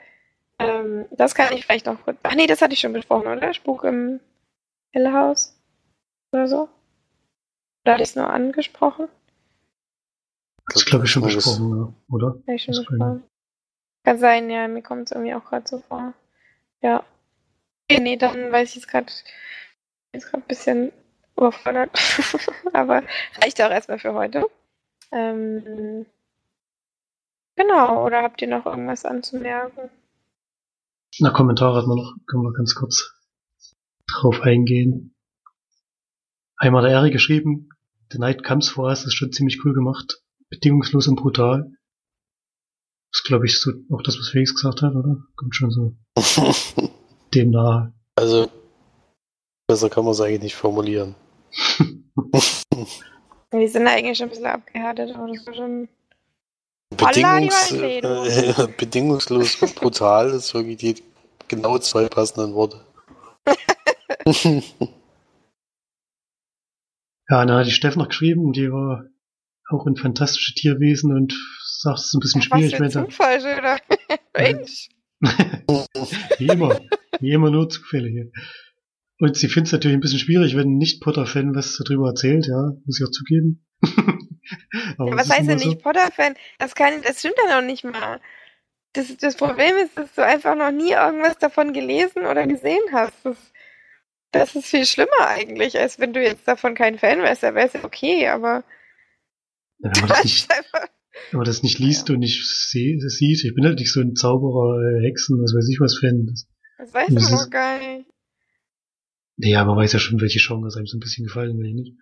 ähm, 0.60 1.08
das 1.10 1.34
kann 1.34 1.52
ich 1.52 1.66
vielleicht 1.66 1.88
noch 1.88 2.04
kurz. 2.04 2.20
Ach 2.22 2.36
nee, 2.36 2.46
das 2.46 2.62
hatte 2.62 2.76
ich 2.76 2.80
schon 2.80 2.94
besprochen, 2.94 3.26
oder? 3.26 3.56
Spuk 3.56 3.86
im 3.86 4.20
Hellhaus 4.94 5.60
oder 6.32 6.48
so? 6.48 6.70
Oder 7.84 7.94
hatte 7.94 8.04
ich 8.04 8.10
es 8.10 8.16
nur 8.16 8.30
angesprochen? 8.30 9.08
Das 10.74 10.86
glaube 10.86 11.06
ich 11.06 11.12
schon 11.12 11.24
Das- 11.24 11.36
besprochen, 11.36 11.70
ja, 11.78 11.94
oder? 12.14 12.36
Ich 12.54 12.64
schon 12.64 12.74
Das 12.74 12.86
besprochen. 12.86 13.24
Kann 14.04 14.20
sein, 14.20 14.50
ja, 14.50 14.68
mir 14.68 14.82
kommt 14.82 15.08
es 15.08 15.12
irgendwie 15.12 15.34
auch 15.34 15.44
gerade 15.46 15.68
so 15.68 15.80
vor. 15.80 16.14
Ja. 16.82 17.04
Okay, 17.90 18.02
nee, 18.02 18.18
dann 18.18 18.52
weiß 18.52 18.70
ich 18.70 18.76
jetzt 18.76 18.88
gerade, 18.88 19.08
jetzt 20.14 20.26
gerade 20.30 20.44
ein 20.44 20.48
bisschen 20.48 20.92
überfordert. 21.36 21.92
Aber 22.74 23.04
reicht 23.42 23.62
auch 23.62 23.70
erstmal 23.72 24.00
für 24.00 24.14
heute. 24.14 24.46
Ähm, 25.12 26.06
genau, 27.56 28.06
oder 28.06 28.24
habt 28.24 28.42
ihr 28.42 28.48
noch 28.50 28.66
irgendwas 28.66 29.06
anzumerken? 29.06 29.90
Na, 31.20 31.32
Kommentare 31.32 31.78
hat 31.78 31.88
man 31.88 31.98
noch, 31.98 32.14
können 32.28 32.44
wir 32.44 32.54
ganz 32.54 32.76
kurz 32.76 33.14
drauf 34.08 34.42
eingehen. 34.42 35.16
Einmal 36.58 36.82
der 36.84 36.92
Eri 36.92 37.12
geschrieben, 37.12 37.70
The 38.12 38.20
Night 38.20 38.44
Comes 38.44 38.70
For 38.70 38.86
Us 38.90 39.06
ist 39.06 39.14
schon 39.16 39.32
ziemlich 39.32 39.64
cool 39.64 39.74
gemacht. 39.74 40.22
Bedingungslos 40.50 41.08
und 41.08 41.16
brutal. 41.16 41.72
Das 43.12 43.24
glaube 43.24 43.46
ich 43.46 43.60
so 43.60 43.72
auch 43.92 44.02
das, 44.04 44.18
was 44.20 44.30
Felix 44.30 44.54
gesagt 44.54 44.82
hat, 44.82 44.96
oder? 44.96 45.18
Kommt 45.36 45.56
schon 45.56 45.72
so 45.72 45.94
dem 47.34 47.52
nahe. 47.52 47.94
also, 48.16 48.50
besser 49.68 49.90
kann 49.90 50.04
man 50.04 50.14
es 50.14 50.22
eigentlich 50.22 50.42
nicht 50.42 50.56
formulieren. 50.56 51.16
Wir 53.52 53.70
sind 53.70 53.88
eigentlich 53.88 54.18
schon 54.18 54.28
ein 54.28 54.30
bisschen 54.30 54.46
abgehärtet, 54.46 55.16
aber 55.16 55.28
das 55.28 55.48
war 55.48 55.54
schon. 55.54 55.88
Bedingungs 56.90 57.70
die 57.70 57.82
Waldfee, 57.82 58.64
äh, 58.64 58.68
bedingungslos 58.78 59.62
und 59.62 59.76
brutal 59.76 60.30
ist 60.30 60.54
wirklich 60.54 60.78
die 60.78 60.96
genau 61.48 61.78
zwei 61.80 62.08
passenden 62.08 62.54
Worte. 62.54 62.86
Ja, 67.30 67.46
dann 67.46 67.58
hat 67.60 67.66
die 67.68 67.72
Steff 67.72 67.98
noch 67.98 68.08
geschrieben, 68.08 68.54
die 68.54 68.72
war 68.72 69.06
auch 69.70 69.86
in 69.88 69.96
fantastische 69.96 70.54
Tierwesen 70.54 71.14
und 71.16 71.34
sagt, 71.64 72.00
es 72.00 72.06
ist 72.06 72.14
ein 72.16 72.20
bisschen 72.20 72.42
Was 72.42 72.60
schwierig, 72.60 72.82
ein 72.82 72.90
da, 72.92 73.06
Zufall, 73.06 73.42
Schöner. 73.42 73.78
Mensch. 74.38 74.90
wie 76.38 76.48
immer, 76.48 76.80
wie 77.20 77.32
immer 77.32 77.50
nur 77.52 77.70
Zufälle 77.70 78.08
hier. 78.10 78.32
Und 79.20 79.36
sie 79.36 79.48
findet 79.48 79.68
es 79.68 79.72
natürlich 79.74 79.98
ein 79.98 80.02
bisschen 80.02 80.20
schwierig, 80.20 80.56
wenn 80.56 80.70
ein 80.74 80.78
Nicht-Potter-Fan 80.78 81.56
was 81.56 81.82
darüber 81.84 82.10
erzählt, 82.10 82.46
ja, 82.48 82.72
muss 82.86 83.00
ich 83.00 83.06
auch 83.06 83.12
zugeben. 83.12 83.66
Aber 84.98 85.10
Ja, 85.10 85.18
was 85.18 85.30
heißt 85.30 85.50
denn 85.50 85.60
so. 85.60 85.70
nicht 85.70 85.82
Potter-Fan? 85.82 86.36
Das, 86.60 86.76
kann, 86.76 87.02
das 87.02 87.20
stimmt 87.20 87.36
ja 87.48 87.60
noch 87.60 87.66
nicht 87.66 87.84
mal. 87.84 88.22
Das, 88.94 89.16
das 89.18 89.36
Problem 89.36 89.76
ist, 89.78 89.98
dass 89.98 90.14
du 90.14 90.24
einfach 90.24 90.56
noch 90.56 90.72
nie 90.72 90.92
irgendwas 90.92 91.38
davon 91.38 91.74
gelesen 91.74 92.26
oder 92.26 92.46
gesehen 92.48 92.82
hast. 92.92 93.14
Das, 93.24 93.38
das 94.32 94.56
ist 94.56 94.68
viel 94.68 94.86
schlimmer 94.86 95.28
eigentlich, 95.28 95.78
als 95.80 96.00
wenn 96.00 96.14
du 96.14 96.22
jetzt 96.22 96.48
davon 96.48 96.76
kein 96.76 96.98
Fan 97.00 97.20
wärst. 97.20 97.44
Da 97.44 97.56
wäre 97.56 97.68
es 97.68 97.74
ja 97.74 97.84
okay, 97.84 98.28
aber 98.28 98.64
Ja, 99.80 99.92
wenn 99.94 100.02
man 100.02 100.10
das 100.10 100.24
nicht, 100.24 100.50
wenn 101.32 101.38
man 101.38 101.46
das 101.46 101.64
nicht 101.64 101.80
liest 101.80 102.10
und 102.10 102.20
nicht 102.20 102.44
sie, 102.48 103.00
sieht, 103.00 103.44
ich 103.44 103.54
bin 103.54 103.66
halt 103.66 103.80
nicht 103.80 103.92
so 103.92 104.02
ein 104.02 104.16
Zauberer, 104.16 104.82
äh, 104.82 105.08
Hexen, 105.08 105.40
was 105.42 105.54
weiß 105.54 105.70
ich 105.70 105.80
was 105.80 105.98
Fan. 106.00 106.26
Das, 106.28 106.48
Das 106.78 106.94
weiß 106.94 107.10
man 107.10 107.32
noch 107.32 107.50
gar 107.50 107.80
nicht. 107.80 108.10
nee, 109.38 109.56
aber 109.56 109.76
man 109.76 109.84
weiß 109.84 109.94
ja 109.94 110.00
schon, 110.00 110.20
welche 110.22 110.40
Genres 110.40 110.76
einem 110.78 110.88
so 110.88 110.98
ein 110.98 111.00
bisschen 111.00 111.26
gefallen, 111.26 111.64
ich 111.64 111.74
nicht. 111.74 111.94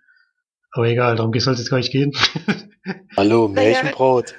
Aber 0.72 0.88
egal, 0.88 1.16
darum 1.16 1.32
soll 1.38 1.54
es 1.54 1.60
jetzt 1.60 1.70
gar 1.70 1.78
nicht 1.78 1.92
gehen. 1.92 2.12
Hallo, 3.16 3.48
Naja. 3.48 3.70
Märchenbraut. 3.70 4.34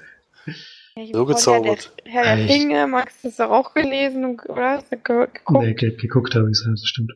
Ich 0.96 1.12
So 1.14 1.26
gezaubert. 1.26 1.94
Herr 2.06 2.24
der, 2.24 2.32
Herr 2.32 2.36
der 2.38 2.46
Echt? 2.46 2.54
Ringe, 2.54 2.88
Max, 2.88 3.16
hast 3.24 3.40
du 3.40 3.44
auch 3.50 3.74
gelesen 3.74 4.26
und, 4.26 4.50
oder? 4.50 4.70
Hast 4.72 4.92
du 4.92 4.98
ge 4.98 5.28
geguckt? 5.32 5.64
nee, 5.66 5.74
ge 5.74 5.96
geguckt 5.96 6.34
habe 6.36 6.50
ich 6.50 6.58
das 6.64 6.82
stimmt. 6.86 7.14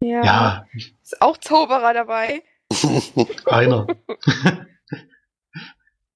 Ja. 0.00 0.24
Ja, 0.24 0.66
Ist 1.02 1.20
auch 1.20 1.36
Zauberer 1.36 1.92
dabei. 1.94 2.42
einer. 3.46 3.86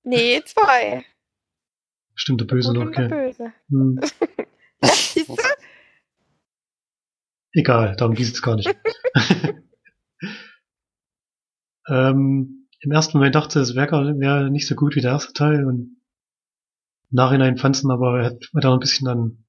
Nee, 0.06 0.40
zwei. 0.44 1.04
Stimmt, 2.14 2.40
der 2.40 2.46
Böse 2.46 2.72
noch, 2.72 2.82
und 2.82 2.96
der? 2.96 3.08
Böse. 3.08 3.52
Hm. 3.70 4.00
Ja, 4.80 4.88
siehst 4.88 5.30
du? 5.30 5.36
Egal, 7.50 7.96
darum 7.96 8.14
geht 8.14 8.26
es 8.26 8.40
gar 8.40 8.54
nicht. 8.54 8.68
ähm, 11.88 12.68
Im 12.78 12.90
ersten 12.92 13.18
Moment 13.18 13.34
dachte 13.34 13.58
ich, 13.58 13.70
es 13.70 13.74
wäre 13.74 14.20
wär 14.20 14.48
nicht 14.48 14.68
so 14.68 14.76
gut 14.76 14.94
wie 14.94 15.00
der 15.00 15.10
erste 15.10 15.32
Teil 15.32 15.64
und 15.64 15.96
im 17.10 17.16
Nachhinein 17.16 17.56
fand 17.56 17.74
es 17.74 17.84
aber, 17.84 18.20
er 18.20 18.26
hat, 18.26 18.44
hat 18.54 18.64
noch 18.64 18.74
ein 18.74 18.80
bisschen 18.80 19.08
an 19.08 19.44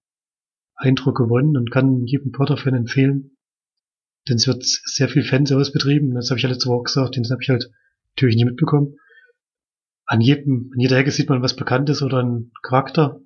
Eindruck 0.76 1.18
gewonnen 1.18 1.56
und 1.56 1.70
kann 1.70 2.06
jedem 2.06 2.32
Potter-Fan 2.32 2.74
empfehlen. 2.74 3.38
Denn 4.28 4.38
es 4.38 4.48
wird 4.48 4.64
sehr 4.64 5.08
viel 5.08 5.24
Fanservice 5.24 5.72
betrieben. 5.72 6.16
Das 6.16 6.32
habe 6.32 6.40
ich 6.40 6.44
ja 6.44 6.50
letzte 6.50 6.70
Woche 6.70 6.84
gesagt, 6.84 7.16
den 7.16 7.26
habe 7.26 7.44
ich 7.44 7.50
halt 7.50 7.70
natürlich 8.16 8.38
nie 8.38 8.46
mitbekommen. 8.46 8.96
An 10.08 10.22
jedem, 10.22 10.72
an 10.74 10.80
jeder 10.80 10.98
Ecke 10.98 11.12
sieht 11.12 11.30
man 11.30 11.42
was 11.42 11.56
Bekanntes 11.56 12.02
oder 12.02 12.20
einen 12.20 12.52
Charakter, 12.64 13.22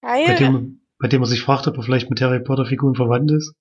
bei 0.00 0.24
Geil. 0.24 0.36
dem, 0.36 0.86
bei 0.98 1.08
dem 1.08 1.20
man 1.20 1.28
sich 1.28 1.42
fragt, 1.42 1.66
ob 1.66 1.76
er 1.76 1.82
vielleicht 1.82 2.08
mit 2.08 2.20
Harry 2.20 2.40
Potter 2.42 2.64
Figuren 2.64 2.94
verwandt 2.94 3.32
ist. 3.32 3.54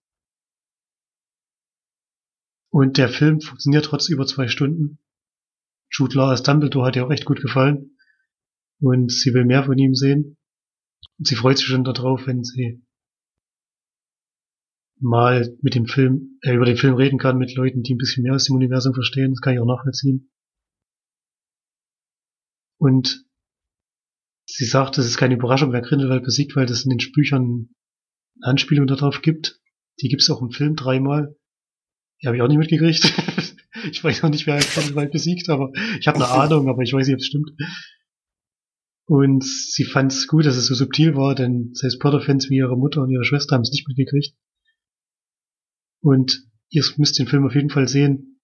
Und 2.69 2.97
der 2.97 3.09
Film 3.09 3.41
funktioniert 3.41 3.85
trotz 3.85 4.09
über 4.09 4.25
zwei 4.27 4.47
Stunden. 4.47 4.99
Jude 5.89 6.15
Law 6.15 6.29
als 6.29 6.43
Dumbledore 6.43 6.85
hat 6.85 6.95
ihr 6.95 7.05
auch 7.05 7.11
echt 7.11 7.25
gut 7.25 7.41
gefallen. 7.41 7.97
Und 8.79 9.11
sie 9.11 9.33
will 9.33 9.45
mehr 9.45 9.63
von 9.63 9.77
ihm 9.77 9.95
sehen. 9.95 10.37
Und 11.17 11.27
sie 11.27 11.35
freut 11.35 11.57
sich 11.57 11.65
schon 11.65 11.83
darauf, 11.83 12.27
wenn 12.27 12.43
sie 12.43 12.83
mal 14.99 15.55
mit 15.61 15.75
dem 15.75 15.85
Film, 15.85 16.39
äh, 16.41 16.53
über 16.53 16.65
den 16.65 16.77
Film 16.77 16.95
reden 16.95 17.17
kann 17.17 17.37
mit 17.37 17.55
Leuten, 17.55 17.81
die 17.81 17.95
ein 17.95 17.97
bisschen 17.97 18.23
mehr 18.23 18.35
aus 18.35 18.45
dem 18.45 18.55
Universum 18.55 18.93
verstehen. 18.93 19.31
Das 19.31 19.41
kann 19.41 19.53
ich 19.53 19.59
auch 19.59 19.65
nachvollziehen. 19.65 20.29
Und 22.77 23.25
sie 24.45 24.65
sagt, 24.65 24.97
es 24.97 25.05
ist 25.05 25.17
keine 25.17 25.35
Überraschung, 25.35 25.71
wer 25.71 25.81
Grindelwald 25.81 26.23
besiegt, 26.23 26.55
weil 26.55 26.65
es 26.65 26.85
in 26.85 26.95
den 26.95 27.11
Büchern 27.11 27.69
eine 28.41 28.51
Anspielung 28.51 28.87
darauf 28.87 29.21
gibt. 29.21 29.59
Die 30.01 30.09
gibt 30.09 30.21
es 30.21 30.29
auch 30.29 30.41
im 30.41 30.51
Film 30.51 30.75
dreimal. 30.75 31.35
Die 32.21 32.27
habe 32.27 32.37
ich 32.37 32.41
auch 32.41 32.47
nicht 32.47 32.57
mitgekriegt. 32.57 33.03
ich 33.91 34.03
weiß 34.03 34.23
auch 34.23 34.29
nicht, 34.29 34.47
wer 34.47 34.59
Grindelwald 34.59 35.11
besiegt, 35.11 35.49
aber 35.49 35.71
ich 35.99 36.07
habe 36.07 36.17
eine 36.17 36.29
Ahnung, 36.29 36.69
aber 36.69 36.83
ich 36.83 36.93
weiß 36.93 37.07
nicht, 37.07 37.15
ob 37.15 37.19
es 37.19 37.27
stimmt. 37.27 37.51
Und 39.05 39.45
sie 39.45 39.85
fand 39.85 40.11
es 40.11 40.27
gut, 40.27 40.45
dass 40.45 40.57
es 40.57 40.67
so 40.67 40.75
subtil 40.75 41.15
war, 41.15 41.33
denn 41.33 41.73
selbst 41.73 41.99
Potter-Fans 41.99 42.49
wie 42.49 42.57
ihre 42.57 42.77
Mutter 42.77 43.01
und 43.01 43.09
ihre 43.09 43.23
Schwester 43.23 43.55
haben 43.55 43.61
es 43.61 43.71
nicht 43.71 43.87
mitgekriegt. 43.87 44.35
Und 46.01 46.43
ihr 46.69 46.83
müsst 46.97 47.17
den 47.17 47.27
Film 47.27 47.45
auf 47.45 47.55
jeden 47.55 47.69
Fall 47.69 47.87
sehen. 47.87 48.41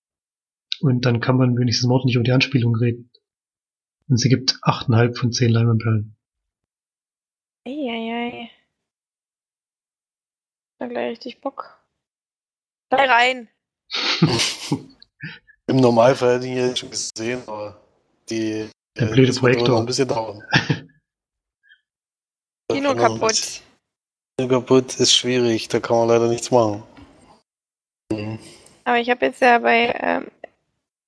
Und 0.80 1.06
dann 1.06 1.20
kann 1.20 1.38
man 1.38 1.58
wenigstens 1.58 1.88
Mord 1.88 2.06
nicht 2.06 2.16
über 2.16 2.24
die 2.24 2.32
Anspielung 2.32 2.76
reden. 2.76 3.12
Und 4.10 4.18
sie 4.18 4.30
gibt 4.30 4.54
8,5 4.64 5.18
von 5.18 5.32
10 5.32 5.51
Leinwandperlen. 5.51 6.16
Eieiei. 7.66 8.51
Da 10.80 10.88
gleich 10.88 11.12
richtig 11.12 11.39
Bock. 11.41 11.80
Gleich 12.89 13.10
rein. 13.10 13.47
Im 15.68 15.78
Normalfall 15.78 16.36
hätte 16.36 16.45
ich 16.45 16.51
ihn 16.51 16.58
ja 16.58 16.76
schon 16.76 16.89
gesehen, 16.91 17.41
aber 17.47 17.82
die 18.30 18.70
Der 18.97 19.08
äh, 19.10 19.12
blöde 19.12 19.34
wohl 19.36 19.39
Projektor. 19.39 19.80
ein 19.80 19.86
bisschen 19.86 20.08
dauern. 20.08 20.43
Kino 22.72 22.95
kaputt. 22.95 23.62
Kino 24.38 24.49
kaputt 24.49 24.99
ist 24.99 25.14
schwierig, 25.16 25.70
da 25.70 25.80
kann 25.80 25.97
man 25.97 26.08
leider 26.10 26.28
nichts 26.28 26.51
machen. 26.51 26.84
Mhm. 28.12 28.39
Aber 28.84 28.99
ich 28.99 29.10
habe 29.10 29.26
jetzt 29.26 29.41
ja 29.41 29.60
bei 29.60 29.93
ähm, 29.99 30.28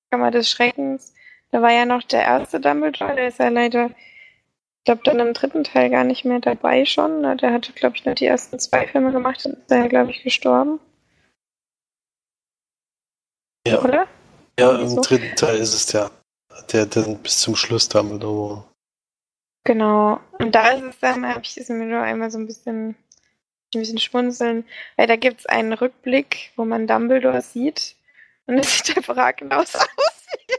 Kammer 0.10 0.32
des 0.32 0.50
Schreckens, 0.50 1.14
da 1.56 1.62
war 1.62 1.72
ja 1.72 1.86
noch 1.86 2.04
der 2.04 2.22
erste 2.22 2.60
Dumbledore, 2.60 3.16
der 3.16 3.30
ist 3.30 3.40
ja 3.40 3.48
leider, 3.48 3.86
ich 3.86 4.84
glaube, 4.84 5.04
dann 5.06 5.22
im 5.22 5.34
dritten 5.34 5.64
Teil 5.64 5.90
gar 5.90 6.04
nicht 6.04 6.26
mehr 6.26 6.42
dabei 6.42 6.84
schon. 6.84 7.22
Ne? 7.22 7.38
Der 7.38 7.54
hatte, 7.54 7.72
glaube 7.72 7.96
ich, 7.96 8.04
nur 8.04 8.14
die 8.14 8.26
ersten 8.26 8.60
zwei 8.60 8.86
Filme 8.86 9.14
gemacht 9.14 9.46
und 9.46 9.54
ist 9.54 9.72
da, 9.72 9.88
glaube 9.88 10.12
ich, 10.12 10.22
gestorben. 10.22 10.82
Ja. 13.66 13.82
Oder? 13.82 14.06
Ja, 14.60 14.78
im 14.78 14.90
so. 14.90 15.00
dritten 15.00 15.34
Teil 15.38 15.56
ist 15.56 15.74
es 15.74 15.86
der, 15.86 16.12
der 16.74 16.88
dann 16.88 17.20
bis 17.20 17.40
zum 17.40 17.56
Schluss 17.56 17.88
Dumbledore. 17.88 18.66
Genau. 19.64 20.20
Und 20.38 20.54
da 20.54 20.72
ist 20.72 20.84
es 20.84 21.00
dann, 21.00 21.26
habe 21.26 21.40
ich 21.42 21.56
es 21.56 21.70
mir 21.70 21.86
nur 21.86 22.02
einmal 22.02 22.32
so 22.32 22.38
ein 22.38 22.48
bisschen, 22.48 22.90
ein 22.90 23.80
bisschen 23.80 24.00
schmunzeln, 24.00 24.66
weil 24.98 25.08
da 25.08 25.16
gibt 25.16 25.40
es 25.40 25.46
einen 25.46 25.72
Rückblick, 25.72 26.52
wo 26.58 26.66
man 26.66 26.86
Dumbledore 26.86 27.42
sieht. 27.42 27.96
Und 28.46 28.58
es 28.58 28.78
sieht 28.78 28.98
einfach 28.98 29.34
genauso 29.38 29.78
aus 29.80 30.26
wie 30.32 30.54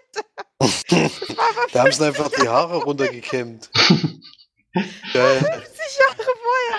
Da 1.73 1.81
haben 1.83 1.93
sie 1.93 2.05
einfach 2.07 2.31
die 2.31 2.49
Haare 2.49 2.77
runtergekämmt. 2.83 3.69
Geil. 5.13 5.39
50 5.39 5.99
Jahre 5.99 6.25
vorher. 6.43 6.77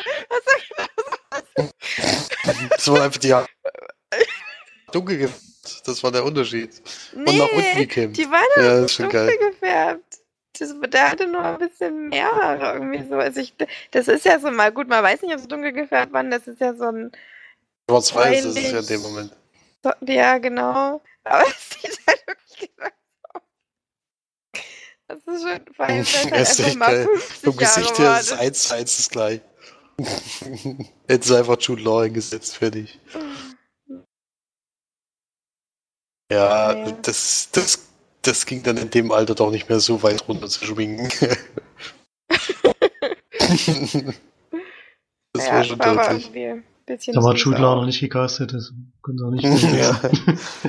Das 2.70 2.88
war 2.88 3.02
einfach 3.04 3.20
die 3.20 3.34
Haare 3.34 3.48
dunkel 4.92 5.18
gefärbt. 5.18 5.42
Das 5.86 6.02
war 6.04 6.12
der 6.12 6.24
Unterschied. 6.24 6.82
Nee, 7.14 7.30
Und 7.30 7.38
nach 7.38 7.52
unten 7.52 7.78
gekämmt. 7.78 8.18
die 8.18 8.30
waren 8.30 8.44
Ja, 8.56 8.82
das 8.82 8.86
ist 8.86 8.94
schon 8.96 9.10
dunkel 9.10 9.28
geil. 9.38 9.52
gefärbt. 9.52 10.04
Das, 10.60 10.74
der 10.90 11.12
hatte 11.12 11.28
nur 11.28 11.44
ein 11.44 11.60
bisschen 11.60 12.10
mehr 12.10 12.32
Haare 12.32 12.74
irgendwie 12.74 13.06
so. 13.08 13.16
Also 13.16 13.40
ich, 13.42 13.54
das 13.92 14.08
ist 14.08 14.26
ja 14.26 14.40
so 14.40 14.50
mal 14.50 14.72
gut, 14.72 14.88
man 14.88 15.04
weiß 15.04 15.22
nicht, 15.22 15.34
ob 15.34 15.40
sie 15.42 15.48
dunkel 15.48 15.72
gefärbt 15.74 16.14
waren. 16.14 16.32
Das 16.32 16.48
ist 16.48 16.60
ja 16.62 16.74
so 16.74 16.86
ein, 16.86 17.12
Schwarz-Weiß 17.90 18.46
ist 18.46 18.58
es 18.58 18.72
ja 18.72 18.80
in 18.80 18.88
dem 18.88 19.02
Moment. 19.02 19.34
so, 19.84 19.92
ja 20.06 20.38
genau. 20.40 21.02
Aber 21.24 21.44
es 21.48 21.70
sieht 21.70 22.00
halt 22.08 22.26
wirklich 22.28 22.72
genau. 22.76 22.90
Das 25.08 25.20
ist 25.20 25.42
schon, 25.42 25.74
vor 25.74 25.86
allem, 25.86 25.98
weil 25.98 26.02
es 26.02 26.32
halt 26.32 26.36
ist 26.50 26.60
einfach 26.60 26.68
echt 26.68 26.78
mal 26.78 26.92
geil. 26.92 27.08
50 27.08 27.44
Vom 27.44 27.58
Gesicht 27.58 28.00
her 28.00 28.10
war. 28.10 28.20
ist 28.20 28.32
es 28.32 28.40
eins 28.40 28.64
zu 28.64 28.76
eins 28.76 28.98
das 28.98 29.10
gleich. 29.10 29.42
Hätten 31.08 31.24
sie 31.24 31.38
einfach 31.38 31.58
Jude 31.62 31.82
Law 31.82 32.04
hingesetzt, 32.04 32.58
fertig. 32.58 33.00
Ja, 36.32 36.74
Ja. 36.74 36.92
das, 37.04 37.50
das, 37.52 37.88
das 38.22 38.46
ging 38.46 38.64
dann 38.64 38.78
in 38.78 38.90
dem 38.90 39.12
Alter 39.12 39.34
doch 39.34 39.50
nicht 39.50 39.70
mehr 39.70 39.80
so 39.80 40.04
weit 40.04 40.28
runter 40.28 40.48
zu 40.48 40.66
schwingen. 40.66 41.10
das 45.34 45.46
ja, 45.46 45.54
war 45.54 45.64
schon 45.64 45.80
aber 45.82 46.04
deutlich. 46.04 46.32
Da 46.86 47.24
war 47.24 47.34
Jude 47.36 47.62
Law 47.62 47.76
noch 47.76 47.86
nicht 47.86 48.02
gecastet, 48.02 48.54
das 48.54 48.74
können 49.02 49.18
sie 49.18 49.26
auch 49.26 49.32
nicht. 49.32 49.44
ja. 49.74 50.02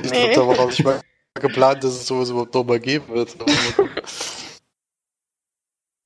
Ich 0.01 0.11
glaube, 0.11 0.33
da 0.33 0.47
war 0.47 0.55
noch 0.55 0.67
nicht 0.67 0.83
mal 0.83 1.01
geplant, 1.35 1.83
dass 1.83 1.93
es 1.93 2.07
sowas 2.07 2.29
überhaupt 2.29 2.53
nochmal 2.53 2.79
geben 2.79 3.07
wird. 3.09 3.35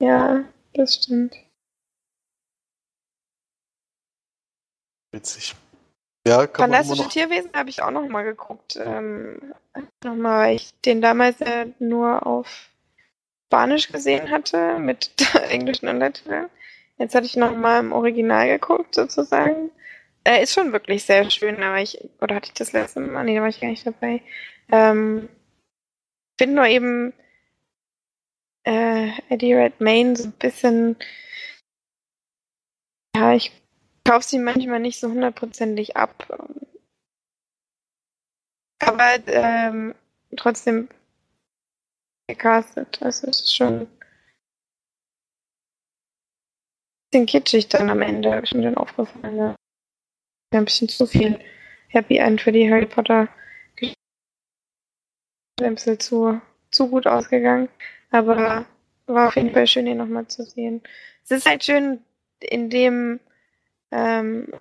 Ja, 0.01 0.43
das 0.74 0.95
stimmt. 0.95 1.34
Witzig. 5.13 5.55
Ja, 6.28 6.45
kann 6.45 6.71
Fantastische 6.71 7.03
noch. 7.03 7.09
Tierwesen 7.09 7.51
habe 7.53 7.69
ich 7.69 7.82
auch 7.82 7.91
noch 7.91 8.07
mal 8.09 8.24
geguckt. 8.24 8.78
Ähm, 8.84 9.53
nochmal, 10.03 10.47
weil 10.47 10.55
ich 10.57 10.74
den 10.82 11.01
damals 11.01 11.39
ja 11.39 11.65
nur 11.80 12.26
auf 12.28 12.69
Spanisch 13.47 13.93
gesehen 13.93 14.30
hatte, 14.30 14.78
mit 14.80 15.11
englischen 15.49 15.88
Untertiteln. 15.88 16.49
Jetzt 16.97 17.15
hatte 17.15 17.26
ich 17.26 17.38
noch 17.38 17.55
mal 17.55 17.80
im 17.80 17.93
Original 17.93 18.49
geguckt, 18.49 18.95
sozusagen. 18.95 19.71
Er 20.26 20.41
ist 20.41 20.53
schon 20.53 20.71
wirklich 20.71 21.03
sehr 21.03 21.30
schön, 21.30 21.61
aber 21.61 21.82
ich, 21.82 21.99
oder 22.21 22.36
hatte 22.36 22.47
ich 22.47 22.53
das 22.53 22.71
letzte 22.71 23.01
Mal? 23.01 23.24
Nee, 23.24 23.36
da 23.36 23.41
war 23.41 23.49
ich 23.49 23.59
gar 23.59 23.67
nicht 23.69 23.86
dabei. 23.86 24.21
Ähm, 24.71 25.28
finde 26.39 26.55
nur 26.55 26.65
eben 26.65 27.13
äh, 28.65 29.09
Eddie 29.30 29.53
Redmayne 29.53 30.15
so 30.15 30.26
ein 30.26 30.32
bisschen, 30.34 30.95
ja, 33.15 33.34
ich 33.34 33.51
kaufe 34.05 34.26
sie 34.26 34.39
manchmal 34.39 34.80
nicht 34.80 34.99
so 34.99 35.09
hundertprozentig 35.09 35.97
ab. 35.97 36.28
Aber 38.80 39.15
ähm, 39.28 39.95
trotzdem 40.36 40.89
gecastet. 42.28 43.01
Also 43.01 43.28
es 43.28 43.41
ist 43.41 43.55
schon 43.55 43.82
ein 43.82 43.88
bisschen 47.11 47.26
kitschig 47.26 47.67
dann 47.69 47.89
am 47.89 48.01
Ende, 48.01 48.36
ist 48.39 48.53
mir 48.53 48.63
dann 48.63 48.78
aufgefallen. 48.78 49.38
Ja. 49.38 49.55
Ja, 50.53 50.59
Ein 50.59 50.65
bisschen 50.65 50.87
zu 50.87 51.07
viel 51.07 51.39
Happy 51.87 52.17
End 52.17 52.39
für 52.39 52.51
die 52.51 52.69
Harry 52.69 52.85
Potter 52.85 53.27
Geschichte. 53.75 53.97
Ein 55.63 55.73
bisschen 55.73 55.99
zu, 55.99 56.39
zu 56.69 56.89
gut 56.89 57.07
ausgegangen. 57.07 57.69
Aber 58.11 58.67
war 59.07 59.27
auf 59.29 59.35
jeden 59.35 59.51
Fall 59.51 59.65
schön, 59.65 59.87
ihn 59.87 59.97
nochmal 59.97 60.27
zu 60.27 60.43
sehen. 60.43 60.83
Es 61.23 61.31
ist 61.31 61.47
halt 61.47 61.63
schön, 61.63 62.03
in 62.39 62.69
dem 62.69 63.19
ähm, 63.91 64.53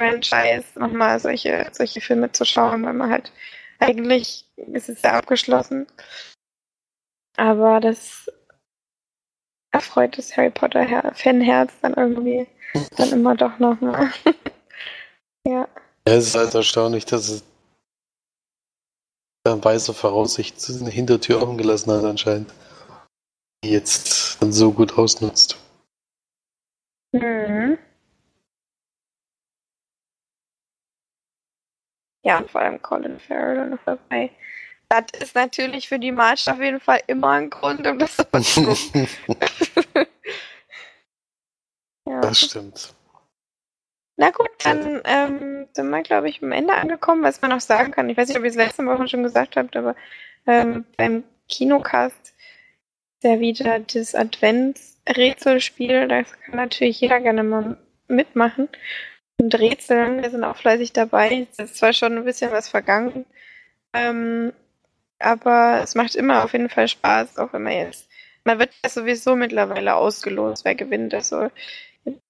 Franchise 0.00 0.78
nochmal 0.78 1.18
solche, 1.18 1.68
solche 1.72 2.00
Filme 2.00 2.30
zu 2.30 2.44
schauen, 2.44 2.84
weil 2.84 2.92
man 2.92 3.10
halt 3.10 3.32
eigentlich 3.80 4.44
ist 4.56 4.88
es 4.88 5.02
ja 5.02 5.14
abgeschlossen. 5.14 5.88
Aber 7.36 7.80
das 7.80 8.30
erfreut 9.72 10.16
das 10.16 10.36
Harry 10.36 10.50
Potter 10.50 10.84
Her 10.84 11.12
Fanherz 11.14 11.72
dann 11.82 11.94
irgendwie 11.94 12.46
dann 12.96 13.10
immer 13.10 13.34
doch 13.34 13.58
nochmal. 13.58 14.12
ja. 15.46 15.68
Ja, 16.06 16.14
es 16.14 16.28
ist 16.28 16.34
halt 16.34 16.54
erstaunlich, 16.54 17.06
dass 17.06 17.28
es 17.28 17.44
in 19.46 19.64
weiser 19.64 19.94
Voraussicht 19.94 20.56
eine 20.68 20.90
Hintertür 20.90 21.40
offen 21.40 21.56
gelassen 21.56 21.92
hat 21.92 22.04
anscheinend. 22.04 22.52
Die 23.64 23.70
jetzt 23.70 24.42
dann 24.42 24.52
so 24.52 24.72
gut 24.72 24.98
ausnutzt. 24.98 25.56
Mhm. 27.12 27.78
Ja, 32.24 32.42
vor 32.48 32.60
allem 32.60 32.82
Colin 32.82 33.20
Farrell 33.20 33.70
noch 33.70 33.78
dabei. 33.86 34.30
Das 34.88 35.04
ist 35.20 35.34
natürlich 35.34 35.88
für 35.88 35.98
die 35.98 36.12
March 36.12 36.48
auf 36.50 36.60
jeden 36.60 36.80
Fall 36.80 37.00
immer 37.06 37.30
ein 37.30 37.50
Grund, 37.50 37.86
um 37.86 37.98
das 37.98 38.16
zu 38.16 38.24
ja. 42.08 42.20
Das 42.20 42.40
stimmt. 42.40 42.95
Na 44.16 44.30
gut, 44.30 44.48
dann 44.64 45.02
ähm, 45.04 45.68
sind 45.72 45.90
wir, 45.90 46.02
glaube 46.02 46.28
ich, 46.28 46.42
am 46.42 46.52
Ende 46.52 46.74
angekommen, 46.74 47.22
was 47.22 47.42
man 47.42 47.50
noch 47.50 47.60
sagen 47.60 47.92
kann. 47.92 48.08
Ich 48.08 48.16
weiß 48.16 48.28
nicht, 48.28 48.38
ob 48.38 48.44
ihr 48.44 48.50
es 48.50 48.56
letzte 48.56 48.86
Woche 48.86 49.08
schon 49.08 49.22
gesagt 49.22 49.56
habt, 49.56 49.76
aber 49.76 49.94
ähm, 50.46 50.86
beim 50.96 51.24
Kinocast 51.48 52.34
ist 53.18 53.24
ja 53.24 53.40
wieder 53.40 53.78
das 53.80 54.14
Adventsrätselspiel. 54.14 56.08
Da 56.08 56.22
kann 56.22 56.56
natürlich 56.56 57.00
jeder 57.00 57.20
gerne 57.20 57.42
mal 57.42 57.76
mitmachen 58.08 58.68
und 59.38 59.54
rätseln. 59.58 60.22
Wir 60.22 60.30
sind 60.30 60.44
auch 60.44 60.56
fleißig 60.56 60.92
dabei. 60.94 61.46
Es 61.52 61.58
ist 61.58 61.76
zwar 61.76 61.92
schon 61.92 62.16
ein 62.16 62.24
bisschen 62.24 62.52
was 62.52 62.70
vergangen, 62.70 63.26
ähm, 63.92 64.52
aber 65.18 65.80
es 65.82 65.94
macht 65.94 66.14
immer 66.14 66.44
auf 66.44 66.52
jeden 66.52 66.70
Fall 66.70 66.88
Spaß, 66.88 67.38
auch 67.38 67.52
immer 67.52 67.72
jetzt. 67.72 68.08
Man 68.44 68.58
wird 68.58 68.70
ja 68.82 68.88
sowieso 68.88 69.36
mittlerweile 69.36 69.96
ausgelost, 69.96 70.64
wer 70.64 70.74
gewinnt. 70.74 71.12
Also 71.12 71.50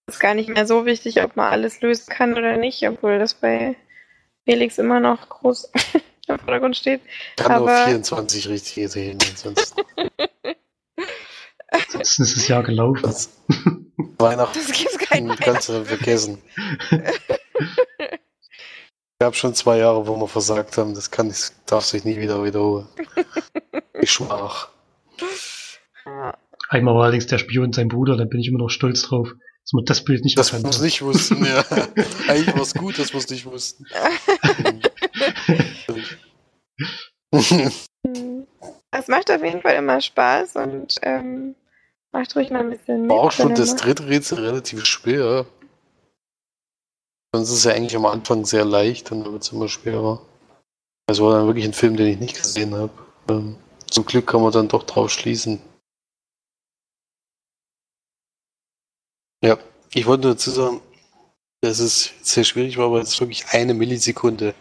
ist 0.06 0.20
gar 0.20 0.34
nicht 0.34 0.48
mehr 0.48 0.66
so 0.66 0.86
wichtig, 0.86 1.22
ob 1.22 1.36
man 1.36 1.50
alles 1.52 1.80
lösen 1.80 2.06
kann 2.08 2.32
oder 2.34 2.56
nicht, 2.56 2.86
obwohl 2.88 3.18
das 3.18 3.34
bei 3.34 3.74
Felix 4.44 4.78
immer 4.78 5.00
noch 5.00 5.28
groß 5.28 5.72
im 6.28 6.38
Vordergrund 6.38 6.76
steht. 6.76 7.00
Kann 7.36 7.58
nur 7.60 7.70
Aber- 7.70 7.86
24 7.86 8.48
richtige 8.48 8.88
sehen, 8.88 9.18
ansonsten. 9.28 9.82
Ansonsten 11.68 12.22
ist 12.22 12.36
das 12.36 12.48
Jahr 12.48 12.62
gelaufen. 12.62 13.02
Das 13.02 13.30
Weihnachten 14.18 14.58
Das 14.58 14.70
gibt's 14.72 14.98
keinen 14.98 15.34
kannst 15.36 15.68
du 15.68 15.72
dann 15.72 15.86
vergessen. 15.86 16.38
Ich 19.18 19.24
habe 19.24 19.34
schon 19.34 19.54
zwei 19.54 19.78
Jahre, 19.78 20.06
wo 20.06 20.16
wir 20.20 20.28
versagt 20.28 20.78
haben. 20.78 20.94
Das 20.94 21.10
kann, 21.10 21.28
das 21.28 21.54
darf 21.66 21.84
sich 21.84 22.04
nie 22.04 22.18
wieder 22.20 22.44
wiederholen. 22.44 22.86
Ich 24.00 24.12
schwach. 24.12 24.68
Einmal 26.68 26.94
war 26.94 27.02
allerdings 27.04 27.26
der 27.26 27.38
Spion 27.38 27.72
sein 27.72 27.88
Bruder, 27.88 28.16
da 28.16 28.24
bin 28.24 28.40
ich 28.40 28.48
immer 28.48 28.58
noch 28.58 28.68
stolz 28.70 29.02
drauf, 29.02 29.32
dass 29.66 29.72
man 29.72 29.84
das 29.84 30.04
Bild 30.04 30.22
nicht 30.22 30.38
Das 30.38 30.52
hat. 30.52 30.62
nicht 30.80 31.02
wussten, 31.02 31.44
ja. 31.44 31.64
Eigentlich 32.28 32.54
war 32.54 32.62
es 32.62 32.72
gut, 32.72 32.98
dass 33.00 33.12
wir 33.12 33.18
es 33.18 33.28
nicht 33.28 33.44
wussten. 33.46 33.84
Es 38.92 39.08
macht 39.08 39.30
auf 39.30 39.42
jeden 39.44 39.60
Fall 39.60 39.74
immer 39.74 40.00
Spaß 40.00 40.56
und 40.56 40.96
ähm, 41.02 41.54
macht 42.12 42.34
ruhig 42.34 42.50
mal 42.50 42.60
ein 42.60 42.70
bisschen 42.70 43.02
mit. 43.02 43.10
War 43.10 43.18
auch 43.18 43.32
schon 43.32 43.54
das 43.54 43.76
dritte 43.76 44.08
Rätsel 44.08 44.38
relativ 44.38 44.86
schwer. 44.86 45.44
Sonst 47.34 47.50
ist 47.50 47.56
es 47.58 47.64
ja 47.64 47.72
eigentlich 47.72 47.96
am 47.96 48.06
Anfang 48.06 48.46
sehr 48.46 48.64
leicht 48.64 49.12
und 49.12 49.24
dann 49.24 49.32
wird 49.32 49.42
es 49.42 49.52
immer 49.52 49.68
schwerer. 49.68 50.22
Also 51.08 51.26
war 51.26 51.36
dann 51.38 51.46
wirklich 51.46 51.66
ein 51.66 51.74
Film, 51.74 51.96
den 51.96 52.06
ich 52.06 52.18
nicht 52.18 52.36
gesehen 52.36 52.74
habe. 52.74 52.92
Ähm, 53.28 53.56
zum 53.90 54.06
Glück 54.06 54.26
kann 54.28 54.40
man 54.42 54.52
dann 54.52 54.68
doch 54.68 54.84
drauf 54.84 55.10
schließen. 55.10 55.60
Ja, 59.46 59.58
ich 59.94 60.06
wollte 60.06 60.24
nur 60.24 60.32
dazu 60.32 60.50
sagen, 60.50 60.80
dass 61.60 61.78
es 61.78 62.12
sehr 62.20 62.42
schwierig 62.42 62.78
war, 62.78 62.90
weil 62.90 63.02
es 63.02 63.20
wirklich 63.20 63.44
eine 63.52 63.74
Millisekunde 63.74 64.54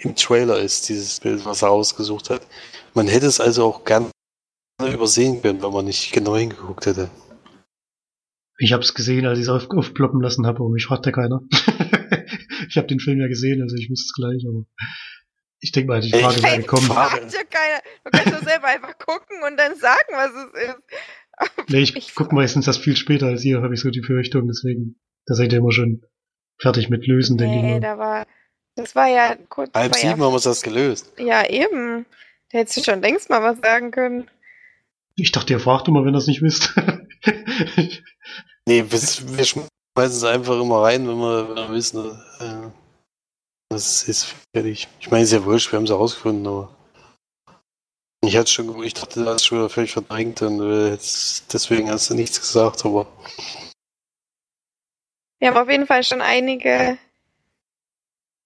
im 0.00 0.14
Trailer 0.16 0.58
ist, 0.58 0.90
dieses 0.90 1.20
Bild, 1.20 1.46
was 1.46 1.62
er 1.62 1.70
ausgesucht 1.70 2.28
hat. 2.28 2.46
Man 2.92 3.08
hätte 3.08 3.24
es 3.24 3.40
also 3.40 3.64
auch 3.64 3.84
gerne 3.86 4.10
übersehen 4.86 5.40
können, 5.40 5.62
wenn 5.62 5.72
man 5.72 5.86
nicht 5.86 6.12
genau 6.12 6.36
hingeguckt 6.36 6.84
hätte. 6.84 7.08
Ich 8.58 8.74
habe 8.74 8.82
es 8.82 8.92
gesehen, 8.92 9.24
als 9.24 9.38
ich 9.38 9.44
es 9.44 9.48
auf, 9.48 9.70
aufploppen 9.70 10.20
lassen 10.20 10.46
habe, 10.46 10.58
aber 10.58 10.68
mich 10.68 10.84
fragt 10.84 11.06
ja 11.06 11.12
keiner. 11.12 11.40
ich 12.68 12.76
habe 12.76 12.86
den 12.86 13.00
Film 13.00 13.20
ja 13.20 13.28
gesehen, 13.28 13.62
also 13.62 13.76
ich 13.76 13.88
wusste 13.88 14.08
es 14.08 14.12
gleich, 14.12 14.44
aber 14.46 14.66
ich 15.60 15.72
denke 15.72 15.88
mal, 15.88 16.00
die 16.02 16.10
Frage 16.10 16.42
wäre 16.42 16.58
gekommen. 16.58 16.86
Fragt 16.86 17.32
ja 17.32 17.44
keiner. 17.44 17.80
Du 18.04 18.10
kannst 18.10 18.34
doch 18.34 18.46
selber 18.46 18.66
einfach 18.66 18.98
gucken 18.98 19.42
und 19.48 19.56
dann 19.56 19.74
sagen, 19.76 20.08
was 20.12 20.30
es 20.30 20.68
ist. 20.68 20.82
Nee, 21.68 21.80
ich 21.82 22.14
guck 22.14 22.32
meistens 22.32 22.64
das 22.66 22.78
viel 22.78 22.96
später 22.96 23.26
als 23.26 23.44
ihr, 23.44 23.62
habe 23.62 23.74
ich 23.74 23.80
so 23.80 23.90
die 23.90 24.00
Befürchtung, 24.00 24.46
deswegen, 24.48 24.98
da 25.26 25.34
seid 25.34 25.52
ihr 25.52 25.58
immer 25.58 25.72
schon 25.72 26.02
fertig 26.60 26.88
mit 26.90 27.06
Lösen, 27.06 27.36
denke 27.38 27.56
ich 27.56 27.62
Nee, 27.62 27.72
mal. 27.74 27.80
da 27.80 27.98
war. 27.98 28.26
Das 28.76 28.94
war 28.94 29.08
ja 29.08 29.36
kurz. 29.48 29.72
Halb 29.74 29.92
war 29.92 29.98
sieben 29.98 30.20
ja, 30.20 30.26
haben 30.26 30.32
wir 30.32 30.40
das 30.40 30.62
gelöst. 30.62 31.12
ja, 31.18 31.48
eben. 31.48 32.06
Da 32.50 32.58
hättest 32.58 32.76
du 32.78 32.82
schon 32.84 33.00
längst 33.02 33.28
mal 33.28 33.42
was 33.42 33.58
sagen 33.60 33.90
können. 33.90 34.30
Ich 35.16 35.32
dachte, 35.32 35.52
ihr 35.52 35.60
fragt 35.60 35.88
immer, 35.88 36.04
wenn 36.04 36.14
ihr 36.14 36.18
es 36.18 36.26
nicht 36.28 36.42
wisst. 36.42 36.74
Nee, 38.66 38.84
wir, 38.88 39.00
wir 39.00 39.44
schmeißen 39.44 39.66
es 39.96 40.24
einfach 40.24 40.60
immer 40.60 40.82
rein, 40.82 41.08
wenn 41.08 41.16
wir, 41.16 41.48
wenn 41.48 41.56
wir 41.56 41.72
wissen. 41.72 42.04
Äh, 42.40 43.74
es 43.74 44.06
ist. 44.06 44.34
Fertig. 44.54 44.88
Ich 45.00 45.10
meine, 45.10 45.24
es 45.24 45.32
ist 45.32 45.38
ja 45.38 45.44
wurscht, 45.44 45.72
wir 45.72 45.78
haben 45.78 45.84
es 45.84 45.90
herausgefunden, 45.90 46.46
aber. 46.46 46.76
Ich 48.28 48.36
hatte 48.36 48.50
schon, 48.50 48.82
ich 48.84 48.92
dachte, 48.92 49.24
das 49.24 49.36
ist 49.36 49.46
schon 49.46 49.56
wieder 49.56 49.70
völlig 49.70 49.92
verdrängt 49.92 50.42
und 50.42 50.60
äh, 50.60 50.98
deswegen 51.50 51.90
hast 51.90 52.10
du 52.10 52.14
nichts 52.14 52.38
gesagt, 52.38 52.84
aber. 52.84 53.06
Wir 55.38 55.48
haben 55.48 55.56
auf 55.56 55.70
jeden 55.70 55.86
Fall 55.86 56.04
schon 56.04 56.20
einige 56.20 56.98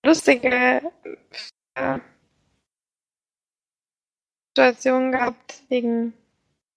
lustige 0.07 0.83
äh, 1.75 1.99
Situationen 4.51 5.11
gehabt, 5.11 5.63
wegen 5.69 6.13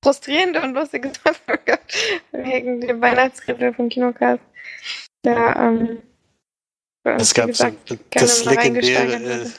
frustrierende 0.04 0.64
und 0.64 0.74
lustige 0.74 1.10
Situationen 1.10 1.60
gehabt, 1.66 1.96
wegen 2.32 2.82
dem 2.82 3.02
Weihnachtskribbel 3.02 3.76
vom 3.76 3.88
Kinocast. 3.88 4.42
Ja, 5.24 5.68
ähm, 5.68 6.02
es 7.04 7.36
gab 7.36 7.50
gesagt, 7.50 7.88
so, 7.88 7.98
das 8.10 8.46
legendäre, 8.46 9.44
äh, 9.44 9.50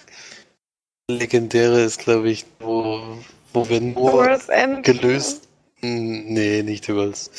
legendäre 1.09 1.83
ist, 1.83 2.01
glaube 2.01 2.31
ich, 2.31 2.45
wo, 2.59 3.19
wo 3.57 3.69
wir 3.69 3.81
nur 3.81 4.39
gelöst. 4.83 5.49
Nee, 5.81 6.63
nicht 6.63 6.85
The 6.85 6.95
World's. 6.95 7.31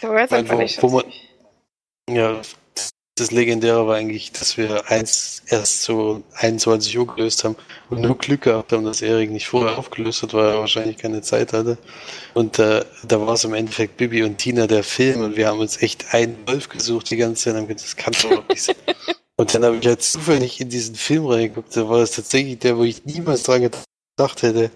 The 0.00 0.08
World's 0.08 0.32
End 0.32 0.50
wo, 0.82 0.90
wo 0.90 0.96
man, 0.96 1.04
Ja, 2.10 2.40
das 3.14 3.30
Legendäre 3.30 3.86
war 3.86 3.96
eigentlich, 3.96 4.32
dass 4.32 4.56
wir 4.56 4.90
eins 4.90 5.42
erst 5.46 5.82
so 5.82 6.22
21 6.34 6.98
Uhr 6.98 7.06
gelöst 7.06 7.44
haben 7.44 7.56
und 7.88 8.00
nur 8.00 8.16
Glück 8.16 8.42
gehabt 8.42 8.72
haben, 8.72 8.84
dass 8.84 9.02
Erik 9.02 9.30
nicht 9.30 9.48
vorher 9.48 9.78
aufgelöst 9.78 10.22
hat, 10.22 10.34
weil 10.34 10.46
er 10.46 10.58
wahrscheinlich 10.58 10.98
keine 10.98 11.22
Zeit 11.22 11.52
hatte. 11.52 11.78
Und 12.34 12.58
äh, 12.58 12.84
da 13.06 13.20
war 13.20 13.34
es 13.34 13.44
im 13.44 13.54
Endeffekt 13.54 13.96
Bibi 13.96 14.22
und 14.22 14.38
Tina 14.38 14.66
der 14.66 14.82
Film 14.82 15.22
und 15.22 15.36
wir 15.36 15.48
haben 15.48 15.60
uns 15.60 15.80
echt 15.82 16.14
einen 16.14 16.36
Wolf 16.46 16.68
gesucht 16.68 17.10
die 17.10 17.16
ganze 17.16 17.44
Zeit 17.44 17.54
und 17.54 17.60
haben 17.60 17.68
gedacht, 17.68 17.84
das 17.84 17.96
kann 17.96 18.14
doch 18.22 18.48
nicht 18.48 18.62
sein. 18.62 18.76
Und 19.38 19.54
dann 19.54 19.66
habe 19.66 19.76
ich 19.76 19.86
halt 19.86 20.00
zufällig 20.00 20.62
in 20.62 20.70
diesen 20.70 20.94
Film 20.94 21.26
reingeguckt, 21.26 21.76
da 21.76 21.86
war 21.90 21.98
das 21.98 22.12
tatsächlich 22.12 22.58
der, 22.58 22.78
wo 22.78 22.84
ich 22.84 23.04
niemals 23.04 23.42
dran 23.42 23.60
gedacht 23.60 24.42
hätte. 24.42 24.70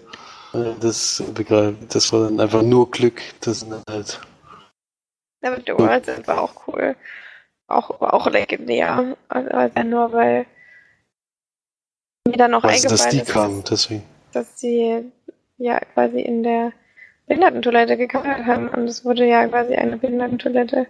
Das 0.53 1.23
begreifen. 1.33 1.87
Das 1.89 2.11
war 2.11 2.25
dann 2.25 2.39
einfach 2.39 2.61
nur 2.61 2.89
Glück. 2.91 3.21
Das 3.41 3.61
sind 3.61 3.73
halt. 3.89 4.19
Ja, 5.43 5.53
aber 5.53 5.61
The 5.65 5.73
World 5.73 6.27
war 6.27 6.41
auch 6.41 6.67
cool. 6.67 6.95
Auch, 7.67 8.01
auch 8.01 8.29
legendär. 8.29 9.15
Also 9.29 9.83
nur 9.83 10.11
weil 10.11 10.45
mir 12.27 12.37
dann 12.37 12.51
noch 12.51 12.63
also, 12.63 12.87
eingefallen 12.87 12.97
dass 12.97 13.09
die 13.09 13.21
ist, 13.21 13.31
kamen, 13.31 13.63
deswegen. 13.69 14.03
dass 14.31 14.59
sie 14.59 15.11
ja 15.57 15.79
quasi 15.79 16.21
in 16.21 16.43
der 16.43 16.73
Behindertentoilette 17.27 17.97
gekammert 17.97 18.45
haben 18.45 18.69
und 18.69 18.87
es 18.87 19.05
wurde 19.05 19.25
ja 19.25 19.47
quasi 19.47 19.75
eine 19.75 19.97
Behindertentoilette 19.97 20.87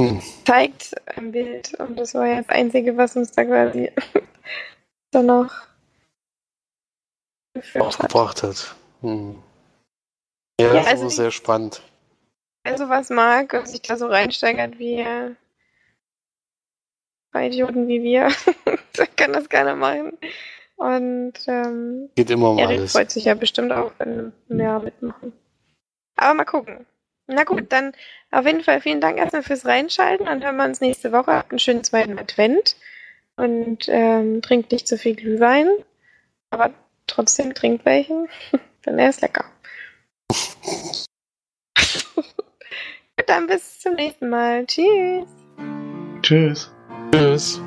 hm. 0.00 0.20
zeigt 0.44 0.94
im 1.16 1.32
Bild 1.32 1.74
und 1.80 1.98
das 1.98 2.14
war 2.14 2.26
ja 2.26 2.36
das 2.36 2.48
Einzige, 2.48 2.96
was 2.96 3.16
uns 3.16 3.32
da 3.32 3.44
quasi 3.44 3.90
dann 5.10 5.26
noch 5.26 5.52
auch 7.78 7.98
gebracht 7.98 8.42
hat. 8.42 8.74
Hm. 9.00 9.42
Ja, 10.60 10.68
ja, 10.68 10.72
das 10.74 10.86
also 10.86 11.06
ist 11.06 11.16
sehr 11.16 11.30
spannend. 11.30 11.82
Wer 12.64 12.78
sowas 12.78 13.10
mag 13.10 13.52
und 13.54 13.68
sich 13.68 13.82
da 13.82 13.96
so 13.96 14.06
reinsteigert 14.06 14.78
wie 14.78 15.04
bei 17.32 17.46
Idioten 17.46 17.88
wie 17.88 18.02
wir, 18.02 18.28
kann 19.16 19.32
das 19.32 19.48
gerne 19.48 19.74
machen. 19.74 20.18
Und 20.76 21.34
ähm, 21.46 22.10
geht 22.14 22.30
immer 22.30 22.54
mal 22.54 22.62
Erik 22.62 22.78
alles. 22.78 22.92
freut 22.92 23.10
sich 23.10 23.24
ja 23.24 23.34
bestimmt 23.34 23.72
auch, 23.72 23.92
wenn 23.98 24.32
mehr 24.48 24.78
mitmachen. 24.80 25.32
Aber 26.16 26.34
mal 26.34 26.44
gucken. 26.44 26.86
Na 27.26 27.44
gut, 27.44 27.72
dann 27.72 27.92
auf 28.30 28.44
jeden 28.46 28.62
Fall 28.62 28.80
vielen 28.80 29.00
Dank 29.00 29.18
erstmal 29.18 29.42
fürs 29.42 29.64
Reinschalten. 29.64 30.26
Dann 30.26 30.42
hören 30.42 30.56
wir 30.56 30.64
uns 30.64 30.80
nächste 30.80 31.12
Woche. 31.12 31.32
Habt 31.32 31.52
einen 31.52 31.60
schönen 31.60 31.84
zweiten 31.84 32.18
Advent. 32.18 32.76
Und 33.36 33.88
ähm, 33.88 34.42
trinkt 34.42 34.72
nicht 34.72 34.88
zu 34.88 34.98
viel 34.98 35.14
Glühwein. 35.14 35.68
Aber 36.50 36.70
trotzdem 37.12 37.54
trinkt 37.54 37.84
welchen. 37.84 38.28
Denn 38.86 38.98
er 38.98 39.10
ist 39.10 39.20
lecker. 39.20 39.44
dann 43.26 43.46
bis 43.46 43.80
zum 43.80 43.94
nächsten 43.94 44.28
Mal. 44.28 44.66
Tschüss. 44.66 45.26
Tschüss. 46.22 46.70
Tschüss. 47.12 47.60